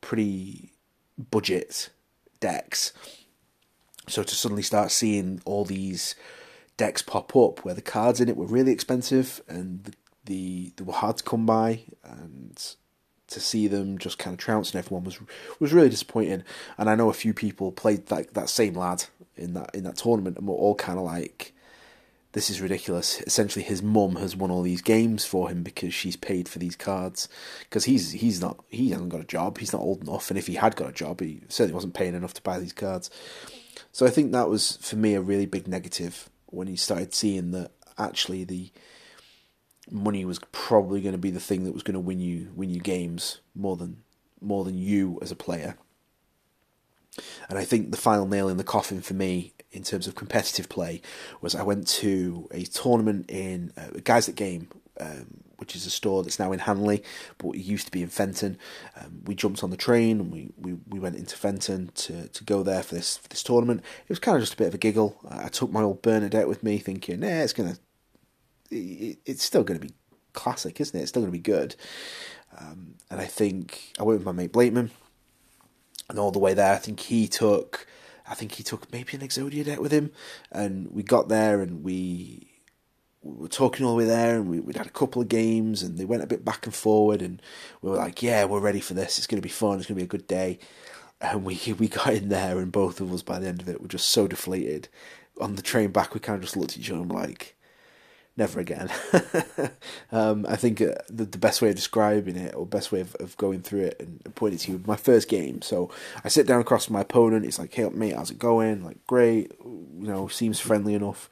pretty 0.00 0.70
budget 1.18 1.90
decks. 2.38 2.92
So 4.06 4.22
to 4.22 4.34
suddenly 4.36 4.62
start 4.62 4.92
seeing 4.92 5.42
all 5.44 5.64
these 5.64 6.14
decks 6.76 7.02
pop 7.02 7.34
up 7.34 7.64
where 7.64 7.74
the 7.74 7.82
cards 7.82 8.20
in 8.20 8.28
it 8.28 8.36
were 8.36 8.46
really 8.46 8.70
expensive 8.70 9.42
and 9.48 9.82
the, 9.82 9.92
the 10.26 10.72
they 10.76 10.84
were 10.84 10.92
hard 10.92 11.16
to 11.16 11.24
come 11.24 11.44
by 11.44 11.80
and 12.04 12.76
to 13.26 13.40
see 13.40 13.66
them 13.66 13.98
just 13.98 14.16
kind 14.16 14.32
of 14.32 14.38
trouncing 14.38 14.78
everyone 14.78 15.02
was 15.02 15.18
was 15.58 15.72
really 15.72 15.88
disappointing. 15.88 16.44
And 16.78 16.88
I 16.88 16.94
know 16.94 17.10
a 17.10 17.24
few 17.24 17.34
people 17.34 17.72
played 17.72 18.08
like 18.12 18.34
that 18.34 18.48
same 18.48 18.74
lad 18.74 19.06
in 19.36 19.54
that 19.54 19.74
in 19.74 19.82
that 19.82 19.96
tournament 19.96 20.38
and 20.38 20.46
were 20.46 20.54
all 20.54 20.76
kind 20.76 21.00
of 21.00 21.04
like, 21.04 21.52
"This 22.32 22.50
is 22.50 22.60
ridiculous." 22.60 23.20
Essentially, 23.22 23.64
his 23.64 23.82
mum 23.82 24.16
has 24.16 24.36
won 24.36 24.50
all 24.50 24.62
these 24.62 24.82
games 24.82 25.24
for 25.24 25.48
him 25.50 25.62
because 25.62 25.94
she's 25.94 26.16
paid 26.16 26.48
for 26.48 26.58
these 26.58 26.76
cards 26.76 27.28
because 27.60 27.84
he's 27.84 28.12
he's 28.12 28.40
not 28.40 28.64
he 28.68 28.90
hasn't 28.90 29.10
got 29.10 29.20
a 29.20 29.24
job. 29.24 29.58
He's 29.58 29.72
not 29.72 29.82
old 29.82 30.02
enough, 30.02 30.30
and 30.30 30.38
if 30.38 30.46
he 30.46 30.54
had 30.54 30.76
got 30.76 30.90
a 30.90 30.92
job, 30.92 31.20
he 31.20 31.42
certainly 31.48 31.74
wasn't 31.74 31.94
paying 31.94 32.14
enough 32.14 32.34
to 32.34 32.42
buy 32.42 32.58
these 32.58 32.72
cards. 32.72 33.10
So 33.92 34.06
I 34.06 34.10
think 34.10 34.32
that 34.32 34.48
was 34.48 34.76
for 34.80 34.96
me 34.96 35.14
a 35.14 35.20
really 35.20 35.46
big 35.46 35.66
negative 35.68 36.28
when 36.46 36.68
he 36.68 36.76
started 36.76 37.14
seeing 37.14 37.50
that 37.52 37.72
actually 37.98 38.44
the 38.44 38.70
money 39.90 40.24
was 40.24 40.38
probably 40.52 41.00
going 41.00 41.12
to 41.12 41.18
be 41.18 41.30
the 41.30 41.40
thing 41.40 41.64
that 41.64 41.72
was 41.72 41.82
going 41.82 41.94
to 41.94 42.00
win 42.00 42.20
you 42.20 42.52
win 42.54 42.70
you 42.70 42.80
games 42.80 43.40
more 43.54 43.76
than 43.76 44.02
more 44.40 44.64
than 44.64 44.76
you 44.76 45.18
as 45.22 45.30
a 45.30 45.36
player. 45.36 45.76
And 47.48 47.58
I 47.58 47.64
think 47.64 47.90
the 47.90 47.96
final 47.96 48.26
nail 48.26 48.48
in 48.48 48.56
the 48.56 48.64
coffin 48.64 49.00
for 49.00 49.14
me 49.14 49.52
in 49.70 49.82
terms 49.82 50.06
of 50.06 50.14
competitive 50.14 50.68
play 50.68 51.02
was 51.40 51.54
I 51.54 51.62
went 51.62 51.86
to 51.88 52.48
a 52.50 52.64
tournament 52.64 53.30
in 53.30 53.72
uh, 53.76 54.00
Guys 54.04 54.28
at 54.28 54.34
Game, 54.34 54.68
um, 55.00 55.42
which 55.58 55.74
is 55.74 55.86
a 55.86 55.90
store 55.90 56.22
that's 56.22 56.38
now 56.38 56.52
in 56.52 56.60
Hanley, 56.60 57.02
but 57.36 57.50
it 57.50 57.60
used 57.60 57.86
to 57.86 57.92
be 57.92 58.02
in 58.02 58.08
Fenton. 58.08 58.58
Um, 58.96 59.22
we 59.26 59.34
jumped 59.34 59.62
on 59.62 59.70
the 59.70 59.76
train 59.76 60.20
and 60.20 60.32
we, 60.32 60.50
we, 60.56 60.76
we 60.88 60.98
went 60.98 61.16
into 61.16 61.36
Fenton 61.36 61.90
to, 61.96 62.28
to 62.28 62.44
go 62.44 62.62
there 62.62 62.82
for 62.82 62.94
this 62.94 63.16
for 63.18 63.28
this 63.28 63.42
tournament. 63.42 63.82
It 64.02 64.08
was 64.08 64.18
kind 64.18 64.36
of 64.36 64.42
just 64.42 64.54
a 64.54 64.56
bit 64.56 64.68
of 64.68 64.74
a 64.74 64.78
giggle. 64.78 65.18
I 65.28 65.48
took 65.48 65.70
my 65.70 65.82
old 65.82 66.00
burner 66.00 66.28
deck 66.28 66.46
with 66.46 66.62
me, 66.62 66.78
thinking, 66.78 67.22
"Yeah, 67.22 67.42
it's 67.42 67.52
gonna, 67.52 67.76
it, 68.70 69.18
it's 69.26 69.44
still 69.44 69.64
gonna 69.64 69.80
be 69.80 69.92
classic, 70.32 70.80
isn't 70.80 70.98
it? 70.98 71.02
It's 71.02 71.10
still 71.10 71.22
gonna 71.22 71.32
be 71.32 71.38
good." 71.38 71.74
Um, 72.56 72.94
and 73.10 73.20
I 73.20 73.26
think 73.26 73.92
I 73.98 74.04
went 74.04 74.20
with 74.20 74.26
my 74.26 74.32
mate 74.32 74.52
Blakeman, 74.52 74.90
and 76.08 76.18
all 76.18 76.30
the 76.30 76.38
way 76.38 76.54
there, 76.54 76.72
I 76.72 76.78
think 76.78 77.00
he 77.00 77.28
took, 77.28 77.86
I 78.28 78.34
think 78.34 78.52
he 78.52 78.62
took 78.62 78.90
maybe 78.92 79.16
an 79.16 79.22
Exodia 79.22 79.64
deck 79.64 79.80
with 79.80 79.92
him, 79.92 80.10
and 80.50 80.90
we 80.90 81.02
got 81.02 81.28
there 81.28 81.60
and 81.60 81.82
we 81.82 82.48
we 83.22 83.42
were 83.42 83.48
talking 83.48 83.84
all 83.84 83.92
the 83.92 83.98
way 83.98 84.04
there, 84.04 84.36
and 84.36 84.48
we, 84.48 84.60
would 84.60 84.76
had 84.76 84.86
a 84.86 84.90
couple 84.90 85.20
of 85.20 85.28
games, 85.28 85.82
and 85.82 85.98
they 85.98 86.04
went 86.04 86.22
a 86.22 86.26
bit 86.26 86.44
back 86.44 86.66
and 86.66 86.74
forward, 86.74 87.20
and 87.20 87.42
we 87.82 87.90
were 87.90 87.96
like, 87.96 88.22
"Yeah, 88.22 88.44
we're 88.44 88.60
ready 88.60 88.80
for 88.80 88.94
this. 88.94 89.18
It's 89.18 89.26
going 89.26 89.40
to 89.40 89.46
be 89.46 89.52
fun. 89.52 89.78
It's 89.78 89.86
going 89.86 89.96
to 89.96 90.02
be 90.02 90.04
a 90.04 90.06
good 90.06 90.26
day." 90.26 90.58
And 91.20 91.44
we 91.44 91.60
we 91.78 91.88
got 91.88 92.14
in 92.14 92.28
there, 92.28 92.58
and 92.58 92.72
both 92.72 93.00
of 93.00 93.12
us 93.12 93.22
by 93.22 93.38
the 93.38 93.48
end 93.48 93.60
of 93.62 93.68
it 93.68 93.80
were 93.80 93.88
just 93.88 94.08
so 94.08 94.28
deflated. 94.28 94.88
On 95.40 95.54
the 95.54 95.62
train 95.62 95.90
back, 95.90 96.14
we 96.14 96.20
kind 96.20 96.36
of 96.36 96.42
just 96.42 96.56
looked 96.56 96.72
at 96.72 96.78
each 96.78 96.90
other 96.90 97.02
and 97.02 97.12
like, 97.12 97.56
never 98.38 98.60
again. 98.60 98.88
um, 100.12 100.46
I 100.48 100.56
think 100.56 100.80
uh, 100.80 100.94
the, 101.10 101.24
the 101.24 101.38
best 101.38 101.60
way 101.60 101.70
of 101.70 101.76
describing 101.76 102.36
it, 102.36 102.54
or 102.54 102.64
best 102.64 102.92
way 102.92 103.00
of, 103.00 103.14
of 103.16 103.36
going 103.36 103.60
through 103.60 103.82
it 103.82 104.00
and 104.00 104.34
pointing 104.36 104.58
to 104.60 104.72
you, 104.72 104.82
my 104.86 104.96
first 104.96 105.28
game. 105.28 105.60
So 105.60 105.90
I 106.24 106.28
sit 106.28 106.46
down 106.46 106.60
across 106.60 106.88
my 106.88 107.00
opponent. 107.00 107.44
It's 107.44 107.58
like, 107.58 107.74
"Hey, 107.74 107.88
mate, 107.90 108.14
how's 108.14 108.30
it 108.30 108.38
going?" 108.38 108.84
Like, 108.84 109.04
great. 109.06 109.52
You 109.60 110.08
know, 110.08 110.28
seems 110.28 110.60
friendly 110.60 110.94
enough. 110.94 111.28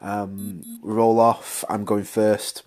Um, 0.00 0.62
roll 0.82 1.18
off. 1.18 1.64
I'm 1.68 1.84
going 1.84 2.04
first. 2.04 2.62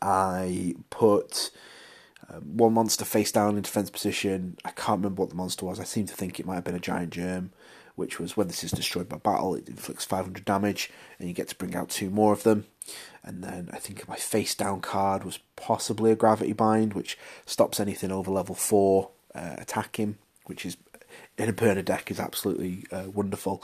I 0.00 0.74
put. 0.90 1.50
Uh, 2.28 2.40
one 2.40 2.72
monster 2.72 3.04
face 3.04 3.30
down 3.30 3.56
in 3.56 3.62
defense 3.62 3.88
position. 3.88 4.56
I 4.64 4.72
can't 4.72 4.98
remember 4.98 5.22
what 5.22 5.30
the 5.30 5.36
monster 5.36 5.64
was. 5.64 5.78
I 5.78 5.84
seem 5.84 6.06
to 6.06 6.14
think 6.14 6.40
it 6.40 6.46
might 6.46 6.56
have 6.56 6.64
been 6.64 6.74
a 6.74 6.80
giant 6.80 7.10
germ 7.10 7.52
which 7.96 8.20
was 8.20 8.36
when 8.36 8.46
this 8.46 8.62
is 8.62 8.70
destroyed 8.70 9.08
by 9.08 9.16
battle, 9.16 9.54
it 9.54 9.68
inflicts 9.68 10.04
500 10.04 10.44
damage, 10.44 10.90
and 11.18 11.28
you 11.28 11.34
get 11.34 11.48
to 11.48 11.56
bring 11.56 11.74
out 11.74 11.88
two 11.88 12.10
more 12.10 12.32
of 12.32 12.44
them. 12.44 12.66
And 13.24 13.42
then 13.42 13.68
I 13.72 13.78
think 13.78 14.06
my 14.06 14.16
face 14.16 14.54
down 14.54 14.80
card 14.80 15.24
was 15.24 15.40
possibly 15.56 16.12
a 16.12 16.16
gravity 16.16 16.52
bind, 16.52 16.92
which 16.92 17.18
stops 17.44 17.80
anything 17.80 18.12
over 18.12 18.30
level 18.30 18.54
4 18.54 19.10
uh, 19.34 19.54
attacking, 19.58 20.18
which 20.44 20.64
is 20.64 20.76
in 21.38 21.48
a 21.48 21.52
burner 21.52 21.82
deck 21.82 22.10
is 22.10 22.20
absolutely 22.20 22.84
uh, 22.92 23.04
wonderful. 23.12 23.62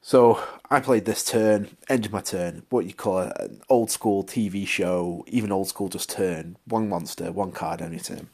So 0.00 0.42
I 0.70 0.80
played 0.80 1.04
this 1.04 1.24
turn, 1.24 1.76
ended 1.88 2.12
my 2.12 2.20
turn, 2.20 2.62
what 2.70 2.86
you 2.86 2.94
call 2.94 3.18
an 3.18 3.60
old 3.68 3.90
school 3.90 4.24
TV 4.24 4.66
show, 4.66 5.24
even 5.26 5.52
old 5.52 5.68
school 5.68 5.88
just 5.88 6.10
turn, 6.10 6.56
one 6.64 6.88
monster, 6.88 7.32
one 7.32 7.52
card 7.52 7.82
any 7.82 7.98
turn. 7.98 8.28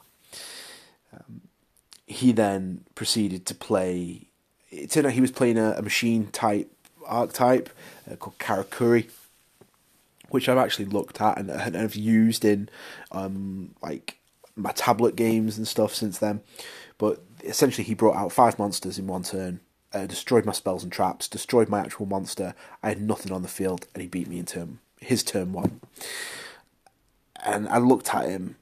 Um, 1.13 1.43
he 2.07 2.33
then 2.33 2.85
proceeded 2.95 3.47
to 3.47 3.55
play 3.55 4.29
it 4.75 4.91
turned 4.91 5.07
out 5.07 5.13
he 5.13 5.21
was 5.21 5.31
playing 5.31 5.59
a, 5.59 5.73
a 5.73 5.83
machine 5.83 6.29
type 6.29 6.71
archetype 7.07 7.69
uh, 8.11 8.17
called 8.17 8.39
Karakuri, 8.39 9.11
which 10.31 10.49
I've 10.49 10.59
actually 10.59 10.87
looked 10.87 11.21
at 11.21 11.39
and, 11.39 11.51
and 11.51 11.75
have 11.75 11.95
used 11.95 12.45
in 12.45 12.69
um, 13.13 13.75
like 13.83 14.19
my 14.57 14.73
tablet 14.73 15.17
games 15.17 15.59
and 15.59 15.67
stuff 15.67 15.95
since 15.95 16.19
then. 16.19 16.41
But 16.99 17.23
essentially, 17.43 17.85
he 17.85 17.95
brought 17.95 18.17
out 18.17 18.33
five 18.33 18.59
monsters 18.59 18.99
in 18.99 19.07
one 19.07 19.23
turn, 19.23 19.61
uh, 19.93 20.07
destroyed 20.07 20.45
my 20.45 20.53
spells 20.53 20.83
and 20.83 20.93
traps, 20.93 21.29
destroyed 21.29 21.69
my 21.69 21.81
actual 21.81 22.07
monster. 22.07 22.55
I 22.83 22.89
had 22.91 23.01
nothing 23.01 23.33
on 23.33 23.43
the 23.43 23.49
field, 23.49 23.87
and 23.95 24.03
he 24.03 24.09
beat 24.09 24.29
me 24.29 24.39
in 24.39 24.47
turn 24.47 24.79
his 25.05 25.23
turn 25.23 25.53
one. 25.53 25.81
And 27.45 27.69
I 27.69 27.79
looked 27.79 28.15
at 28.15 28.29
him, 28.29 28.57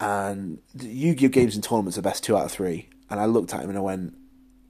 and 0.00 0.58
Yu-Gi-Oh 0.78 1.28
games 1.28 1.54
and 1.54 1.62
tournaments 1.62 1.96
are 1.96 2.02
best 2.02 2.24
two 2.24 2.36
out 2.36 2.46
of 2.46 2.52
three. 2.52 2.88
And 3.08 3.20
I 3.20 3.26
looked 3.26 3.54
at 3.54 3.62
him 3.62 3.68
and 3.68 3.78
I 3.78 3.82
went, 3.82 4.14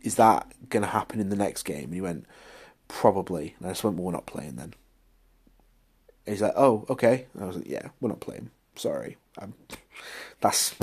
is 0.02 0.16
that 0.16 0.52
going 0.68 0.82
to 0.82 0.88
happen 0.88 1.20
in 1.20 1.28
the 1.28 1.36
next 1.36 1.62
game? 1.62 1.84
And 1.84 1.94
he 1.94 2.00
went, 2.00 2.26
probably. 2.88 3.54
And 3.58 3.68
I 3.68 3.70
just 3.70 3.84
went, 3.84 3.96
well, 3.96 4.06
we're 4.06 4.12
not 4.12 4.26
playing 4.26 4.56
then. 4.56 4.74
And 6.26 6.34
he's 6.34 6.42
like, 6.42 6.54
oh, 6.56 6.86
okay. 6.90 7.26
And 7.34 7.42
I 7.42 7.46
was 7.46 7.56
like, 7.56 7.68
yeah, 7.68 7.88
we're 8.00 8.08
not 8.08 8.20
playing. 8.20 8.50
Sorry. 8.76 9.16
I'm, 9.38 9.54
that's 10.40 10.74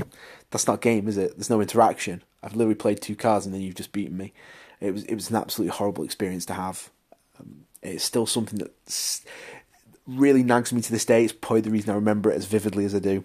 that's 0.51 0.67
not 0.67 0.81
game, 0.81 1.07
is 1.07 1.17
it? 1.17 1.35
There's 1.35 1.49
no 1.49 1.61
interaction. 1.61 2.23
I've 2.41 2.55
literally 2.55 2.75
played 2.75 3.01
two 3.01 3.15
cards 3.15 3.45
and 3.45 3.53
then 3.53 3.61
you've 3.61 3.75
just 3.75 3.91
beaten 3.91 4.17
me. 4.17 4.33
It 4.79 4.91
was 4.91 5.03
it 5.05 5.15
was 5.15 5.29
an 5.29 5.35
absolutely 5.35 5.75
horrible 5.75 6.03
experience 6.03 6.45
to 6.47 6.53
have. 6.53 6.89
Um, 7.39 7.65
it's 7.81 8.03
still 8.03 8.25
something 8.25 8.59
that 8.59 9.21
really 10.07 10.43
nags 10.43 10.73
me 10.73 10.81
to 10.81 10.91
this 10.91 11.05
day. 11.05 11.23
It's 11.23 11.33
probably 11.33 11.61
the 11.61 11.71
reason 11.71 11.91
I 11.91 11.95
remember 11.95 12.31
it 12.31 12.35
as 12.35 12.45
vividly 12.45 12.85
as 12.85 12.95
I 12.95 12.99
do. 12.99 13.23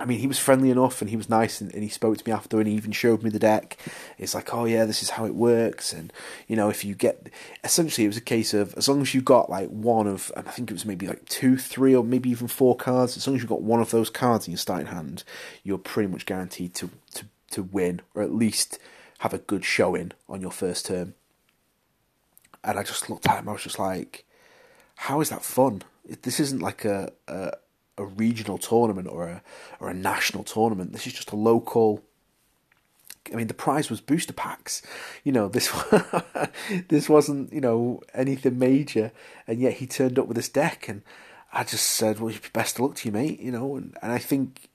I 0.00 0.06
mean, 0.06 0.18
he 0.18 0.26
was 0.26 0.40
friendly 0.40 0.70
enough 0.70 1.00
and 1.00 1.08
he 1.08 1.16
was 1.16 1.28
nice 1.28 1.60
and, 1.60 1.72
and, 1.72 1.84
he 1.84 1.88
spoke 1.88 2.18
to 2.18 2.28
me 2.28 2.32
after 2.32 2.58
and 2.58 2.66
he 2.66 2.74
even 2.74 2.90
showed 2.90 3.22
me 3.22 3.30
the 3.30 3.38
deck. 3.38 3.78
It's 4.18 4.34
like, 4.34 4.52
oh 4.52 4.64
yeah, 4.64 4.86
this 4.86 5.04
is 5.04 5.10
how 5.10 5.24
it 5.24 5.36
works. 5.36 5.92
And, 5.92 6.12
you 6.48 6.56
know, 6.56 6.68
if 6.68 6.84
you 6.84 6.96
get, 6.96 7.28
essentially 7.62 8.04
it 8.04 8.08
was 8.08 8.16
a 8.16 8.22
case 8.22 8.52
of, 8.54 8.74
as 8.74 8.88
long 8.88 9.02
as 9.02 9.14
you 9.14 9.22
got 9.22 9.50
like 9.50 9.68
one 9.68 10.08
of, 10.08 10.32
I 10.36 10.42
think 10.42 10.68
it 10.68 10.74
was 10.74 10.84
maybe 10.84 11.06
like 11.06 11.24
two, 11.26 11.56
three, 11.56 11.94
or 11.94 12.02
maybe 12.02 12.28
even 12.30 12.48
four 12.48 12.74
cards, 12.74 13.16
as 13.16 13.24
long 13.28 13.36
as 13.36 13.42
you 13.42 13.48
got 13.48 13.62
one 13.62 13.80
of 13.80 13.92
those 13.92 14.10
cards 14.10 14.48
in 14.48 14.52
your 14.52 14.58
starting 14.58 14.88
hand, 14.88 15.22
you're 15.62 15.78
pretty 15.78 16.10
much 16.10 16.26
guaranteed 16.26 16.74
to, 16.74 16.90
to, 17.12 17.26
to 17.52 17.62
win 17.62 18.00
or 18.16 18.22
at 18.22 18.34
least 18.34 18.80
have 19.18 19.32
a 19.32 19.38
good 19.38 19.64
showing 19.64 20.10
on 20.28 20.40
your 20.40 20.50
first 20.50 20.86
turn. 20.86 21.14
And 22.64 22.80
I 22.80 22.82
just 22.82 23.08
looked 23.08 23.28
at 23.28 23.38
him, 23.38 23.48
I 23.48 23.52
was 23.52 23.62
just 23.62 23.78
like, 23.78 24.24
how 24.96 25.20
is 25.20 25.30
that 25.30 25.44
fun? 25.44 25.82
This 26.22 26.40
isn't 26.40 26.60
like 26.60 26.84
a, 26.84 27.12
a 27.28 27.52
a 27.96 28.04
regional 28.04 28.58
tournament 28.58 29.08
or 29.08 29.28
a 29.28 29.42
or 29.80 29.88
a 29.88 29.94
national 29.94 30.44
tournament. 30.44 30.92
This 30.92 31.06
is 31.06 31.12
just 31.12 31.32
a 31.32 31.36
local. 31.36 32.02
I 33.32 33.36
mean, 33.36 33.46
the 33.46 33.54
prize 33.54 33.88
was 33.88 34.02
booster 34.02 34.34
packs. 34.34 34.82
You 35.22 35.32
know, 35.32 35.48
this 35.48 35.72
this 36.88 37.08
wasn't 37.08 37.52
you 37.52 37.60
know 37.60 38.00
anything 38.12 38.58
major, 38.58 39.12
and 39.46 39.60
yet 39.60 39.74
he 39.74 39.86
turned 39.86 40.18
up 40.18 40.26
with 40.26 40.36
this 40.36 40.48
deck, 40.48 40.88
and 40.88 41.02
I 41.52 41.64
just 41.64 41.86
said, 41.86 42.20
"Well, 42.20 42.34
best 42.52 42.76
of 42.76 42.80
luck 42.82 42.96
to 42.96 43.08
you, 43.08 43.12
mate." 43.12 43.40
You 43.40 43.52
know, 43.52 43.76
and, 43.76 43.96
and 44.02 44.12
I 44.12 44.18
think 44.18 44.68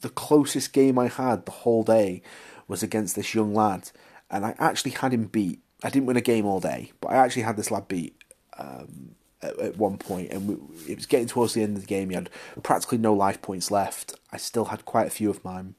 the 0.00 0.08
closest 0.08 0.72
game 0.72 0.98
I 0.98 1.08
had 1.08 1.44
the 1.44 1.52
whole 1.52 1.82
day 1.82 2.22
was 2.66 2.82
against 2.82 3.16
this 3.16 3.34
young 3.34 3.54
lad, 3.54 3.90
and 4.30 4.44
I 4.44 4.54
actually 4.58 4.92
had 4.92 5.12
him 5.12 5.26
beat. 5.26 5.60
I 5.82 5.90
didn't 5.90 6.06
win 6.06 6.16
a 6.16 6.22
game 6.22 6.46
all 6.46 6.60
day, 6.60 6.92
but 7.00 7.08
I 7.08 7.16
actually 7.16 7.42
had 7.42 7.56
this 7.56 7.70
lad 7.70 7.86
beat. 7.86 8.16
Um, 8.58 9.14
at, 9.42 9.58
at 9.58 9.76
one 9.76 9.98
point, 9.98 10.30
and 10.30 10.48
we, 10.48 10.92
it 10.92 10.96
was 10.96 11.06
getting 11.06 11.26
towards 11.26 11.54
the 11.54 11.62
end 11.62 11.76
of 11.76 11.82
the 11.82 11.88
game. 11.88 12.10
He 12.10 12.14
had 12.14 12.30
practically 12.62 12.98
no 12.98 13.14
life 13.14 13.40
points 13.42 13.70
left. 13.70 14.14
I 14.32 14.36
still 14.36 14.66
had 14.66 14.84
quite 14.84 15.06
a 15.06 15.10
few 15.10 15.30
of 15.30 15.44
mine. 15.44 15.74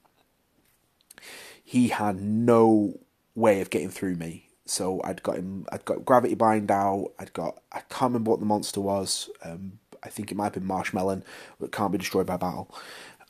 He 1.64 1.89
had 1.89 2.22
no 2.22 2.99
way 3.36 3.62
of 3.62 3.70
getting 3.70 3.89
through 3.89 4.16
me. 4.16 4.49
So 4.66 5.01
I'd 5.03 5.24
got 5.24 5.38
him. 5.38 5.66
I'd 5.72 5.86
got 5.86 6.05
gravity 6.05 6.36
bind 6.36 6.70
out. 6.70 7.12
I'd 7.20 7.34
got. 7.34 7.60
I 7.72 7.80
can't 7.89 8.14
remember 8.14 8.32
what 8.32 8.39
the 8.39 8.45
monster 8.45 8.82
was. 8.82 9.30
Um, 9.43 9.80
I 10.03 10.10
think 10.10 10.32
it 10.32 10.36
might 10.36 10.45
have 10.45 10.53
been 10.53 10.66
marshmallow, 10.66 11.24
but 11.60 11.72
can't 11.72 11.91
be 11.91 11.97
destroyed 11.97 12.28
by 12.28 12.38
battle. 12.38 12.74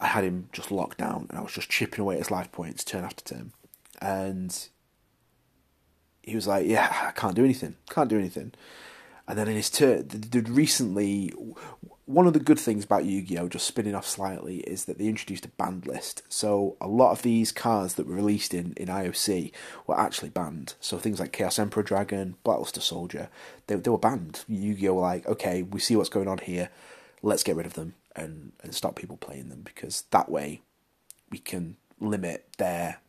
I 0.01 0.07
had 0.07 0.23
him 0.23 0.49
just 0.51 0.71
locked 0.71 0.97
down, 0.97 1.27
and 1.29 1.37
I 1.37 1.41
was 1.41 1.53
just 1.53 1.69
chipping 1.69 2.01
away 2.01 2.15
at 2.15 2.19
his 2.19 2.31
life 2.31 2.51
points 2.51 2.83
turn 2.83 3.03
after 3.03 3.23
turn. 3.23 3.53
And 4.01 4.69
he 6.21 6.35
was 6.35 6.47
like, 6.47 6.67
"Yeah, 6.67 6.93
I 7.07 7.11
can't 7.11 7.35
do 7.35 7.43
anything. 7.43 7.75
Can't 7.89 8.09
do 8.09 8.19
anything." 8.19 8.53
And 9.29 9.37
then 9.37 9.47
in 9.47 9.55
his 9.55 9.69
turn, 9.69 10.09
recently, 10.47 11.31
one 12.05 12.25
of 12.25 12.33
the 12.33 12.39
good 12.39 12.57
things 12.57 12.83
about 12.83 13.05
Yu 13.05 13.21
Gi 13.21 13.37
Oh! 13.37 13.47
just 13.47 13.67
spinning 13.67 13.93
off 13.93 14.07
slightly 14.07 14.61
is 14.61 14.85
that 14.85 14.97
they 14.97 15.05
introduced 15.05 15.45
a 15.45 15.49
banned 15.49 15.85
list. 15.85 16.23
So 16.29 16.75
a 16.81 16.87
lot 16.87 17.11
of 17.11 17.21
these 17.21 17.51
cards 17.51 17.93
that 17.93 18.07
were 18.07 18.15
released 18.15 18.55
in, 18.55 18.73
in 18.75 18.87
IOC 18.87 19.51
were 19.85 19.99
actually 19.99 20.29
banned. 20.29 20.73
So 20.79 20.97
things 20.97 21.19
like 21.19 21.31
Chaos 21.31 21.59
Emperor 21.59 21.83
Dragon, 21.83 22.37
Blackluster 22.43 22.81
Soldier, 22.81 23.29
they, 23.67 23.75
they 23.75 23.91
were 23.91 23.99
banned. 23.99 24.43
Yu 24.47 24.73
Gi 24.73 24.89
Oh! 24.89 24.95
were 24.95 25.01
like, 25.01 25.27
okay, 25.27 25.61
we 25.61 25.79
see 25.79 25.95
what's 25.95 26.09
going 26.09 26.27
on 26.27 26.39
here, 26.39 26.71
let's 27.21 27.43
get 27.43 27.55
rid 27.55 27.67
of 27.67 27.75
them 27.75 27.93
and, 28.15 28.53
and 28.63 28.73
stop 28.73 28.95
people 28.95 29.17
playing 29.17 29.49
them 29.49 29.61
because 29.61 30.05
that 30.09 30.31
way 30.31 30.63
we 31.29 31.37
can 31.37 31.77
limit 31.99 32.47
their 32.57 32.99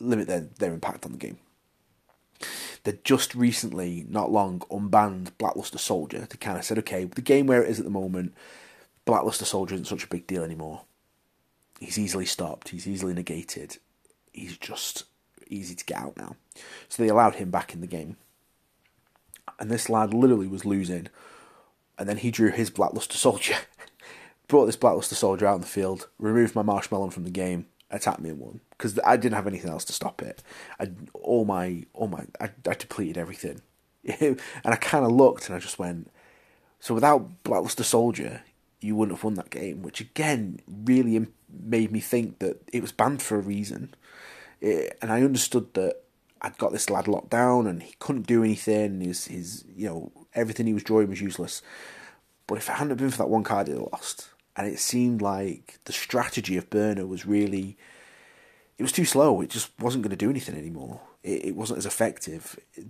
limit 0.00 0.26
their, 0.26 0.48
their 0.58 0.74
impact 0.74 1.06
on 1.06 1.12
the 1.12 1.18
game. 1.18 1.38
They 2.84 2.98
just 3.02 3.34
recently, 3.34 4.04
not 4.08 4.30
long, 4.30 4.60
unbanned 4.70 5.32
Blackluster 5.38 5.78
Soldier. 5.78 6.20
They 6.20 6.36
kind 6.36 6.58
of 6.58 6.64
said, 6.64 6.78
okay, 6.80 7.04
the 7.04 7.22
game 7.22 7.46
where 7.46 7.62
it 7.62 7.70
is 7.70 7.78
at 7.78 7.84
the 7.84 7.90
moment, 7.90 8.34
Blackluster 9.06 9.46
Soldier 9.46 9.74
isn't 9.74 9.86
such 9.86 10.04
a 10.04 10.08
big 10.08 10.26
deal 10.26 10.44
anymore. 10.44 10.82
He's 11.80 11.98
easily 11.98 12.26
stopped. 12.26 12.68
He's 12.68 12.86
easily 12.86 13.14
negated. 13.14 13.78
He's 14.32 14.58
just 14.58 15.04
easy 15.48 15.74
to 15.74 15.84
get 15.84 15.98
out 15.98 16.16
now. 16.18 16.36
So 16.88 17.02
they 17.02 17.08
allowed 17.08 17.36
him 17.36 17.50
back 17.50 17.72
in 17.72 17.80
the 17.80 17.86
game. 17.86 18.16
And 19.58 19.70
this 19.70 19.88
lad 19.88 20.12
literally 20.12 20.46
was 20.46 20.66
losing. 20.66 21.08
And 21.98 22.06
then 22.06 22.18
he 22.18 22.30
drew 22.30 22.50
his 22.50 22.70
Blackluster 22.70 23.16
Soldier. 23.16 23.56
Brought 24.48 24.66
this 24.66 24.76
Blackluster 24.76 25.14
Soldier 25.14 25.46
out 25.46 25.56
in 25.56 25.60
the 25.62 25.66
field, 25.66 26.08
removed 26.18 26.54
my 26.54 26.62
Marshmallow 26.62 27.10
from 27.10 27.24
the 27.24 27.30
game, 27.30 27.66
attacked 27.90 28.20
me 28.20 28.28
and 28.28 28.38
won 28.38 28.60
because 28.76 28.98
I 29.04 29.16
didn't 29.16 29.36
have 29.36 29.46
anything 29.46 29.70
else 29.70 29.84
to 29.86 29.92
stop 29.92 30.22
it. 30.22 30.42
I 30.78 30.90
all 31.14 31.44
my 31.44 31.84
all 31.94 32.08
my 32.08 32.24
I, 32.40 32.50
I 32.68 32.74
depleted 32.74 33.18
everything, 33.18 33.60
and 34.20 34.40
I 34.64 34.76
kind 34.76 35.04
of 35.04 35.12
looked 35.12 35.46
and 35.46 35.56
I 35.56 35.58
just 35.58 35.78
went. 35.78 36.10
So 36.80 36.94
without 36.94 37.42
Blackluster 37.44 37.84
Soldier, 37.84 38.42
you 38.80 38.94
wouldn't 38.94 39.16
have 39.16 39.24
won 39.24 39.34
that 39.34 39.50
game, 39.50 39.82
which 39.82 40.00
again 40.00 40.60
really 40.68 41.26
made 41.48 41.90
me 41.90 42.00
think 42.00 42.40
that 42.40 42.60
it 42.72 42.82
was 42.82 42.92
banned 42.92 43.22
for 43.22 43.36
a 43.36 43.40
reason. 43.40 43.94
It, 44.60 44.98
and 45.00 45.10
I 45.10 45.22
understood 45.22 45.72
that 45.74 46.02
I'd 46.42 46.58
got 46.58 46.72
this 46.72 46.90
lad 46.90 47.08
locked 47.08 47.30
down 47.30 47.66
and 47.66 47.82
he 47.82 47.94
couldn't 47.98 48.26
do 48.26 48.44
anything. 48.44 49.00
His 49.00 49.26
his 49.26 49.64
you 49.74 49.88
know 49.88 50.12
everything 50.34 50.66
he 50.66 50.74
was 50.74 50.84
drawing 50.84 51.08
was 51.08 51.20
useless. 51.20 51.62
But 52.46 52.58
if 52.58 52.68
it 52.68 52.72
hadn't 52.72 52.96
been 52.96 53.10
for 53.10 53.18
that 53.18 53.30
one 53.30 53.44
card, 53.44 53.68
he 53.68 53.74
lost. 53.74 54.28
And 54.56 54.66
it 54.66 54.78
seemed 54.78 55.22
like 55.22 55.78
the 55.84 55.92
strategy 55.92 56.56
of 56.56 56.70
Burner 56.70 57.06
was 57.06 57.26
really 57.26 57.76
it 58.78 58.82
was 58.82 58.92
too 58.92 59.04
slow. 59.04 59.40
It 59.40 59.50
just 59.50 59.70
wasn't 59.78 60.02
going 60.02 60.10
to 60.10 60.16
do 60.16 60.30
anything 60.30 60.56
anymore. 60.56 61.00
It, 61.22 61.46
it 61.46 61.56
wasn't 61.56 61.78
as 61.78 61.86
effective. 61.86 62.58
It, 62.74 62.86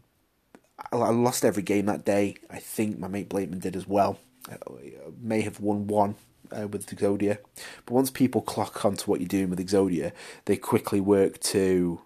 I, 0.93 0.97
I, 0.97 1.11
lost 1.11 1.45
every 1.45 1.63
game 1.63 1.87
that 1.87 2.05
day. 2.05 2.37
I 2.51 2.59
think 2.59 2.99
my 2.99 3.09
mate 3.09 3.29
Blakeman 3.29 3.59
did 3.61 3.77
as 3.77 3.87
well. 3.87 4.19
I, 4.51 4.55
I 4.55 5.11
may 5.21 5.43
have 5.43 5.61
won 5.61 5.87
one 5.87 6.17
uh, 6.51 6.69
with 6.69 6.87
Exodia, 6.87 7.39
but 7.87 7.95
once 7.95 8.11
people 8.11 8.41
clock 8.41 8.85
onto 8.85 9.11
what 9.11 9.21
you're 9.21 9.29
doing 9.29 9.51
with 9.51 9.59
Exodia, 9.59 10.13
they 10.47 10.57
quickly 10.57 11.01
work 11.01 11.41
to 11.41 12.01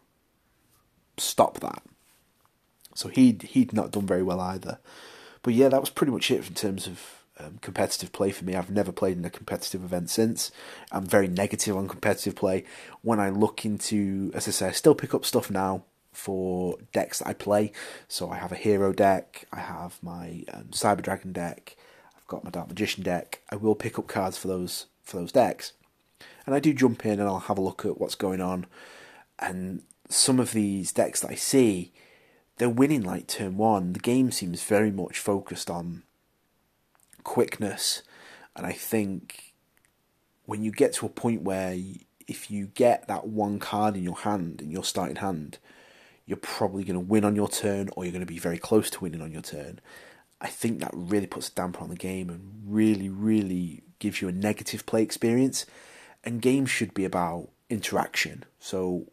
stop 1.17 1.61
that. 1.61 1.83
So 2.95 3.09
he'd 3.09 3.43
he'd 3.43 3.73
not 3.73 3.93
done 3.93 4.07
very 4.07 4.23
well 4.23 4.41
either. 4.41 4.79
But 5.43 5.55
yeah, 5.55 5.69
that 5.69 5.81
was 5.81 5.91
pretty 5.91 6.13
much 6.13 6.31
it 6.31 6.47
in 6.49 6.55
terms 6.55 6.87
of 6.87 7.18
um, 7.39 7.59
competitive 7.61 8.13
play 8.13 8.31
for 8.31 8.45
me. 8.45 8.55
I've 8.55 8.71
never 8.71 8.93
played 8.93 9.17
in 9.17 9.25
a 9.25 9.31
competitive 9.31 9.85
event 9.85 10.11
since. 10.11 10.51
I'm 10.91 11.07
very 11.07 11.29
negative 11.29 11.77
on 11.77 11.89
competitive 11.89 12.35
play. 12.35 12.65
When 13.03 13.21
I 13.21 13.31
look 13.31 13.65
into, 13.65 14.31
as 14.35 14.49
I 14.49 14.51
say, 14.51 14.69
I 14.69 14.73
still 14.73 14.95
pick 14.95 15.15
up 15.15 15.25
stuff 15.25 15.51
now 15.51 15.85
for 16.13 16.77
decks 16.93 17.21
that 17.21 17.29
I 17.29 17.33
play. 17.33 17.73
So 18.09 18.31
I 18.31 18.37
have 18.37 18.53
a 18.53 18.57
hero 18.57 18.93
deck, 18.93 19.47
I 19.53 19.61
have 19.61 19.99
my 20.03 20.45
um, 20.53 20.65
Cyber 20.71 21.03
Dragon 21.03 21.33
deck, 21.33 21.77
I've 22.17 22.27
got 22.27 22.45
my 22.45 22.51
Dark 22.51 22.69
Magician 22.69 23.03
deck. 23.03 23.41
I 23.51 23.57
will 23.57 23.75
pick 23.75 23.99
up 23.99 24.09
cards 24.09 24.37
for 24.37 24.49
those 24.49 24.87
for 25.03 25.17
those 25.17 25.33
decks, 25.33 25.73
and 26.45 26.55
I 26.55 26.61
do 26.61 26.75
jump 26.75 27.07
in 27.07 27.19
and 27.19 27.23
I'll 27.23 27.39
have 27.39 27.59
a 27.59 27.63
look 27.63 27.85
at 27.85 27.99
what's 27.99 28.15
going 28.15 28.41
on. 28.41 28.67
And 29.39 29.83
some 30.09 30.41
of 30.41 30.53
these 30.53 30.93
decks 30.93 31.21
that 31.21 31.31
I 31.31 31.37
see, 31.37 31.93
they're 32.57 32.69
winning 32.69 33.03
like 33.03 33.29
turn 33.29 33.57
one. 33.57 33.93
The 33.93 34.01
game 34.01 34.33
seems 34.33 34.63
very 34.65 34.91
much 34.91 35.19
focused 35.19 35.71
on 35.71 36.03
quickness. 37.29 38.03
And 38.57 38.67
I 38.67 38.73
think 38.73 39.53
when 40.47 40.65
you 40.65 40.73
get 40.73 40.95
to 40.95 41.05
a 41.05 41.11
point 41.11 41.43
where 41.43 41.77
if 42.27 42.51
you 42.51 42.69
get 42.69 43.07
that 43.07 43.27
one 43.27 43.59
card 43.59 43.99
in 43.99 44.03
your 44.03 44.17
hand, 44.17 44.63
in 44.63 44.71
your 44.71 44.83
starting 44.83 45.17
hand, 45.17 45.59
you're 46.25 46.39
probably 46.39 46.85
going 46.85 46.95
to 46.95 47.01
win 47.01 47.27
on 47.27 47.37
your 47.37 47.49
turn 47.49 47.91
or 47.93 48.05
you're 48.05 48.13
going 48.13 48.25
to 48.25 48.27
be 48.27 48.39
very 48.39 48.57
close 48.57 48.89
to 48.89 49.01
winning 49.01 49.21
on 49.21 49.31
your 49.31 49.43
turn. 49.43 49.79
I 50.41 50.47
think 50.47 50.81
that 50.81 50.91
really 50.95 51.27
puts 51.27 51.51
a 51.51 51.55
damper 51.55 51.83
on 51.83 51.91
the 51.91 51.97
game 51.97 52.31
and 52.31 52.63
really, 52.65 53.11
really 53.11 53.83
gives 53.99 54.23
you 54.23 54.29
a 54.29 54.33
negative 54.33 54.87
play 54.87 55.03
experience. 55.03 55.67
And 56.25 56.41
games 56.41 56.71
should 56.71 56.95
be 56.95 57.05
about 57.05 57.51
interaction. 57.69 58.47
So 58.59 59.05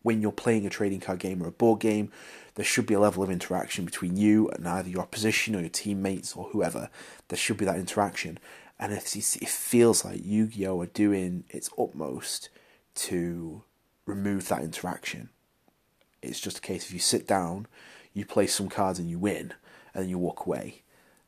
when 0.00 0.22
you're 0.22 0.32
playing 0.32 0.64
a 0.64 0.70
trading 0.70 1.00
card 1.00 1.18
game 1.18 1.42
or 1.42 1.48
a 1.48 1.52
board 1.52 1.80
game, 1.80 2.10
there 2.54 2.64
should 2.64 2.86
be 2.86 2.94
a 2.94 3.00
level 3.00 3.22
of 3.22 3.30
interaction 3.30 3.84
between 3.84 4.16
you 4.16 4.48
and 4.50 4.66
either 4.68 4.88
your 4.88 5.02
opposition 5.02 5.56
or 5.56 5.60
your 5.60 5.68
teammates 5.68 6.36
or 6.36 6.44
whoever. 6.52 6.90
There 7.28 7.38
should 7.38 7.56
be 7.56 7.64
that 7.64 7.78
interaction. 7.78 8.38
And 8.78 8.92
it 8.92 9.02
feels 9.02 10.04
like 10.04 10.24
Yu 10.24 10.46
Gi 10.46 10.66
Oh! 10.66 10.80
are 10.80 10.86
doing 10.86 11.44
its 11.48 11.70
utmost 11.78 12.48
to 12.94 13.62
remove 14.06 14.48
that 14.48 14.62
interaction, 14.62 15.30
it's 16.22 16.40
just 16.40 16.58
a 16.58 16.62
case 16.62 16.84
if 16.84 16.92
you 16.92 17.00
sit 17.00 17.26
down, 17.26 17.66
you 18.14 18.24
play 18.24 18.46
some 18.46 18.68
cards 18.68 18.98
and 18.98 19.10
you 19.10 19.18
win, 19.18 19.52
and 19.92 20.02
then 20.02 20.08
you 20.08 20.18
walk 20.18 20.46
away. 20.46 20.82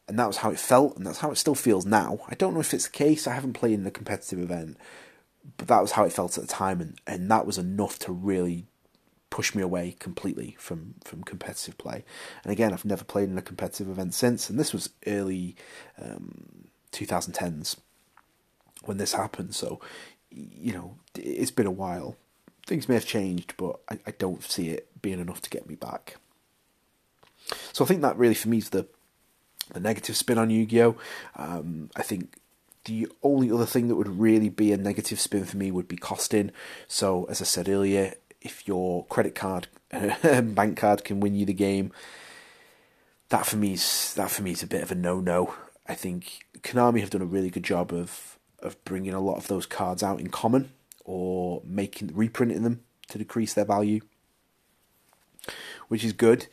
And 0.07 0.19
that 0.19 0.27
was 0.27 0.39
how 0.39 0.51
it 0.51 0.59
felt, 0.59 0.97
and 0.97 1.07
that's 1.07 1.19
how 1.19 1.31
it 1.31 1.37
still 1.37 1.55
feels 1.55 1.87
now. 1.87 2.21
I 2.29 2.35
don't 2.35 2.55
know 2.55 2.61
if 2.61 2.75
it's 2.75 2.85
the 2.85 2.93
case, 2.93 3.27
I 3.27 3.35
haven't 3.35 3.55
played 3.55 3.79
in 3.79 3.87
a 3.87 3.91
competitive 3.91 4.39
event, 4.39 4.77
but 5.57 5.69
that 5.69 5.81
was 5.81 5.93
how 5.93 6.05
it 6.05 6.13
felt 6.13 6.39
at 6.39 6.47
the 6.47 6.53
time, 6.53 6.81
and, 6.81 6.99
and 7.07 7.31
that 7.31 7.47
was 7.47 7.59
enough 7.59 7.99
to 8.01 8.13
really 8.13 8.67
push 9.35 9.53
me 9.53 9.61
away 9.61 9.97
completely 9.99 10.55
from 10.61 10.95
from 11.03 11.25
competitive 11.25 11.77
play. 11.77 12.05
And 12.45 12.53
again, 12.53 12.73
I've 12.73 12.85
never 12.85 13.03
played 13.03 13.29
in 13.29 13.37
a 13.37 13.43
competitive 13.43 13.89
event 13.89 14.15
since, 14.15 14.49
and 14.49 14.61
this 14.61 14.73
was 14.73 14.91
early 15.09 15.57
um, 16.01 16.69
2010s 16.93 17.77
when 18.85 18.99
this 18.99 19.15
happened. 19.15 19.57
So, 19.57 19.81
you 20.31 20.73
know, 20.73 20.95
it's 21.17 21.51
been 21.51 21.67
a 21.67 21.73
while. 21.73 22.15
Things 22.65 22.89
may 22.89 22.95
have 22.95 23.07
changed, 23.07 23.55
but 23.57 23.81
I, 23.91 23.99
I 24.07 24.13
don't 24.13 24.45
see 24.45 24.69
it 24.69 25.03
being 25.03 25.19
enough 25.19 25.43
to 25.43 25.51
get 25.51 25.69
me 25.69 25.75
back. 25.75 26.19
So 27.73 27.85
I 27.85 27.89
think 27.89 28.03
that 28.03 28.17
really 28.17 28.35
for 28.35 28.49
me 28.49 28.59
is 28.59 28.71
the 28.71 28.87
the 29.73 29.81
negative 29.81 30.17
spin 30.17 30.39
on 30.39 30.51
Yu-Gi-Oh. 30.51 30.95
Um, 31.35 31.91
I 31.97 32.03
think 32.03 32.37
the 32.85 33.09
only 33.23 33.51
other 33.51 33.67
thing 33.67 33.89
that 33.89 33.97
would 33.97 34.21
really 34.21 34.49
be 34.49 34.73
a 34.73 34.77
negative 34.77 35.19
spin 35.19 35.45
for 35.45 35.57
me 35.57 35.73
would 35.73 35.89
be 35.89 35.97
costing. 35.97 36.53
So, 36.87 37.25
as 37.25 37.41
I 37.41 37.45
said 37.45 37.69
earlier, 37.69 38.15
if 38.45 38.69
your 38.69 39.05
credit 39.07 39.35
card, 39.35 39.67
bank 39.91 40.77
card 40.77 41.03
can 41.03 41.19
win 41.19 41.35
you 41.35 41.47
the 41.47 41.55
game, 41.55 41.93
that 43.31 43.47
for 43.47 43.57
me 43.57 43.73
is 43.73 44.15
that 44.15 44.31
for 44.31 44.43
me 44.43 44.53
is 44.53 44.63
a 44.63 44.67
bit 44.67 44.83
of 44.83 44.93
a 44.93 44.95
no 44.95 45.19
no. 45.19 45.55
I 45.89 45.95
think 45.95 46.45
Konami 46.61 47.01
have 47.01 47.11
done 47.11 47.23
a 47.23 47.27
really 47.27 47.51
good 47.51 47.65
job 47.65 47.93
of 47.93 48.39
of 48.61 48.83
bringing 48.85 49.15
a 49.15 49.21
lot 49.21 49.37
of 49.37 49.49
those 49.49 49.67
cards 49.67 50.03
out 50.03 50.21
in 50.21 50.29
common 50.29 50.73
or 51.05 51.63
making 51.65 52.11
reprinting 52.15 52.63
them 52.63 52.83
to 53.09 53.19
decrease 53.19 53.55
their 53.55 53.65
value, 53.65 54.01
which 55.89 56.05
is 56.05 56.13
good. 56.13 56.47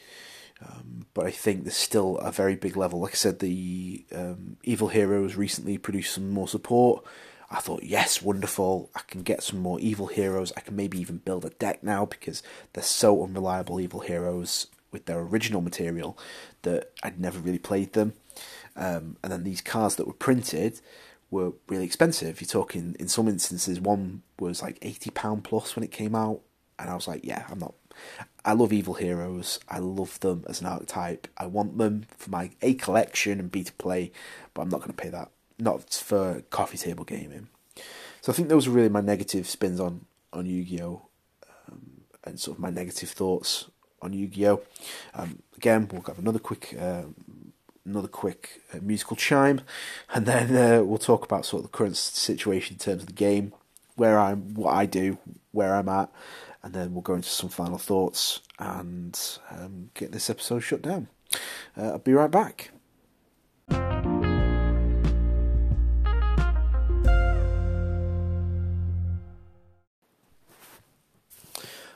Um, 0.64 1.08
but 1.14 1.26
I 1.26 1.32
think 1.32 1.64
there's 1.64 1.76
still 1.76 2.18
a 2.18 2.32
very 2.32 2.56
big 2.56 2.78
level. 2.78 3.00
Like 3.00 3.14
I 3.14 3.16
said, 3.16 3.40
the 3.40 4.06
um, 4.14 4.58
Evil 4.64 4.90
Heroes 4.90 5.36
recently 5.36 5.78
produced 5.78 6.14
some 6.14 6.30
more 6.30 6.48
support. 6.48 7.04
I 7.52 7.60
thought, 7.60 7.84
yes, 7.84 8.22
wonderful. 8.22 8.90
I 8.96 9.02
can 9.08 9.24
get 9.24 9.44
some 9.44 9.60
more 9.60 9.80
evil 9.80 10.08
heroes. 10.08 10.54
I 10.56 10.62
can 10.62 10.76
maybe 10.76 11.00
even 11.00 11.18
build 11.18 11.44
a 11.44 11.50
deck 11.50 11.84
now 11.84 12.06
because 12.06 12.42
they're 12.72 12.84
so 12.84 13.24
unreliable, 13.24 13.80
evil 13.80 14.00
heroes, 14.00 14.68
with 14.92 15.06
their 15.06 15.20
original 15.20 15.62
material 15.62 16.18
that 16.62 16.92
I'd 17.04 17.20
never 17.20 17.40
really 17.40 17.60
played 17.60 17.94
them. 17.94 18.14
Um, 18.76 19.18
and 19.22 19.32
then 19.32 19.44
these 19.44 19.62
cards 19.62 19.96
that 19.98 20.08
were 20.08 20.14
printed 20.14 20.80
were 21.30 21.54
really 21.68 21.86
expensive. 21.86 22.40
You're 22.40 22.48
talking, 22.48 22.96
in 23.00 23.10
some 23.10 23.28
instances, 23.28 23.80
one 23.80 24.22
was 24.40 24.62
like 24.62 24.80
£80 24.80 25.44
plus 25.44 25.76
when 25.76 25.84
it 25.84 25.92
came 25.92 26.16
out. 26.16 26.42
And 26.80 26.90
I 26.90 26.96
was 26.96 27.08
like, 27.08 27.26
yeah, 27.26 27.46
I'm 27.50 27.60
not. 27.60 27.76
I 28.44 28.54
love 28.54 28.74
evil 28.74 28.96
heroes. 28.96 29.60
I 29.70 29.80
love 29.80 30.20
them 30.22 30.46
as 30.48 30.62
an 30.62 30.68
archetype. 30.68 31.28
I 31.38 31.46
want 31.46 31.78
them 31.78 32.06
for 32.18 32.30
my 32.30 32.52
A 32.62 32.74
collection 32.74 33.40
and 33.40 33.52
B 33.52 33.64
to 33.64 33.74
play, 33.74 34.12
but 34.54 34.62
I'm 34.62 34.70
not 34.70 34.80
going 34.80 34.92
to 34.92 35.02
pay 35.02 35.10
that 35.10 35.32
not 35.62 35.94
for 35.94 36.42
coffee 36.50 36.78
table 36.78 37.06
gaming. 37.06 37.48
So 38.22 38.32
I 38.32 38.36
think 38.36 38.50
those 38.50 38.68
are 38.68 38.72
really 38.72 38.90
my 38.90 39.02
negative 39.02 39.48
spins 39.48 39.80
on 39.80 40.06
on 40.34 40.46
Yu-Gi-Oh, 40.46 41.02
um, 41.68 41.82
and 42.24 42.40
sort 42.40 42.58
of 42.58 42.62
my 42.62 42.70
negative 42.70 43.10
thoughts 43.10 43.70
on 44.02 44.14
Yu-Gi-Oh. 44.14 44.62
Um, 45.14 45.44
again, 45.58 45.88
we'll 45.92 46.02
have 46.04 46.20
another 46.20 46.40
quick 46.40 46.76
uh, 46.80 47.04
another 47.86 48.08
quick 48.08 48.62
uh, 48.74 48.80
musical 48.82 49.16
chime, 49.16 49.62
and 50.14 50.26
then 50.26 50.56
uh, 50.56 50.84
we'll 50.84 50.98
talk 50.98 51.26
about 51.26 51.46
sort 51.46 51.64
of 51.64 51.72
the 51.72 51.78
current 51.78 51.98
situation 51.98 52.76
in 52.76 52.80
terms 52.80 53.04
of 53.04 53.08
the 53.08 53.14
game, 53.14 53.54
where 53.96 54.20
I'm, 54.20 54.54
what 54.54 54.74
I 54.74 54.86
do, 54.86 55.18
where 55.52 55.76
I'm 55.76 55.90
at, 55.90 56.10
and 56.64 56.74
then 56.74 56.94
we'll 56.94 57.02
go 57.02 57.16
into 57.16 57.30
some 57.30 57.50
final 57.50 57.78
thoughts 57.78 58.40
and 58.60 59.20
um, 59.50 59.90
get 59.94 60.12
this 60.12 60.30
episode 60.30 60.62
shut 60.62 60.82
down. 60.82 61.08
Uh, 61.78 61.92
I'll 61.92 62.00
be 62.00 62.14
right 62.14 62.32
back. 62.32 62.72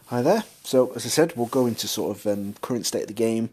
Hi 0.09 0.21
there. 0.21 0.43
So, 0.63 0.91
as 0.91 1.03
I 1.03 1.09
said, 1.09 1.33
we'll 1.35 1.47
go 1.47 1.65
into 1.65 1.87
sort 1.87 2.15
of 2.15 2.27
um, 2.27 2.53
current 2.61 2.85
state 2.85 3.01
of 3.01 3.07
the 3.07 3.13
game, 3.13 3.49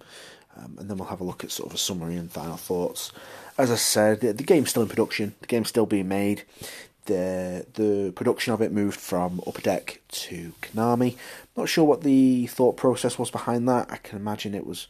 um, 0.55 0.76
and 0.78 0.90
then 0.90 0.98
we'll 0.98 1.09
have 1.09 1.22
a 1.22 1.24
look 1.24 1.42
at 1.42 1.50
sort 1.50 1.70
of 1.70 1.74
a 1.74 1.78
summary 1.78 2.14
and 2.14 2.30
final 2.30 2.59
thoughts. 2.59 3.11
As 3.57 3.70
I 3.70 3.76
said, 3.76 4.20
the, 4.20 4.34
the 4.34 4.42
game's 4.42 4.68
still 4.68 4.82
in 4.82 4.88
production. 4.90 5.34
The 5.40 5.46
game's 5.46 5.70
still 5.70 5.86
being 5.86 6.09
made. 6.09 6.42
The 7.07 7.64
the 7.72 8.12
production 8.14 8.53
of 8.53 8.61
it 8.61 8.70
moved 8.70 9.00
from 9.00 9.40
Upper 9.46 9.62
Deck 9.62 10.03
to 10.09 10.53
Konami. 10.61 11.16
Not 11.57 11.70
sure 11.70 11.86
what 11.86 12.03
the 12.03 12.48
thought 12.48 12.76
process 12.76 13.18
was 13.18 13.30
behind 13.30 13.66
that. 13.70 13.90
I 13.90 13.96
can 13.96 14.18
imagine 14.18 14.55
it 14.55 14.66
was 14.66 14.88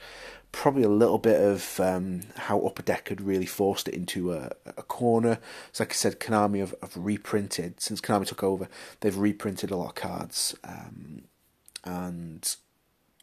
probably 0.51 0.83
a 0.83 0.89
little 0.89 1.19
bit 1.19 1.41
of 1.41 1.79
um, 1.79 2.23
how 2.39 2.59
Upper 2.63 2.83
Deck 2.83 3.09
had 3.09 3.21
really 3.21 3.47
forced 3.47 3.87
it 3.87 3.95
into 3.95 4.33
a, 4.33 4.51
a 4.67 4.83
corner. 4.83 5.39
So, 5.71 5.85
like 5.85 5.93
I 5.93 5.95
said, 5.95 6.19
Konami 6.19 6.59
have, 6.59 6.75
have, 6.83 6.97
reprinted 6.97 7.81
since 7.81 8.01
Konami 8.01 8.27
took 8.27 8.43
over. 8.43 8.69
They've 8.99 9.17
reprinted 9.17 9.71
a 9.71 9.77
lot 9.77 9.91
of 9.91 9.95
cards. 9.95 10.57
And 11.85 12.57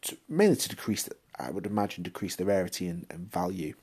to, 0.01 0.18
mainly 0.28 0.55
to 0.55 0.70
decrease, 0.70 1.03
the, 1.03 1.16
I 1.38 1.51
would 1.51 1.66
imagine 1.66 2.03
decrease 2.03 2.36
the 2.36 2.45
rarity 2.45 2.88
and, 2.88 3.05
and, 3.10 3.32
value. 3.32 3.74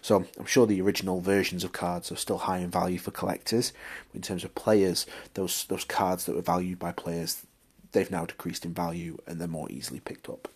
So 0.00 0.24
I'm 0.38 0.46
sure 0.46 0.66
the 0.66 0.80
original 0.80 1.20
versions 1.20 1.64
of 1.64 1.72
cards 1.72 2.10
are 2.10 2.16
still 2.16 2.38
high 2.38 2.58
in 2.58 2.70
value 2.70 2.98
for 2.98 3.10
collectors. 3.10 3.72
In 4.14 4.22
terms 4.22 4.44
of 4.44 4.54
players, 4.54 5.06
those 5.34 5.64
those 5.66 5.84
cards 5.84 6.24
that 6.24 6.34
were 6.34 6.42
valued 6.42 6.78
by 6.78 6.92
players, 6.92 7.44
they've 7.92 8.10
now 8.10 8.24
decreased 8.24 8.64
in 8.64 8.72
value 8.72 9.18
and 9.26 9.40
they're 9.40 9.48
more 9.48 9.70
easily 9.70 10.00
picked 10.00 10.28
up. 10.28 10.48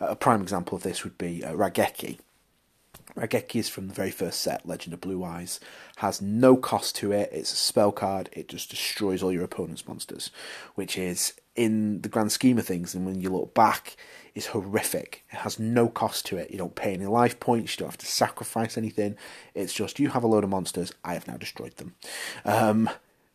A 0.00 0.16
prime 0.16 0.42
example 0.42 0.76
of 0.76 0.82
this 0.82 1.04
would 1.04 1.18
be 1.18 1.44
uh, 1.44 1.52
Raigeki. 1.52 2.18
Raigeki 3.16 3.56
is 3.56 3.68
from 3.68 3.88
the 3.88 3.94
very 3.94 4.10
first 4.10 4.40
set, 4.40 4.66
Legend 4.66 4.94
of 4.94 5.00
Blue 5.00 5.24
Eyes. 5.24 5.60
Has 5.96 6.22
no 6.22 6.56
cost 6.56 6.96
to 6.96 7.12
it. 7.12 7.30
It's 7.32 7.52
a 7.52 7.56
spell 7.56 7.92
card. 7.92 8.28
It 8.32 8.48
just 8.48 8.70
destroys 8.70 9.22
all 9.22 9.32
your 9.32 9.44
opponent's 9.44 9.86
monsters, 9.86 10.30
which 10.74 10.96
is 10.96 11.34
in 11.56 12.00
the 12.02 12.08
grand 12.08 12.32
scheme 12.32 12.58
of 12.58 12.66
things, 12.66 12.94
and 12.94 13.04
when 13.04 13.20
you 13.20 13.30
look 13.30 13.54
back, 13.54 13.96
is 14.34 14.46
horrific. 14.46 15.24
It 15.32 15.36
has 15.36 15.58
no 15.58 15.88
cost 15.88 16.26
to 16.26 16.36
it. 16.36 16.50
You 16.50 16.58
don't 16.58 16.74
pay 16.74 16.94
any 16.94 17.06
life 17.06 17.40
points. 17.40 17.74
You 17.74 17.80
don't 17.80 17.90
have 17.90 17.98
to 17.98 18.06
sacrifice 18.06 18.78
anything. 18.78 19.16
It's 19.54 19.72
just 19.72 19.98
you 19.98 20.08
have 20.10 20.24
a 20.24 20.28
load 20.28 20.44
of 20.44 20.50
monsters. 20.50 20.92
I 21.04 21.14
have 21.14 21.26
now 21.26 21.36
destroyed 21.36 21.76
them. 21.76 21.94
Um, 22.44 22.88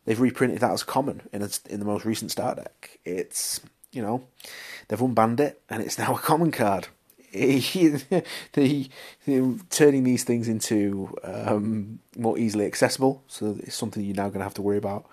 they've 0.04 0.20
reprinted 0.20 0.60
that 0.60 0.72
as 0.72 0.82
common 0.82 1.22
in 1.32 1.42
a, 1.42 1.48
in 1.68 1.80
the 1.80 1.86
most 1.86 2.04
recent 2.04 2.30
Star 2.30 2.54
deck. 2.54 2.98
It's 3.04 3.60
you 3.92 4.02
know 4.02 4.26
they've 4.88 4.98
unbanned 4.98 5.40
it, 5.40 5.62
and 5.68 5.82
it's 5.82 5.98
now 5.98 6.14
a 6.14 6.18
common 6.18 6.50
card. 6.50 6.88
the, 8.52 8.90
the, 9.26 9.60
turning 9.70 10.04
these 10.04 10.24
things 10.24 10.48
into 10.48 11.14
um, 11.22 11.98
more 12.16 12.38
easily 12.38 12.66
accessible, 12.66 13.22
so 13.28 13.56
it's 13.60 13.74
something 13.74 14.02
you're 14.02 14.16
now 14.16 14.28
going 14.28 14.40
to 14.40 14.44
have 14.44 14.54
to 14.54 14.62
worry 14.62 14.78
about. 14.78 15.06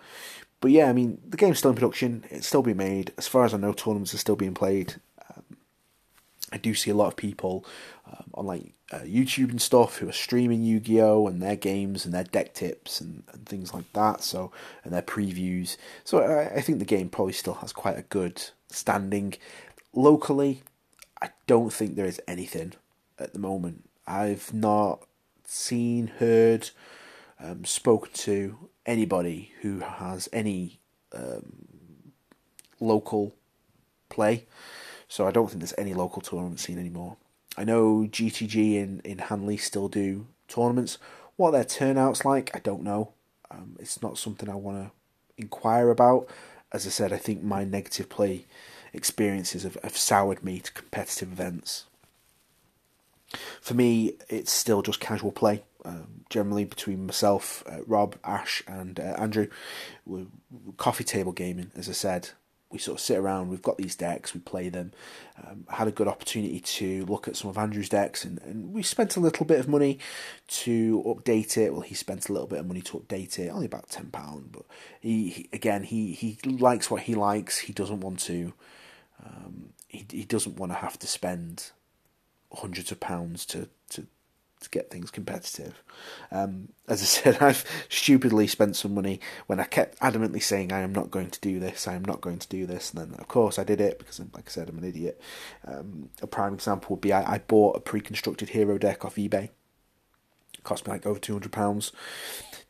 But 0.62 0.72
yeah, 0.72 0.90
I 0.90 0.94
mean, 0.94 1.22
the 1.28 1.36
game's 1.36 1.60
still 1.60 1.72
in 1.72 1.76
production. 1.76 2.24
It's 2.30 2.48
still 2.48 2.62
being 2.62 2.78
made. 2.78 3.12
As 3.18 3.28
far 3.28 3.44
as 3.44 3.54
I 3.54 3.58
know, 3.58 3.74
tournaments 3.74 4.14
are 4.14 4.18
still 4.18 4.38
being 4.38 4.54
played. 4.54 4.96
Um, 5.36 5.58
I 6.54 6.58
do 6.58 6.74
see 6.74 6.90
a 6.90 6.96
lot 6.96 7.08
of 7.08 7.18
people 7.18 7.66
um, 8.08 8.24
on 8.34 8.46
like 8.46 8.72
uh, 8.94 9.00
YouTube 9.00 9.50
and 9.50 9.62
stuff 9.62 9.98
who 9.98 10.08
are 10.08 10.14
streaming 10.14 10.64
Yu-Gi-Oh 10.64 11.28
and 11.28 11.42
their 11.42 11.58
games 11.58 12.06
and 12.06 12.14
their 12.14 12.24
deck 12.24 12.54
tips 12.54 13.02
and, 13.02 13.24
and 13.34 13.46
things 13.46 13.74
like 13.74 13.92
that. 13.92 14.22
So 14.22 14.54
and 14.86 14.94
their 14.94 15.02
previews. 15.02 15.76
So 16.06 16.20
I, 16.20 16.56
I 16.56 16.62
think 16.62 16.80
the 16.80 16.86
game 16.86 17.10
probably 17.10 17.34
still 17.34 17.56
has 17.56 17.74
quite 17.74 17.98
a 17.98 18.04
good 18.04 18.42
standing 18.70 19.34
locally. 19.94 20.64
I 21.24 21.30
don't 21.48 21.72
think 21.72 21.96
there 21.96 22.06
is 22.06 22.22
anything 22.28 22.74
at 23.18 23.32
the 23.32 23.40
moment. 23.40 23.90
I've 24.06 24.54
not 24.54 25.04
seen, 25.46 26.08
heard, 26.08 26.70
um, 27.40 27.64
spoken 27.64 28.12
to 28.14 28.70
anybody 28.86 29.54
who 29.62 29.80
has 29.80 30.28
any 30.34 30.80
um, 31.14 32.12
local 32.82 33.34
play. 34.10 34.46
So 35.08 35.26
I 35.26 35.32
don't 35.32 35.48
think 35.48 35.62
there's 35.62 35.74
any 35.78 35.94
local 35.94 36.22
tournament 36.22 36.60
scene 36.60 36.78
anymore. 36.78 37.16
I 37.58 37.64
know 37.64 38.08
GTG 38.10 38.76
in, 38.76 39.00
in 39.06 39.20
Hanley 39.20 39.58
still 39.58 39.88
do 39.88 40.28
tournaments. 40.50 40.98
What 41.38 41.52
their 41.52 41.64
turnout's 41.64 42.26
like, 42.26 42.52
I 42.54 42.60
don't 42.60 42.84
know. 42.84 43.14
Um, 43.50 43.78
it's 43.80 44.02
not 44.02 44.18
something 44.18 44.50
I 44.50 44.56
want 44.56 44.78
to 44.86 44.92
inquire 45.38 45.90
about. 45.90 46.28
As 46.72 46.86
I 46.86 46.90
said, 46.90 47.14
I 47.14 47.18
think 47.18 47.44
my 47.44 47.64
negative 47.64 48.10
play 48.10 48.46
experiences 48.94 49.64
have, 49.64 49.78
have 49.84 49.98
soured 49.98 50.44
me 50.44 50.60
to 50.60 50.72
competitive 50.72 51.32
events. 51.32 51.86
For 53.62 53.74
me, 53.74 54.14
it's 54.30 54.52
still 54.52 54.82
just 54.82 55.00
casual 55.00 55.32
play 55.32 55.64
um, 55.86 56.26
generally 56.30 56.66
between 56.66 57.06
myself, 57.06 57.64
uh, 57.68 57.84
Rob, 57.86 58.16
Ash, 58.24 58.64
and 58.68 59.00
uh, 59.00 59.16
Andrew. 59.18 59.48
We're 60.06 60.28
coffee 60.78 61.04
table 61.04 61.32
gaming, 61.32 61.72
as 61.76 61.90
I 61.90 61.94
said. 61.94 62.30
We 62.70 62.80
sort 62.80 62.98
of 62.98 63.06
sit 63.06 63.20
around, 63.20 63.50
we've 63.50 63.62
got 63.62 63.78
these 63.78 63.96
decks, 63.96 64.34
we 64.34 64.40
play 64.40 64.70
them. 64.70 64.94
Um, 65.46 65.66
had 65.70 65.88
a 65.88 65.92
good 65.92 66.08
opportunity 66.08 66.60
to 66.60 67.06
look 67.06 67.28
at 67.28 67.36
some 67.36 67.50
of 67.52 67.58
Andrew's 67.58 67.90
decks, 67.90 68.26
and, 68.26 68.42
and 68.42 68.74
we 68.74 68.82
spent 68.82 69.16
a 69.16 69.20
little 69.20 69.46
bit 69.46 69.60
of 69.60 69.68
money 69.68 70.00
to 70.48 71.04
update 71.06 71.56
it. 71.56 71.72
Well, 71.72 71.82
he 71.82 71.94
spent 71.94 72.30
a 72.30 72.34
little 72.34 72.48
bit 72.48 72.60
of 72.60 72.68
money 72.68 72.82
to 72.82 72.98
update 72.98 73.38
it, 73.38 73.50
only 73.50 73.68
about 73.68 73.90
£10, 73.90 74.12
but 74.52 74.64
he, 75.00 75.30
he 75.30 75.50
again, 75.54 75.84
he, 75.84 76.14
he 76.14 76.40
likes 76.50 76.90
what 76.90 77.04
he 77.04 77.14
likes. 77.14 77.60
He 77.60 77.74
doesn't 77.74 78.00
want 78.00 78.20
to. 78.22 78.54
Um, 79.24 79.74
he, 79.88 80.06
he 80.10 80.24
doesn't 80.24 80.58
want 80.58 80.72
to 80.72 80.78
have 80.78 80.98
to 81.00 81.08
spend 81.08 81.72
hundreds 82.54 82.92
of 82.92 83.00
pounds 83.00 83.46
to, 83.48 83.70
to 83.90 84.08
to 84.64 84.70
get 84.70 84.90
things 84.90 85.12
competitive. 85.12 85.84
Um, 86.32 86.70
as 86.88 87.02
I 87.02 87.06
said, 87.34 87.38
I've 87.42 87.66
stupidly 87.90 88.48
spent 88.48 88.76
some 88.76 88.94
money 88.94 89.20
when 89.46 89.60
I 89.60 89.66
kept 89.66 90.00
adamantly 90.00 90.42
saying 90.42 90.72
I 90.72 90.80
am 90.80 90.94
not 90.94 91.12
going 91.12 91.30
to 91.30 91.40
do 91.40 91.60
this, 91.60 91.88
I 91.88 91.94
am 91.94 92.04
not 92.04 92.22
going 92.22 92.40
to 92.40 92.48
do 92.48 92.66
this, 92.66 92.92
and 92.92 93.02
then 93.02 93.20
of 93.20 93.28
course 93.28 93.60
I 93.60 93.64
did 93.64 93.80
it 93.80 94.00
because, 94.00 94.20
like 94.20 94.48
I 94.48 94.50
said, 94.50 94.70
I'm 94.70 94.78
an 94.78 94.84
idiot. 94.84 95.22
Um, 95.68 96.10
a 96.22 96.28
prime 96.28 96.54
example 96.54 96.96
would 96.96 97.02
be 97.02 97.14
I, 97.14 97.36
I 97.36 97.38
bought 97.40 97.78
a 97.78 97.82
pre-constructed 97.82 98.50
hero 98.50 98.78
deck 98.78 99.06
off 99.06 99.16
eBay. 99.16 99.50
It 100.54 100.64
cost 100.64 100.88
me 100.88 100.94
like 100.94 101.06
over 101.06 101.20
two 101.20 101.34
hundred 101.34 101.52
pounds. 101.52 101.92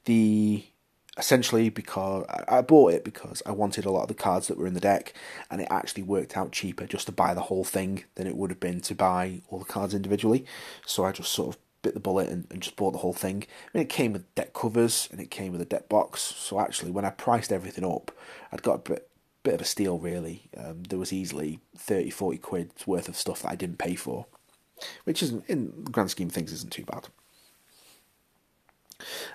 The 0.06 0.66
essentially 1.18 1.70
because 1.70 2.26
I 2.48 2.62
bought 2.62 2.94
it 2.94 3.04
because 3.04 3.44
I 3.46 3.52
wanted 3.52 3.86
a 3.86 3.92
lot 3.92 4.04
of 4.04 4.08
the 4.08 4.14
cards 4.14 4.48
that 4.48 4.58
were 4.58 4.68
in 4.68 4.74
the 4.74 4.80
deck, 4.80 5.14
and 5.52 5.62
it 5.62 5.68
actually 5.70 6.04
worked 6.04 6.36
out 6.36 6.52
cheaper 6.52 6.86
just 6.86 7.06
to 7.06 7.12
buy 7.12 7.34
the 7.34 7.42
whole 7.42 7.64
thing 7.64 8.04
than 8.16 8.28
it 8.28 8.36
would 8.36 8.50
have 8.50 8.60
been 8.60 8.82
to 8.82 8.96
buy 8.96 9.42
all 9.50 9.60
the 9.60 9.66
cards 9.66 9.94
individually. 9.94 10.46
So 10.86 11.06
I 11.06 11.12
just 11.12 11.32
sort 11.32 11.56
of 11.56 11.62
bit 11.84 11.94
the 11.94 12.00
bullet 12.00 12.30
and, 12.30 12.48
and 12.50 12.62
just 12.62 12.76
bought 12.76 12.92
the 12.92 13.00
whole 13.00 13.14
thing. 13.14 13.46
I 13.74 13.78
mean, 13.78 13.84
it 13.84 13.90
came 13.90 14.14
with 14.14 14.34
deck 14.36 14.54
covers 14.54 15.08
and 15.12 15.20
it 15.20 15.30
came 15.30 15.52
with 15.52 15.62
a 15.62 15.66
deck 15.66 15.90
box. 15.90 16.22
So 16.22 16.60
actually, 16.60 16.92
when 16.92 17.06
I 17.06 17.12
priced 17.12 17.52
everything 17.52 17.86
up, 17.86 18.12
I'd 18.52 18.64
got 18.64 18.76
a 18.76 18.92
bit 18.92 19.10
bit 19.44 19.56
of 19.56 19.62
a 19.62 19.66
steal 19.66 20.00
really. 20.00 20.44
Um, 20.58 20.84
there 20.84 20.98
was 20.98 21.12
easily 21.12 21.60
30, 21.78 22.10
40 22.10 22.38
quid's 22.38 22.88
worth 22.88 23.10
of 23.10 23.18
stuff 23.18 23.42
that 23.42 23.52
I 23.52 23.56
didn't 23.56 23.78
pay 23.78 23.96
for, 23.96 24.26
which 25.04 25.22
isn't 25.22 25.44
in 25.48 25.84
the 25.84 25.92
grand 25.92 26.12
scheme 26.12 26.30
of 26.30 26.34
things 26.34 26.54
isn't 26.54 26.72
too 26.72 26.86
bad. 26.86 27.10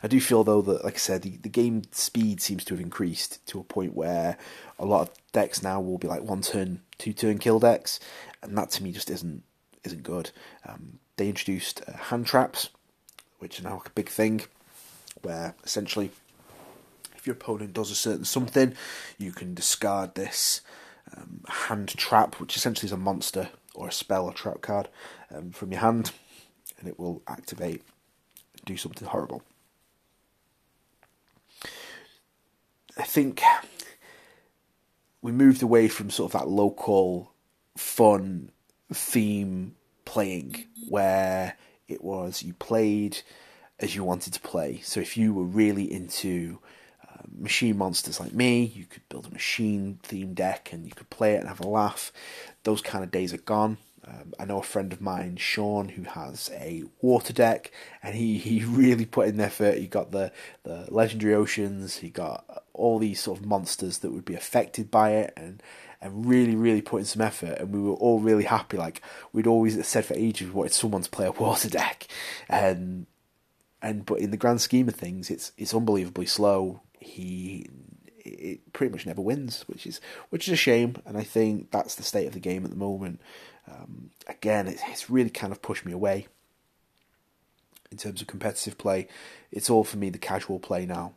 I 0.02 0.08
do 0.08 0.20
feel 0.20 0.44
though 0.44 0.62
that, 0.62 0.84
like 0.84 0.94
I 0.94 0.98
said, 0.98 1.22
the, 1.22 1.36
the 1.36 1.48
game 1.48 1.82
speed 1.92 2.40
seems 2.40 2.64
to 2.64 2.74
have 2.74 2.82
increased 2.82 3.46
to 3.48 3.60
a 3.60 3.64
point 3.64 3.94
where 3.94 4.36
a 4.78 4.84
lot 4.84 5.02
of 5.02 5.10
decks 5.32 5.62
now 5.62 5.80
will 5.80 5.98
be 5.98 6.08
like 6.08 6.22
one 6.22 6.42
turn, 6.42 6.82
two 6.98 7.12
turn 7.12 7.38
kill 7.38 7.58
decks, 7.58 8.00
and 8.42 8.56
that 8.56 8.70
to 8.70 8.82
me 8.82 8.92
just 8.92 9.10
isn't 9.10 9.42
isn't 9.84 10.02
good. 10.02 10.30
Um, 10.66 10.98
they 11.16 11.28
introduced 11.28 11.82
uh, 11.88 11.92
hand 11.92 12.26
traps, 12.26 12.70
which 13.38 13.60
are 13.60 13.64
now 13.64 13.74
like 13.74 13.88
a 13.88 13.90
big 13.90 14.08
thing, 14.08 14.42
where 15.22 15.54
essentially, 15.64 16.10
if 17.16 17.26
your 17.26 17.34
opponent 17.34 17.72
does 17.72 17.90
a 17.90 17.94
certain 17.96 18.24
something, 18.24 18.74
you 19.18 19.32
can 19.32 19.54
discard 19.54 20.14
this 20.14 20.60
um, 21.16 21.42
hand 21.48 21.88
trap, 21.88 22.40
which 22.40 22.56
essentially 22.56 22.86
is 22.86 22.92
a 22.92 22.96
monster 22.96 23.48
or 23.74 23.88
a 23.88 23.92
spell 23.92 24.24
or 24.26 24.32
trap 24.32 24.60
card 24.60 24.88
um, 25.34 25.50
from 25.50 25.72
your 25.72 25.80
hand, 25.80 26.10
and 26.78 26.88
it 26.88 26.98
will 26.98 27.22
activate 27.26 27.82
do 28.64 28.76
something 28.76 29.08
horrible. 29.08 29.42
Think 33.18 33.42
we 35.22 35.32
moved 35.32 35.60
away 35.60 35.88
from 35.88 36.08
sort 36.08 36.32
of 36.32 36.40
that 36.40 36.48
local 36.48 37.32
fun 37.76 38.52
theme 38.92 39.74
playing 40.04 40.66
where 40.88 41.56
it 41.88 42.04
was 42.04 42.44
you 42.44 42.54
played 42.54 43.18
as 43.80 43.96
you 43.96 44.04
wanted 44.04 44.32
to 44.34 44.40
play. 44.40 44.80
So 44.84 45.00
if 45.00 45.16
you 45.16 45.34
were 45.34 45.42
really 45.42 45.92
into 45.92 46.60
uh, 47.02 47.22
machine 47.36 47.76
monsters 47.76 48.20
like 48.20 48.32
me, 48.32 48.62
you 48.62 48.84
could 48.84 49.08
build 49.08 49.26
a 49.26 49.30
machine 49.30 49.98
theme 50.04 50.32
deck 50.32 50.72
and 50.72 50.86
you 50.86 50.92
could 50.92 51.10
play 51.10 51.34
it 51.34 51.40
and 51.40 51.48
have 51.48 51.58
a 51.58 51.66
laugh. 51.66 52.12
Those 52.62 52.80
kind 52.80 53.02
of 53.02 53.10
days 53.10 53.34
are 53.34 53.38
gone. 53.38 53.78
Um, 54.08 54.32
I 54.38 54.44
know 54.44 54.60
a 54.60 54.62
friend 54.62 54.92
of 54.92 55.00
mine, 55.00 55.36
Sean, 55.36 55.90
who 55.90 56.02
has 56.02 56.50
a 56.54 56.84
water 57.00 57.32
deck, 57.32 57.70
and 58.02 58.14
he, 58.14 58.38
he 58.38 58.64
really 58.64 59.04
put 59.04 59.28
in 59.28 59.40
effort. 59.40 59.78
He 59.78 59.86
got 59.86 60.12
the, 60.12 60.32
the 60.62 60.86
legendary 60.88 61.34
oceans, 61.34 61.98
he 61.98 62.08
got 62.08 62.64
all 62.72 62.98
these 62.98 63.20
sort 63.20 63.40
of 63.40 63.46
monsters 63.46 63.98
that 63.98 64.12
would 64.12 64.24
be 64.24 64.34
affected 64.34 64.90
by 64.90 65.10
it, 65.12 65.32
and 65.36 65.62
and 66.00 66.26
really, 66.26 66.54
really 66.54 66.80
put 66.80 66.98
in 66.98 67.04
some 67.04 67.22
effort. 67.22 67.58
And 67.58 67.72
we 67.72 67.80
were 67.80 67.94
all 67.94 68.20
really 68.20 68.44
happy. 68.44 68.76
Like 68.76 69.02
we'd 69.32 69.46
always 69.48 69.84
said 69.86 70.04
for 70.04 70.14
ages, 70.14 70.46
we 70.46 70.54
wanted 70.54 70.72
someone 70.72 71.02
to 71.02 71.10
play 71.10 71.26
a 71.26 71.32
water 71.44 71.68
deck, 71.68 72.06
and 72.48 73.06
and 73.82 74.06
but 74.06 74.20
in 74.20 74.30
the 74.30 74.36
grand 74.36 74.60
scheme 74.60 74.88
of 74.88 74.94
things, 74.94 75.30
it's 75.30 75.52
it's 75.58 75.74
unbelievably 75.74 76.26
slow. 76.26 76.80
He 76.98 77.68
it 78.24 78.72
pretty 78.72 78.92
much 78.92 79.06
never 79.06 79.20
wins, 79.20 79.62
which 79.66 79.86
is 79.86 80.00
which 80.30 80.48
is 80.48 80.54
a 80.54 80.56
shame. 80.56 80.96
And 81.04 81.16
I 81.16 81.22
think 81.24 81.70
that's 81.70 81.94
the 81.94 82.02
state 82.02 82.26
of 82.26 82.34
the 82.34 82.40
game 82.40 82.64
at 82.64 82.70
the 82.70 82.76
moment. 82.76 83.20
Um, 83.70 84.10
again, 84.26 84.66
it's, 84.66 84.82
it's 84.88 85.10
really 85.10 85.30
kind 85.30 85.52
of 85.52 85.62
pushed 85.62 85.84
me 85.84 85.92
away 85.92 86.26
in 87.90 87.98
terms 87.98 88.20
of 88.20 88.26
competitive 88.26 88.78
play. 88.78 89.08
It's 89.50 89.70
all 89.70 89.84
for 89.84 89.96
me 89.96 90.10
the 90.10 90.18
casual 90.18 90.58
play 90.58 90.86
now. 90.86 91.14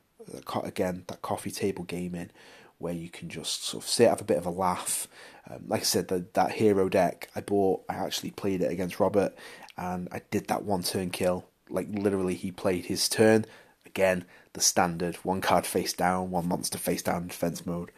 Again, 0.63 1.03
that 1.07 1.21
coffee 1.21 1.51
table 1.51 1.83
gaming 1.83 2.29
where 2.77 2.93
you 2.93 3.09
can 3.09 3.29
just 3.29 3.63
sort 3.63 3.83
of 3.83 3.89
sit, 3.89 4.09
have 4.09 4.21
a 4.21 4.25
bit 4.25 4.37
of 4.37 4.45
a 4.45 4.51
laugh. 4.51 5.07
Um, 5.49 5.63
like 5.67 5.81
I 5.81 5.83
said, 5.83 6.07
the, 6.07 6.25
that 6.33 6.53
hero 6.53 6.89
deck 6.89 7.29
I 7.35 7.41
bought, 7.41 7.83
I 7.87 7.95
actually 7.95 8.31
played 8.31 8.61
it 8.61 8.71
against 8.71 8.99
Robert, 8.99 9.35
and 9.77 10.07
I 10.11 10.21
did 10.31 10.47
that 10.47 10.63
one 10.63 10.83
turn 10.83 11.11
kill. 11.11 11.45
Like 11.69 11.87
literally, 11.89 12.35
he 12.35 12.51
played 12.51 12.85
his 12.85 13.07
turn. 13.07 13.45
Again, 13.85 14.25
the 14.53 14.61
standard 14.61 15.15
one 15.17 15.41
card 15.41 15.65
face 15.65 15.93
down, 15.93 16.31
one 16.31 16.47
monster 16.47 16.77
face 16.77 17.01
down 17.01 17.27
defense 17.27 17.65
mode. 17.65 17.91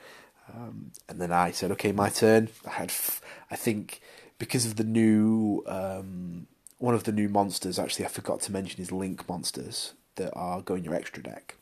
Um, 0.54 0.92
and 1.08 1.22
then 1.22 1.32
I 1.32 1.52
said, 1.52 1.72
okay, 1.72 1.92
my 1.92 2.10
turn. 2.10 2.50
I 2.66 2.72
had, 2.72 2.90
f- 2.90 3.22
I 3.50 3.56
think 3.56 4.02
because 4.38 4.66
of 4.66 4.76
the 4.76 4.84
new 4.84 5.64
um, 5.68 6.48
one 6.78 6.96
of 6.96 7.04
the 7.04 7.12
new 7.12 7.30
monsters. 7.30 7.80
Actually, 7.80 8.06
I 8.06 8.10
forgot 8.10 8.42
to 8.42 8.52
mention 8.52 8.82
is 8.82 8.92
Link 8.92 9.28
monsters 9.28 9.94
that 10.16 10.32
are 10.34 10.62
going 10.62 10.84
your 10.84 10.96
extra 10.96 11.24
deck. 11.24 11.56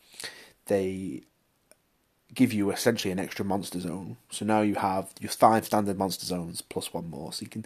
They 0.66 1.24
give 2.34 2.54
you 2.54 2.72
essentially 2.72 3.12
an 3.12 3.20
extra 3.20 3.44
monster 3.44 3.80
zone. 3.80 4.18
So 4.30 4.46
now 4.46 4.62
you 4.62 4.76
have 4.76 5.10
your 5.20 5.32
five 5.32 5.66
standard 5.66 5.98
monster 5.98 6.26
zones 6.26 6.62
plus 6.62 6.94
one 6.94 7.10
more. 7.10 7.34
So 7.34 7.44
you 7.44 7.50
can 7.50 7.66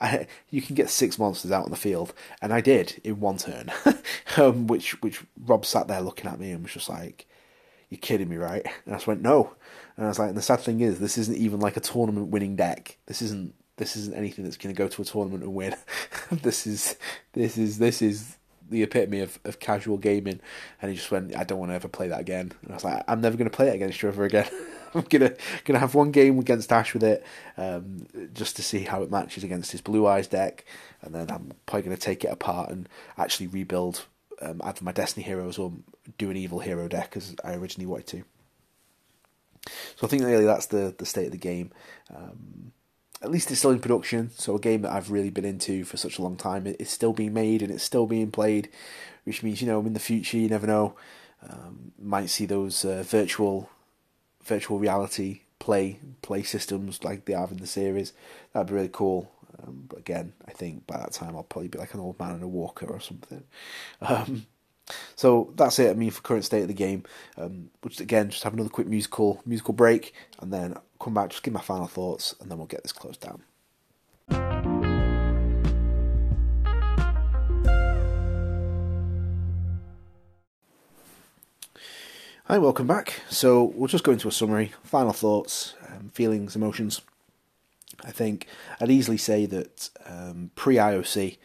I, 0.00 0.26
you 0.50 0.60
can 0.60 0.74
get 0.74 0.90
six 0.90 1.18
monsters 1.18 1.50
out 1.50 1.64
on 1.64 1.70
the 1.70 1.76
field, 1.76 2.12
and 2.42 2.52
I 2.52 2.60
did 2.60 3.00
in 3.02 3.20
one 3.20 3.38
turn. 3.38 3.72
um, 4.36 4.66
which 4.66 5.00
which 5.02 5.22
Rob 5.46 5.64
sat 5.64 5.88
there 5.88 6.00
looking 6.00 6.30
at 6.30 6.38
me 6.38 6.50
and 6.50 6.62
was 6.62 6.72
just 6.72 6.88
like, 6.88 7.26
"You're 7.88 7.98
kidding 7.98 8.28
me, 8.28 8.36
right?" 8.36 8.66
And 8.84 8.94
I 8.94 8.98
just 8.98 9.06
went, 9.06 9.22
"No." 9.22 9.54
And 9.96 10.04
I 10.04 10.08
was 10.08 10.18
like, 10.18 10.28
and 10.28 10.36
the 10.36 10.42
sad 10.42 10.60
thing 10.60 10.80
is, 10.80 10.98
this 10.98 11.16
isn't 11.16 11.38
even 11.38 11.60
like 11.60 11.78
a 11.78 11.80
tournament 11.80 12.28
winning 12.28 12.56
deck. 12.56 12.98
This 13.06 13.22
isn't 13.22 13.54
this 13.76 13.96
isn't 13.96 14.16
anything 14.16 14.44
that's 14.44 14.56
going 14.56 14.74
to 14.74 14.78
go 14.78 14.88
to 14.88 15.02
a 15.02 15.04
tournament 15.04 15.42
and 15.42 15.54
win. 15.54 15.74
this 16.30 16.66
is 16.66 16.96
this 17.32 17.58
is 17.58 17.78
this 17.78 18.02
is 18.02 18.36
the 18.68 18.82
epitome 18.82 19.20
of, 19.20 19.38
of 19.44 19.60
casual 19.60 19.96
gaming. 19.96 20.40
And 20.80 20.90
he 20.90 20.96
just 20.96 21.10
went, 21.10 21.36
I 21.36 21.44
don't 21.44 21.58
want 21.58 21.70
to 21.70 21.76
ever 21.76 21.88
play 21.88 22.08
that 22.08 22.20
again. 22.20 22.52
And 22.62 22.72
I 22.72 22.74
was 22.74 22.84
like, 22.84 23.04
I'm 23.06 23.20
never 23.20 23.36
going 23.36 23.48
to 23.48 23.56
play 23.56 23.68
it 23.68 23.74
against 23.74 24.02
you 24.02 24.08
ever 24.08 24.24
again. 24.24 24.48
I'm 24.94 25.02
gonna 25.02 25.34
gonna 25.64 25.78
have 25.78 25.94
one 25.94 26.10
game 26.10 26.38
against 26.38 26.72
Ash 26.72 26.94
with 26.94 27.04
it, 27.04 27.24
um, 27.58 28.06
just 28.32 28.56
to 28.56 28.62
see 28.62 28.80
how 28.80 29.02
it 29.02 29.10
matches 29.10 29.44
against 29.44 29.72
his 29.72 29.82
Blue 29.82 30.06
Eyes 30.06 30.26
deck, 30.26 30.64
and 31.02 31.14
then 31.14 31.30
I'm 31.30 31.52
probably 31.66 31.82
gonna 31.82 31.96
take 31.98 32.24
it 32.24 32.28
apart 32.28 32.70
and 32.70 32.88
actually 33.18 33.48
rebuild 33.48 34.06
um, 34.40 34.62
either 34.64 34.82
my 34.82 34.92
Destiny 34.92 35.24
heroes 35.24 35.58
or 35.58 35.72
do 36.16 36.30
an 36.30 36.36
Evil 36.36 36.60
hero 36.60 36.88
deck 36.88 37.14
as 37.16 37.34
I 37.44 37.54
originally 37.54 37.86
wanted 37.86 38.06
to. 38.08 38.24
So 39.96 40.06
I 40.06 40.08
think 40.08 40.22
really 40.22 40.46
that's 40.46 40.66
the 40.66 40.94
the 40.96 41.04
state 41.04 41.26
of 41.26 41.32
the 41.32 41.38
game. 41.38 41.72
Um, 42.14 42.72
at 43.22 43.30
least 43.30 43.50
it's 43.50 43.60
still 43.60 43.70
in 43.70 43.80
production. 43.80 44.30
So 44.36 44.56
a 44.56 44.60
game 44.60 44.82
that 44.82 44.92
I've 44.92 45.10
really 45.10 45.30
been 45.30 45.44
into 45.44 45.84
for 45.84 45.96
such 45.96 46.18
a 46.18 46.22
long 46.22 46.36
time, 46.36 46.66
it's 46.66 46.90
still 46.90 47.12
being 47.12 47.32
made 47.32 47.62
and 47.62 47.70
it's 47.70 47.84
still 47.84 48.06
being 48.06 48.30
played, 48.30 48.68
which 49.24 49.42
means 49.42 49.60
you 49.60 49.66
know 49.66 49.80
in 49.80 49.94
the 49.94 50.00
future 50.00 50.36
you 50.36 50.48
never 50.48 50.66
know. 50.66 50.94
Um, 51.48 51.92
might 51.98 52.30
see 52.30 52.46
those 52.46 52.84
uh, 52.84 53.02
virtual 53.06 53.70
virtual 54.44 54.78
reality 54.78 55.40
play 55.58 55.98
play 56.22 56.42
systems 56.42 57.04
like 57.04 57.24
they 57.24 57.32
have 57.32 57.50
in 57.50 57.58
the 57.58 57.66
series. 57.66 58.12
That'd 58.52 58.68
be 58.68 58.74
really 58.74 58.90
cool. 58.92 59.30
Um, 59.62 59.84
but 59.88 59.98
again, 59.98 60.34
I 60.46 60.50
think 60.52 60.86
by 60.86 60.98
that 60.98 61.12
time 61.12 61.34
I'll 61.36 61.42
probably 61.42 61.68
be 61.68 61.78
like 61.78 61.94
an 61.94 62.00
old 62.00 62.18
man 62.18 62.36
in 62.36 62.42
a 62.42 62.48
walker 62.48 62.86
or 62.86 63.00
something. 63.00 63.44
Um, 64.00 64.46
so 65.16 65.52
that's 65.56 65.80
it. 65.80 65.90
I 65.90 65.94
mean, 65.94 66.12
for 66.12 66.22
current 66.22 66.44
state 66.44 66.62
of 66.62 66.68
the 66.68 66.74
game, 66.74 67.02
um, 67.36 67.70
which 67.80 67.98
again, 67.98 68.30
just 68.30 68.44
have 68.44 68.52
another 68.52 68.68
quick 68.68 68.86
musical 68.86 69.42
musical 69.44 69.74
break, 69.74 70.14
and 70.40 70.52
then 70.52 70.76
come 71.06 71.14
back, 71.14 71.30
just 71.30 71.44
give 71.44 71.54
my 71.54 71.60
final 71.60 71.86
thoughts, 71.86 72.34
and 72.40 72.50
then 72.50 72.58
we'll 72.58 72.66
get 72.66 72.82
this 72.82 72.90
closed 72.90 73.20
down. 73.20 73.44
Hi, 82.46 82.58
welcome 82.58 82.88
back. 82.88 83.20
So 83.30 83.62
we'll 83.62 83.86
just 83.86 84.02
go 84.02 84.10
into 84.10 84.26
a 84.26 84.32
summary, 84.32 84.72
final 84.82 85.12
thoughts, 85.12 85.74
um, 85.88 86.10
feelings, 86.12 86.56
emotions. 86.56 87.00
I 88.04 88.10
think 88.10 88.48
I'd 88.80 88.90
easily 88.90 89.16
say 89.16 89.46
that 89.46 89.90
um, 90.06 90.50
pre 90.56 90.74
IOC 90.74 91.38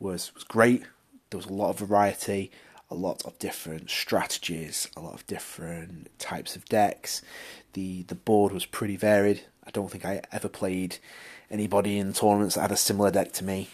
was 0.00 0.34
was 0.34 0.44
great. 0.44 0.84
There 1.28 1.36
was 1.36 1.46
a 1.46 1.52
lot 1.52 1.68
of 1.68 1.78
variety 1.78 2.50
a 2.92 2.94
lot 2.94 3.24
of 3.24 3.38
different 3.38 3.88
strategies, 3.88 4.86
a 4.98 5.00
lot 5.00 5.14
of 5.14 5.26
different 5.26 6.10
types 6.18 6.56
of 6.56 6.64
decks. 6.66 7.22
The 7.72 8.02
the 8.04 8.14
board 8.14 8.52
was 8.52 8.66
pretty 8.66 8.96
varied. 8.96 9.42
I 9.64 9.70
don't 9.70 9.90
think 9.90 10.04
I 10.04 10.22
ever 10.32 10.48
played 10.48 10.98
anybody 11.50 11.98
in 11.98 12.12
tournaments 12.12 12.54
that 12.54 12.62
had 12.62 12.72
a 12.72 12.76
similar 12.76 13.10
deck 13.10 13.32
to 13.34 13.44
me. 13.44 13.68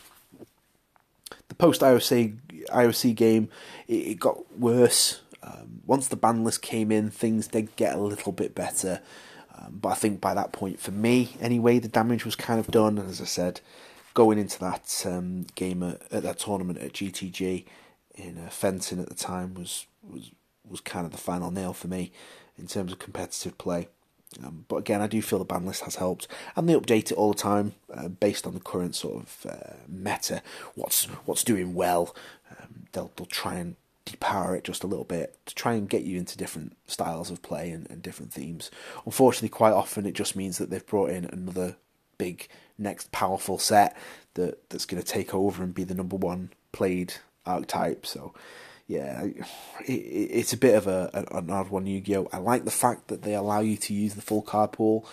The 1.49 1.55
post 1.55 1.81
IOC 1.81 2.67
IOC 2.69 3.15
game 3.15 3.49
it, 3.87 3.95
it 3.95 4.21
got 4.21 4.59
worse. 4.59 5.21
Um, 5.43 5.83
once 5.87 6.09
the 6.09 6.17
ban 6.17 6.45
list 6.45 6.63
came 6.63 6.91
in, 6.91 7.11
things 7.11 7.49
did 7.49 7.75
get 7.77 7.95
a 7.95 7.99
little 7.99 8.33
bit 8.33 8.55
better. 8.55 9.01
Um, 9.57 9.79
but 9.81 9.91
I 9.91 9.95
think 9.95 10.21
by 10.21 10.35
that 10.35 10.53
point, 10.53 10.81
for 10.81 10.91
me 10.91 11.37
anyway, 11.41 11.79
the 11.79 11.89
damage 11.89 12.25
was 12.25 12.37
kind 12.37 12.61
of 12.61 12.69
done. 12.69 12.99
And 12.99 13.09
as 13.09 13.21
I 13.21 13.25
said, 13.25 13.61
going 14.15 14.39
into 14.39 14.59
that 14.61 15.05
um, 15.07 15.47
game 15.55 15.83
at, 15.83 16.03
at 16.13 16.23
that 16.25 16.39
tournament 16.39 16.79
at 16.81 16.93
GTG, 16.93 17.65
in 18.19 18.39
uh, 18.39 18.51
Fenton 18.51 18.99
at 18.99 19.09
the 19.09 19.15
time 19.15 19.55
was 19.55 19.87
was 20.03 20.33
was 20.69 20.81
kind 20.81 21.07
of 21.07 21.13
the 21.13 21.19
final 21.19 21.51
nail 21.51 21.73
for 21.73 21.89
me 21.89 22.13
in 22.59 22.67
terms 22.67 22.93
of 22.93 22.99
competitive 22.99 23.57
play. 23.59 23.89
Um, 24.45 24.67
but 24.69 24.77
again, 24.77 25.01
I 25.01 25.07
do 25.07 25.23
feel 25.23 25.39
the 25.39 25.45
ban 25.45 25.65
list 25.65 25.85
has 25.85 25.97
helped, 25.97 26.29
and 26.55 26.69
they 26.69 26.75
update 26.75 27.11
it 27.11 27.15
all 27.15 27.33
the 27.33 27.39
time 27.39 27.75
uh, 27.93 28.09
based 28.09 28.47
on 28.47 28.55
the 28.55 28.61
current 28.61 28.95
sort 28.95 29.23
of 29.23 29.47
uh, 29.49 29.75
meta. 29.89 30.43
What's 30.75 31.07
what's 31.25 31.45
doing 31.45 31.75
well? 31.75 32.15
Um, 32.51 32.87
they'll 32.93 33.11
they'll 33.17 33.27
try 33.27 33.55
and 33.55 33.77
depower 34.05 34.57
it 34.57 34.65
just 34.65 34.85
a 34.85 34.87
little 34.87 35.05
bit 35.05 35.39
to 35.47 35.55
try 35.55 35.75
and 35.75 35.89
get 35.89 36.03
you 36.03 36.19
into 36.19 36.37
different 36.37 36.77
styles 36.87 37.31
of 37.31 37.43
play 37.43 37.71
and, 37.71 37.89
and 37.91 38.03
different 38.03 38.33
themes. 38.33 38.71
Unfortunately, 39.05 39.49
quite 39.49 39.73
often 39.73 40.07
it 40.07 40.15
just 40.15 40.37
means 40.37 40.59
that 40.59 40.71
they've 40.71 40.87
brought 40.87 41.11
in 41.11 41.25
another 41.27 41.77
big 42.17 42.49
next 42.79 43.11
powerful 43.13 43.59
set 43.59 43.97
that 44.35 44.69
that's 44.71 44.87
going 44.87 45.03
to 45.03 45.07
take 45.07 45.35
over 45.35 45.63
and 45.63 45.75
be 45.75 45.85
the 45.85 45.95
number 45.95 46.17
one 46.17 46.51
played 46.73 47.15
archetype. 47.45 48.07
So 48.07 48.35
yeah, 48.89 49.23
it, 49.23 49.93
it's 49.93 50.55
a 50.55 50.57
bit 50.57 50.75
of 50.75 50.87
a 50.87 51.11
an 51.13 51.51
odd 51.51 51.69
one 51.69 51.87
Yu-Gi-Oh. 51.87 52.29
I 52.33 52.39
like 52.39 52.65
the 52.65 52.71
fact 52.71 53.09
that 53.09 53.23
they 53.23 53.35
allow 53.35 53.61
you 53.61 53.77
to 53.77 53.95
use 53.95 54.15
the 54.15 54.23
full 54.23 54.43
card 54.43 54.73
pool, 54.73 55.07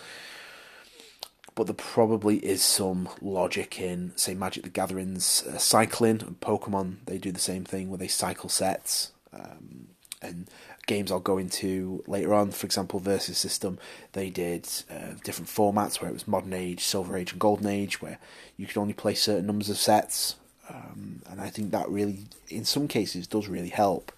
but 1.54 1.66
there 1.66 1.74
probably 1.74 2.38
is 2.38 2.62
some 2.62 3.08
logic 3.20 3.78
in, 3.78 4.12
say, 4.16 4.34
Magic 4.34 4.64
the 4.64 4.70
Gathering's 4.70 5.44
uh, 5.46 5.58
cycling 5.58 6.22
and 6.22 6.40
Pokemon. 6.40 6.96
They 7.04 7.18
do 7.18 7.30
the 7.30 7.38
same 7.38 7.64
thing 7.64 7.90
where 7.90 7.98
they 7.98 8.08
cycle 8.08 8.48
sets. 8.48 9.12
Um, 9.32 9.88
and 10.22 10.48
games 10.86 11.12
I'll 11.12 11.20
go 11.20 11.36
into 11.36 12.02
later 12.06 12.32
on, 12.32 12.52
for 12.52 12.64
example, 12.64 12.98
Versus 12.98 13.36
System, 13.36 13.78
they 14.12 14.30
did 14.30 14.66
uh, 14.90 15.14
different 15.22 15.50
formats 15.50 16.00
where 16.00 16.08
it 16.08 16.14
was 16.14 16.26
Modern 16.26 16.54
Age, 16.54 16.82
Silver 16.82 17.16
Age, 17.16 17.32
and 17.32 17.40
Golden 17.40 17.66
Age, 17.66 18.00
where 18.00 18.18
you 18.56 18.66
could 18.66 18.78
only 18.78 18.94
play 18.94 19.14
certain 19.14 19.46
numbers 19.46 19.68
of 19.68 19.76
sets. 19.76 20.36
Um, 20.68 21.22
and 21.30 21.40
I 21.40 21.48
think 21.48 21.70
that 21.70 21.88
really, 21.88 22.26
in 22.48 22.64
some 22.64 22.88
cases, 22.88 23.26
does 23.26 23.48
really 23.48 23.68
help. 23.68 24.12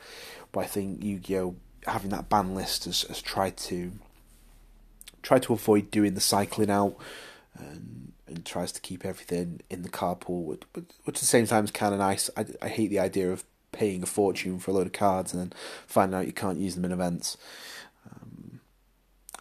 But 0.53 0.61
I 0.61 0.66
think 0.66 1.03
Yu-Gi-Oh 1.03 1.57
having 1.86 2.11
that 2.11 2.28
ban 2.28 2.55
list 2.55 2.84
has, 2.84 3.03
has 3.03 3.22
tried 3.22 3.57
to 3.57 3.92
try 5.22 5.38
to 5.38 5.53
avoid 5.53 5.90
doing 5.90 6.14
the 6.14 6.20
cycling 6.20 6.70
out 6.70 6.96
and, 7.59 8.12
and 8.26 8.44
tries 8.44 8.72
to 8.72 8.80
keep 8.80 9.05
everything 9.05 9.61
in 9.68 9.82
the 9.82 9.88
card 9.88 10.20
pool, 10.20 10.57
but 10.72 10.84
which 11.05 11.16
at 11.16 11.20
the 11.20 11.26
same 11.26 11.46
time 11.46 11.64
is 11.64 11.70
kind 11.70 11.92
of 11.92 12.01
nice. 12.01 12.30
I, 12.36 12.46
I 12.62 12.68
hate 12.68 12.88
the 12.88 13.01
idea 13.01 13.32
of 13.32 13.44
paying 13.72 14.03
a 14.03 14.07
fortune 14.07 14.59
for 14.59 14.70
a 14.70 14.74
load 14.74 14.86
of 14.86 14.92
cards 14.92 15.32
and 15.32 15.42
then 15.42 15.53
finding 15.86 16.18
out 16.18 16.26
you 16.26 16.32
can't 16.32 16.59
use 16.59 16.74
them 16.74 16.84
in 16.84 16.92
events. 16.92 17.36
Um, 18.11 18.61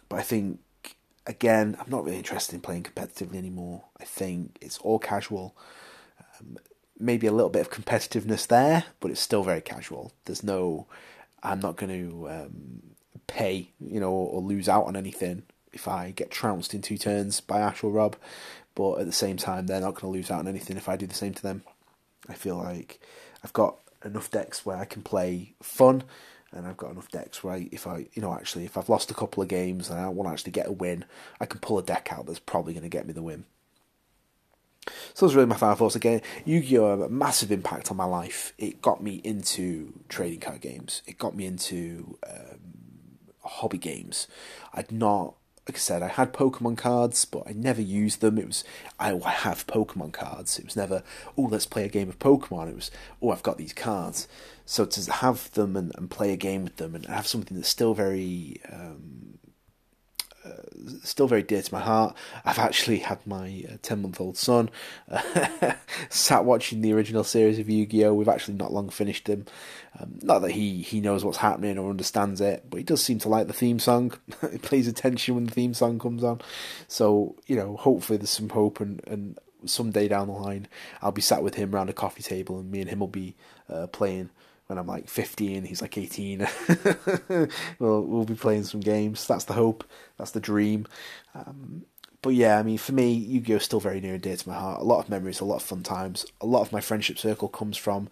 but 0.08 0.16
I 0.18 0.22
think 0.22 0.60
again, 1.26 1.76
I'm 1.78 1.90
not 1.90 2.04
really 2.04 2.16
interested 2.16 2.54
in 2.54 2.60
playing 2.60 2.84
competitively 2.84 3.36
anymore. 3.36 3.84
I 4.00 4.04
think 4.04 4.58
it's 4.60 4.78
all 4.78 4.98
casual. 4.98 5.54
Um, 6.40 6.58
maybe 6.98 7.26
a 7.26 7.32
little 7.32 7.50
bit 7.50 7.62
of 7.62 7.70
competitiveness 7.70 8.46
there, 8.46 8.84
but 9.00 9.10
it's 9.10 9.20
still 9.20 9.42
very 9.42 9.60
casual. 9.60 10.12
There's 10.24 10.42
no, 10.42 10.86
I'm 11.42 11.60
not 11.60 11.76
going 11.76 12.10
to 12.10 12.28
um, 12.28 12.82
pay, 13.26 13.70
you 13.80 14.00
know, 14.00 14.10
or, 14.10 14.28
or, 14.28 14.42
lose 14.42 14.68
out 14.68 14.86
on 14.86 14.96
anything 14.96 15.42
if 15.72 15.86
I 15.86 16.10
get 16.10 16.30
trounced 16.30 16.74
in 16.74 16.82
two 16.82 16.98
turns 16.98 17.40
by 17.40 17.60
Ash 17.60 17.84
or 17.84 17.90
Rob. 17.90 18.16
But 18.74 19.00
at 19.00 19.06
the 19.06 19.12
same 19.12 19.36
time, 19.36 19.66
they're 19.66 19.80
not 19.80 19.94
going 19.94 20.12
to 20.12 20.16
lose 20.16 20.30
out 20.30 20.40
on 20.40 20.48
anything 20.48 20.76
if 20.76 20.88
I 20.88 20.96
do 20.96 21.06
the 21.06 21.14
same 21.14 21.34
to 21.34 21.42
them. 21.42 21.62
I 22.28 22.34
feel 22.34 22.56
like 22.56 23.00
I've 23.42 23.52
got 23.52 23.76
enough 24.04 24.30
decks 24.30 24.64
where 24.64 24.76
I 24.76 24.84
can 24.84 25.02
play 25.02 25.54
fun, 25.62 26.04
and 26.52 26.66
I've 26.66 26.76
got 26.76 26.92
enough 26.92 27.10
decks 27.10 27.42
where 27.42 27.54
I, 27.54 27.68
if 27.72 27.86
I, 27.86 28.06
you 28.12 28.22
know, 28.22 28.32
actually, 28.32 28.64
if 28.64 28.76
I've 28.76 28.88
lost 28.88 29.10
a 29.10 29.14
couple 29.14 29.42
of 29.42 29.48
games 29.48 29.90
and 29.90 30.00
I 30.00 30.08
want 30.08 30.28
to 30.28 30.32
actually 30.32 30.52
get 30.52 30.68
a 30.68 30.72
win, 30.72 31.04
I 31.40 31.46
can 31.46 31.60
pull 31.60 31.78
a 31.78 31.82
deck 31.82 32.08
out 32.12 32.26
that's 32.26 32.38
probably 32.38 32.72
going 32.72 32.82
to 32.84 32.88
get 32.88 33.06
me 33.06 33.12
the 33.12 33.22
win. 33.22 33.44
So 35.14 35.26
are 35.26 35.30
really 35.30 35.46
my 35.46 35.56
final 35.56 35.76
thoughts. 35.76 35.96
Again, 35.96 36.22
Yu-Gi-Oh! 36.44 36.90
had 36.90 37.06
a 37.06 37.08
massive 37.08 37.50
impact 37.50 37.90
on 37.90 37.96
my 37.96 38.04
life. 38.04 38.52
It 38.58 38.80
got 38.80 39.02
me 39.02 39.20
into 39.24 40.00
trading 40.08 40.40
card 40.40 40.60
games. 40.60 41.02
It 41.06 41.18
got 41.18 41.34
me 41.34 41.46
into 41.46 42.18
um, 42.28 42.60
hobby 43.42 43.78
games. 43.78 44.28
I'd 44.72 44.92
not, 44.92 45.34
like 45.66 45.76
I 45.76 45.80
said, 45.80 46.02
I 46.02 46.08
had 46.08 46.32
Pokemon 46.32 46.78
cards, 46.78 47.24
but 47.24 47.42
I 47.46 47.52
never 47.52 47.82
used 47.82 48.20
them. 48.20 48.38
It 48.38 48.46
was, 48.46 48.64
I, 48.98 49.12
I 49.12 49.30
have 49.30 49.66
Pokemon 49.66 50.12
cards. 50.12 50.58
It 50.58 50.64
was 50.64 50.76
never, 50.76 51.02
oh, 51.36 51.42
let's 51.42 51.66
play 51.66 51.84
a 51.84 51.88
game 51.88 52.08
of 52.08 52.18
Pokemon. 52.18 52.70
It 52.70 52.76
was, 52.76 52.90
oh, 53.20 53.30
I've 53.30 53.42
got 53.42 53.58
these 53.58 53.74
cards. 53.74 54.28
So 54.64 54.84
to 54.84 55.12
have 55.12 55.50
them 55.52 55.76
and, 55.76 55.92
and 55.96 56.10
play 56.10 56.32
a 56.32 56.36
game 56.36 56.64
with 56.64 56.76
them 56.76 56.94
and 56.94 57.06
have 57.06 57.26
something 57.26 57.56
that's 57.56 57.68
still 57.68 57.94
very 57.94 58.60
um, 58.70 59.37
still 61.02 61.26
very 61.26 61.42
dear 61.42 61.62
to 61.62 61.74
my 61.74 61.80
heart. 61.80 62.16
I've 62.44 62.58
actually 62.58 62.98
had 62.98 63.26
my 63.26 63.64
uh, 63.68 63.76
10 63.82 64.02
month 64.02 64.20
old 64.20 64.36
son 64.36 64.70
uh, 65.10 65.74
sat 66.08 66.44
watching 66.44 66.80
the 66.80 66.92
original 66.92 67.24
series 67.24 67.58
of 67.58 67.68
Yu 67.68 67.86
Gi 67.86 68.06
Oh! 68.06 68.14
We've 68.14 68.28
actually 68.28 68.54
not 68.54 68.72
long 68.72 68.88
finished 68.88 69.28
him. 69.28 69.46
Um, 69.98 70.18
not 70.22 70.40
that 70.40 70.52
he, 70.52 70.82
he 70.82 71.00
knows 71.00 71.24
what's 71.24 71.38
happening 71.38 71.78
or 71.78 71.90
understands 71.90 72.40
it, 72.40 72.64
but 72.70 72.78
he 72.78 72.84
does 72.84 73.02
seem 73.02 73.18
to 73.20 73.28
like 73.28 73.46
the 73.46 73.52
theme 73.52 73.78
song. 73.78 74.12
he 74.52 74.58
pays 74.58 74.86
attention 74.86 75.34
when 75.34 75.46
the 75.46 75.52
theme 75.52 75.74
song 75.74 75.98
comes 75.98 76.22
on. 76.22 76.40
So, 76.86 77.36
you 77.46 77.56
know, 77.56 77.76
hopefully 77.76 78.18
there's 78.18 78.30
some 78.30 78.48
hope 78.48 78.80
and, 78.80 79.00
and 79.06 79.38
someday 79.64 80.08
down 80.08 80.28
the 80.28 80.34
line, 80.34 80.68
I'll 81.02 81.12
be 81.12 81.22
sat 81.22 81.42
with 81.42 81.54
him 81.54 81.74
around 81.74 81.90
a 81.90 81.94
coffee 81.94 82.22
table, 82.22 82.58
and 82.58 82.70
me 82.70 82.80
and 82.80 82.90
him 82.90 83.00
will 83.00 83.08
be 83.08 83.34
uh, 83.68 83.88
playing 83.88 84.30
when 84.68 84.78
I'm 84.78 84.86
like 84.86 85.08
15, 85.08 85.64
he's 85.64 85.82
like 85.82 85.98
18. 85.98 86.46
we'll 87.78 88.02
we'll 88.02 88.24
be 88.24 88.34
playing 88.34 88.64
some 88.64 88.80
games. 88.80 89.26
That's 89.26 89.44
the 89.44 89.54
hope. 89.54 89.82
That's 90.18 90.30
the 90.30 90.40
dream. 90.40 90.86
Um, 91.34 91.86
but 92.20 92.30
yeah, 92.30 92.58
I 92.58 92.62
mean, 92.62 92.78
for 92.78 92.92
me, 92.92 93.12
Yu-Gi-Oh 93.12 93.56
is 93.56 93.62
still 93.62 93.80
very 93.80 94.00
near 94.00 94.14
and 94.14 94.22
dear 94.22 94.36
to 94.36 94.48
my 94.48 94.56
heart. 94.56 94.80
A 94.80 94.84
lot 94.84 94.98
of 94.98 95.08
memories, 95.08 95.40
a 95.40 95.44
lot 95.44 95.56
of 95.56 95.62
fun 95.62 95.82
times. 95.82 96.26
A 96.40 96.46
lot 96.46 96.62
of 96.62 96.72
my 96.72 96.80
friendship 96.80 97.18
circle 97.18 97.48
comes 97.48 97.76
from 97.76 98.08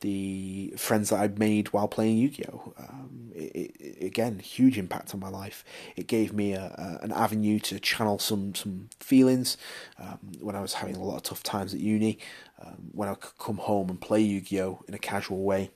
the 0.00 0.72
friends 0.76 1.10
that 1.10 1.20
I 1.20 1.28
made 1.28 1.72
while 1.72 1.88
playing 1.88 2.18
Yu-Gi-Oh. 2.18 2.72
Um, 2.78 3.32
it, 3.34 3.74
it, 3.80 4.04
again, 4.06 4.38
huge 4.38 4.78
impact 4.78 5.12
on 5.12 5.20
my 5.20 5.28
life. 5.28 5.64
It 5.96 6.06
gave 6.06 6.32
me 6.32 6.52
a, 6.52 6.98
a, 7.00 7.04
an 7.04 7.12
avenue 7.12 7.58
to 7.60 7.80
channel 7.80 8.18
some 8.18 8.54
some 8.54 8.90
feelings 9.00 9.56
um, 9.98 10.18
when 10.40 10.54
I 10.54 10.60
was 10.60 10.74
having 10.74 10.96
a 10.96 11.02
lot 11.02 11.16
of 11.16 11.22
tough 11.24 11.42
times 11.42 11.74
at 11.74 11.80
uni. 11.80 12.18
Um, 12.64 12.90
when 12.92 13.08
I 13.08 13.14
could 13.14 13.38
come 13.38 13.58
home 13.58 13.90
and 13.90 14.00
play 14.00 14.20
Yu-Gi-Oh 14.20 14.84
in 14.88 14.94
a 14.94 14.98
casual 14.98 15.42
way. 15.42 15.70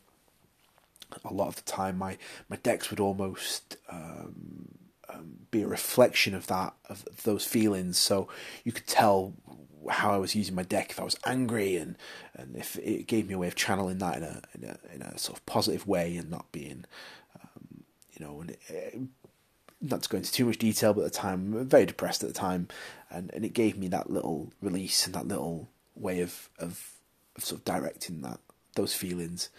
A 1.24 1.32
lot 1.32 1.48
of 1.48 1.56
the 1.56 1.62
time, 1.62 1.98
my 1.98 2.18
my 2.48 2.56
decks 2.56 2.90
would 2.90 3.00
almost 3.00 3.76
um, 3.90 4.78
um, 5.08 5.38
be 5.50 5.62
a 5.62 5.68
reflection 5.68 6.34
of 6.34 6.46
that 6.48 6.74
of 6.88 7.04
those 7.24 7.44
feelings. 7.44 7.98
So 7.98 8.28
you 8.64 8.72
could 8.72 8.86
tell 8.86 9.34
how 9.90 10.12
I 10.12 10.18
was 10.18 10.34
using 10.34 10.54
my 10.54 10.62
deck 10.62 10.90
if 10.90 11.00
I 11.00 11.04
was 11.04 11.18
angry, 11.24 11.76
and 11.76 11.96
and 12.34 12.56
if 12.56 12.76
it 12.78 13.06
gave 13.06 13.28
me 13.28 13.34
a 13.34 13.38
way 13.38 13.48
of 13.48 13.54
channeling 13.54 13.98
that 13.98 14.16
in 14.16 14.22
a 14.22 14.42
in 14.54 14.64
a, 14.64 14.94
in 14.94 15.02
a 15.02 15.18
sort 15.18 15.38
of 15.38 15.46
positive 15.46 15.86
way 15.86 16.16
and 16.16 16.30
not 16.30 16.50
being, 16.52 16.84
um, 17.40 17.84
you 18.12 18.24
know, 18.24 18.40
and 18.40 18.50
it, 18.50 18.60
it, 18.68 19.00
not 19.80 20.02
to 20.02 20.08
go 20.08 20.18
into 20.18 20.32
too 20.32 20.44
much 20.44 20.58
detail, 20.58 20.94
but 20.94 21.04
at 21.04 21.12
the 21.12 21.18
time, 21.18 21.54
I'm 21.54 21.68
very 21.68 21.86
depressed 21.86 22.22
at 22.22 22.28
the 22.28 22.34
time, 22.38 22.68
and, 23.10 23.32
and 23.34 23.44
it 23.44 23.52
gave 23.52 23.76
me 23.76 23.88
that 23.88 24.10
little 24.10 24.52
release 24.62 25.06
and 25.06 25.14
that 25.14 25.26
little 25.26 25.68
way 25.94 26.20
of 26.20 26.48
of, 26.58 26.92
of 27.36 27.44
sort 27.44 27.60
of 27.60 27.64
directing 27.64 28.22
that 28.22 28.38
those 28.74 28.94
feelings. 28.94 29.50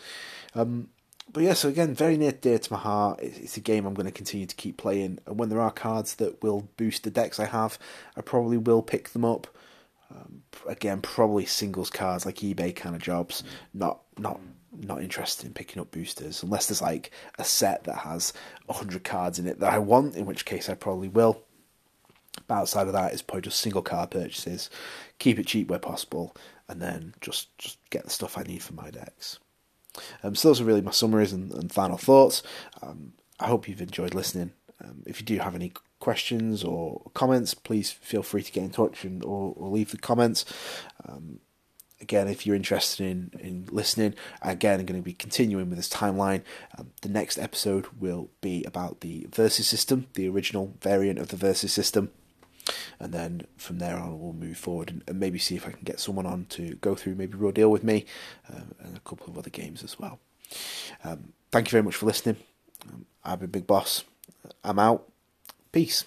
Um, 0.55 0.89
but 1.31 1.43
yeah, 1.43 1.53
so 1.53 1.69
again, 1.69 1.93
very 1.93 2.17
near 2.17 2.31
dear 2.31 2.59
to 2.59 2.73
my 2.73 2.79
heart. 2.79 3.19
It's 3.21 3.57
a 3.57 3.61
game 3.61 3.85
I'm 3.85 3.93
going 3.93 4.05
to 4.05 4.11
continue 4.11 4.45
to 4.45 4.55
keep 4.55 4.77
playing, 4.77 5.19
and 5.25 5.39
when 5.39 5.49
there 5.49 5.61
are 5.61 5.71
cards 5.71 6.15
that 6.15 6.43
will 6.43 6.69
boost 6.77 7.03
the 7.03 7.11
decks 7.11 7.39
I 7.39 7.45
have, 7.45 7.79
I 8.17 8.21
probably 8.21 8.57
will 8.57 8.81
pick 8.81 9.09
them 9.09 9.25
up. 9.25 9.47
Um, 10.11 10.43
again, 10.67 11.01
probably 11.01 11.45
singles 11.45 11.89
cards 11.89 12.25
like 12.25 12.35
eBay 12.37 12.75
kind 12.75 12.95
of 12.95 13.01
jobs. 13.01 13.43
Not 13.73 14.01
not 14.17 14.39
not 14.75 15.01
interested 15.01 15.45
in 15.45 15.53
picking 15.53 15.79
up 15.81 15.91
boosters 15.91 16.41
unless 16.41 16.67
there's 16.67 16.81
like 16.81 17.11
a 17.37 17.43
set 17.43 17.83
that 17.83 17.97
has 17.97 18.33
hundred 18.69 19.03
cards 19.03 19.39
in 19.39 19.47
it 19.47 19.59
that 19.59 19.73
I 19.73 19.79
want. 19.79 20.15
In 20.15 20.25
which 20.25 20.45
case, 20.45 20.69
I 20.69 20.75
probably 20.75 21.07
will. 21.07 21.41
But 22.47 22.55
outside 22.55 22.87
of 22.87 22.93
that, 22.93 23.13
it's 23.13 23.21
probably 23.21 23.43
just 23.43 23.59
single 23.59 23.83
card 23.83 24.11
purchases. 24.11 24.69
Keep 25.19 25.39
it 25.39 25.47
cheap 25.47 25.69
where 25.69 25.79
possible, 25.79 26.35
and 26.67 26.81
then 26.81 27.15
just 27.21 27.57
just 27.57 27.77
get 27.89 28.03
the 28.03 28.09
stuff 28.09 28.37
I 28.37 28.43
need 28.43 28.61
for 28.61 28.73
my 28.73 28.91
decks. 28.91 29.39
Um, 30.23 30.35
so 30.35 30.47
those 30.47 30.61
are 30.61 30.65
really 30.65 30.81
my 30.81 30.91
summaries 30.91 31.33
and, 31.33 31.51
and 31.51 31.71
final 31.71 31.97
thoughts. 31.97 32.43
Um, 32.81 33.13
I 33.39 33.47
hope 33.47 33.67
you've 33.67 33.81
enjoyed 33.81 34.13
listening. 34.13 34.51
Um, 34.83 35.03
if 35.05 35.19
you 35.19 35.25
do 35.25 35.37
have 35.39 35.55
any 35.55 35.73
questions 35.99 36.63
or 36.63 37.01
comments, 37.13 37.53
please 37.53 37.91
feel 37.91 38.23
free 38.23 38.43
to 38.43 38.51
get 38.51 38.63
in 38.63 38.69
touch 38.71 39.03
and 39.03 39.23
or, 39.23 39.53
or 39.55 39.69
leave 39.69 39.91
the 39.91 39.97
comments. 39.97 40.45
Um, 41.07 41.39
again, 42.01 42.27
if 42.27 42.45
you're 42.45 42.55
interested 42.55 43.05
in, 43.05 43.31
in 43.39 43.67
listening, 43.71 44.13
again, 44.41 44.79
I'm 44.79 44.85
going 44.85 44.99
to 44.99 45.03
be 45.03 45.13
continuing 45.13 45.69
with 45.69 45.77
this 45.77 45.89
timeline. 45.89 46.41
Um, 46.77 46.91
the 47.01 47.09
next 47.09 47.37
episode 47.37 47.87
will 47.99 48.29
be 48.41 48.63
about 48.65 49.01
the 49.01 49.27
Versus 49.31 49.67
system, 49.67 50.07
the 50.13 50.27
original 50.27 50.75
variant 50.81 51.19
of 51.19 51.29
the 51.29 51.37
Versus 51.37 51.73
system 51.73 52.11
and 52.99 53.13
then 53.13 53.45
from 53.57 53.79
there 53.79 53.97
on 53.97 54.19
we'll 54.19 54.33
move 54.33 54.57
forward 54.57 54.89
and, 54.89 55.03
and, 55.07 55.19
maybe 55.19 55.39
see 55.39 55.55
if 55.55 55.67
I 55.67 55.71
can 55.71 55.83
get 55.83 55.99
someone 55.99 56.25
on 56.25 56.45
to 56.49 56.75
go 56.75 56.95
through 56.95 57.15
maybe 57.15 57.37
Raw 57.37 57.51
Deal 57.51 57.69
with 57.69 57.83
me 57.83 58.05
um, 58.53 58.75
and 58.79 58.97
a 58.97 59.01
couple 59.01 59.27
of 59.27 59.37
other 59.37 59.49
games 59.49 59.83
as 59.83 59.99
well. 59.99 60.19
Um, 61.03 61.33
thank 61.51 61.67
you 61.67 61.71
very 61.71 61.83
much 61.83 61.95
for 61.95 62.05
listening. 62.05 62.37
Um, 62.87 63.05
I've 63.23 63.39
been 63.39 63.49
Big 63.49 63.67
Boss. 63.67 64.03
I'm 64.63 64.79
out. 64.79 65.07
Peace. 65.71 66.05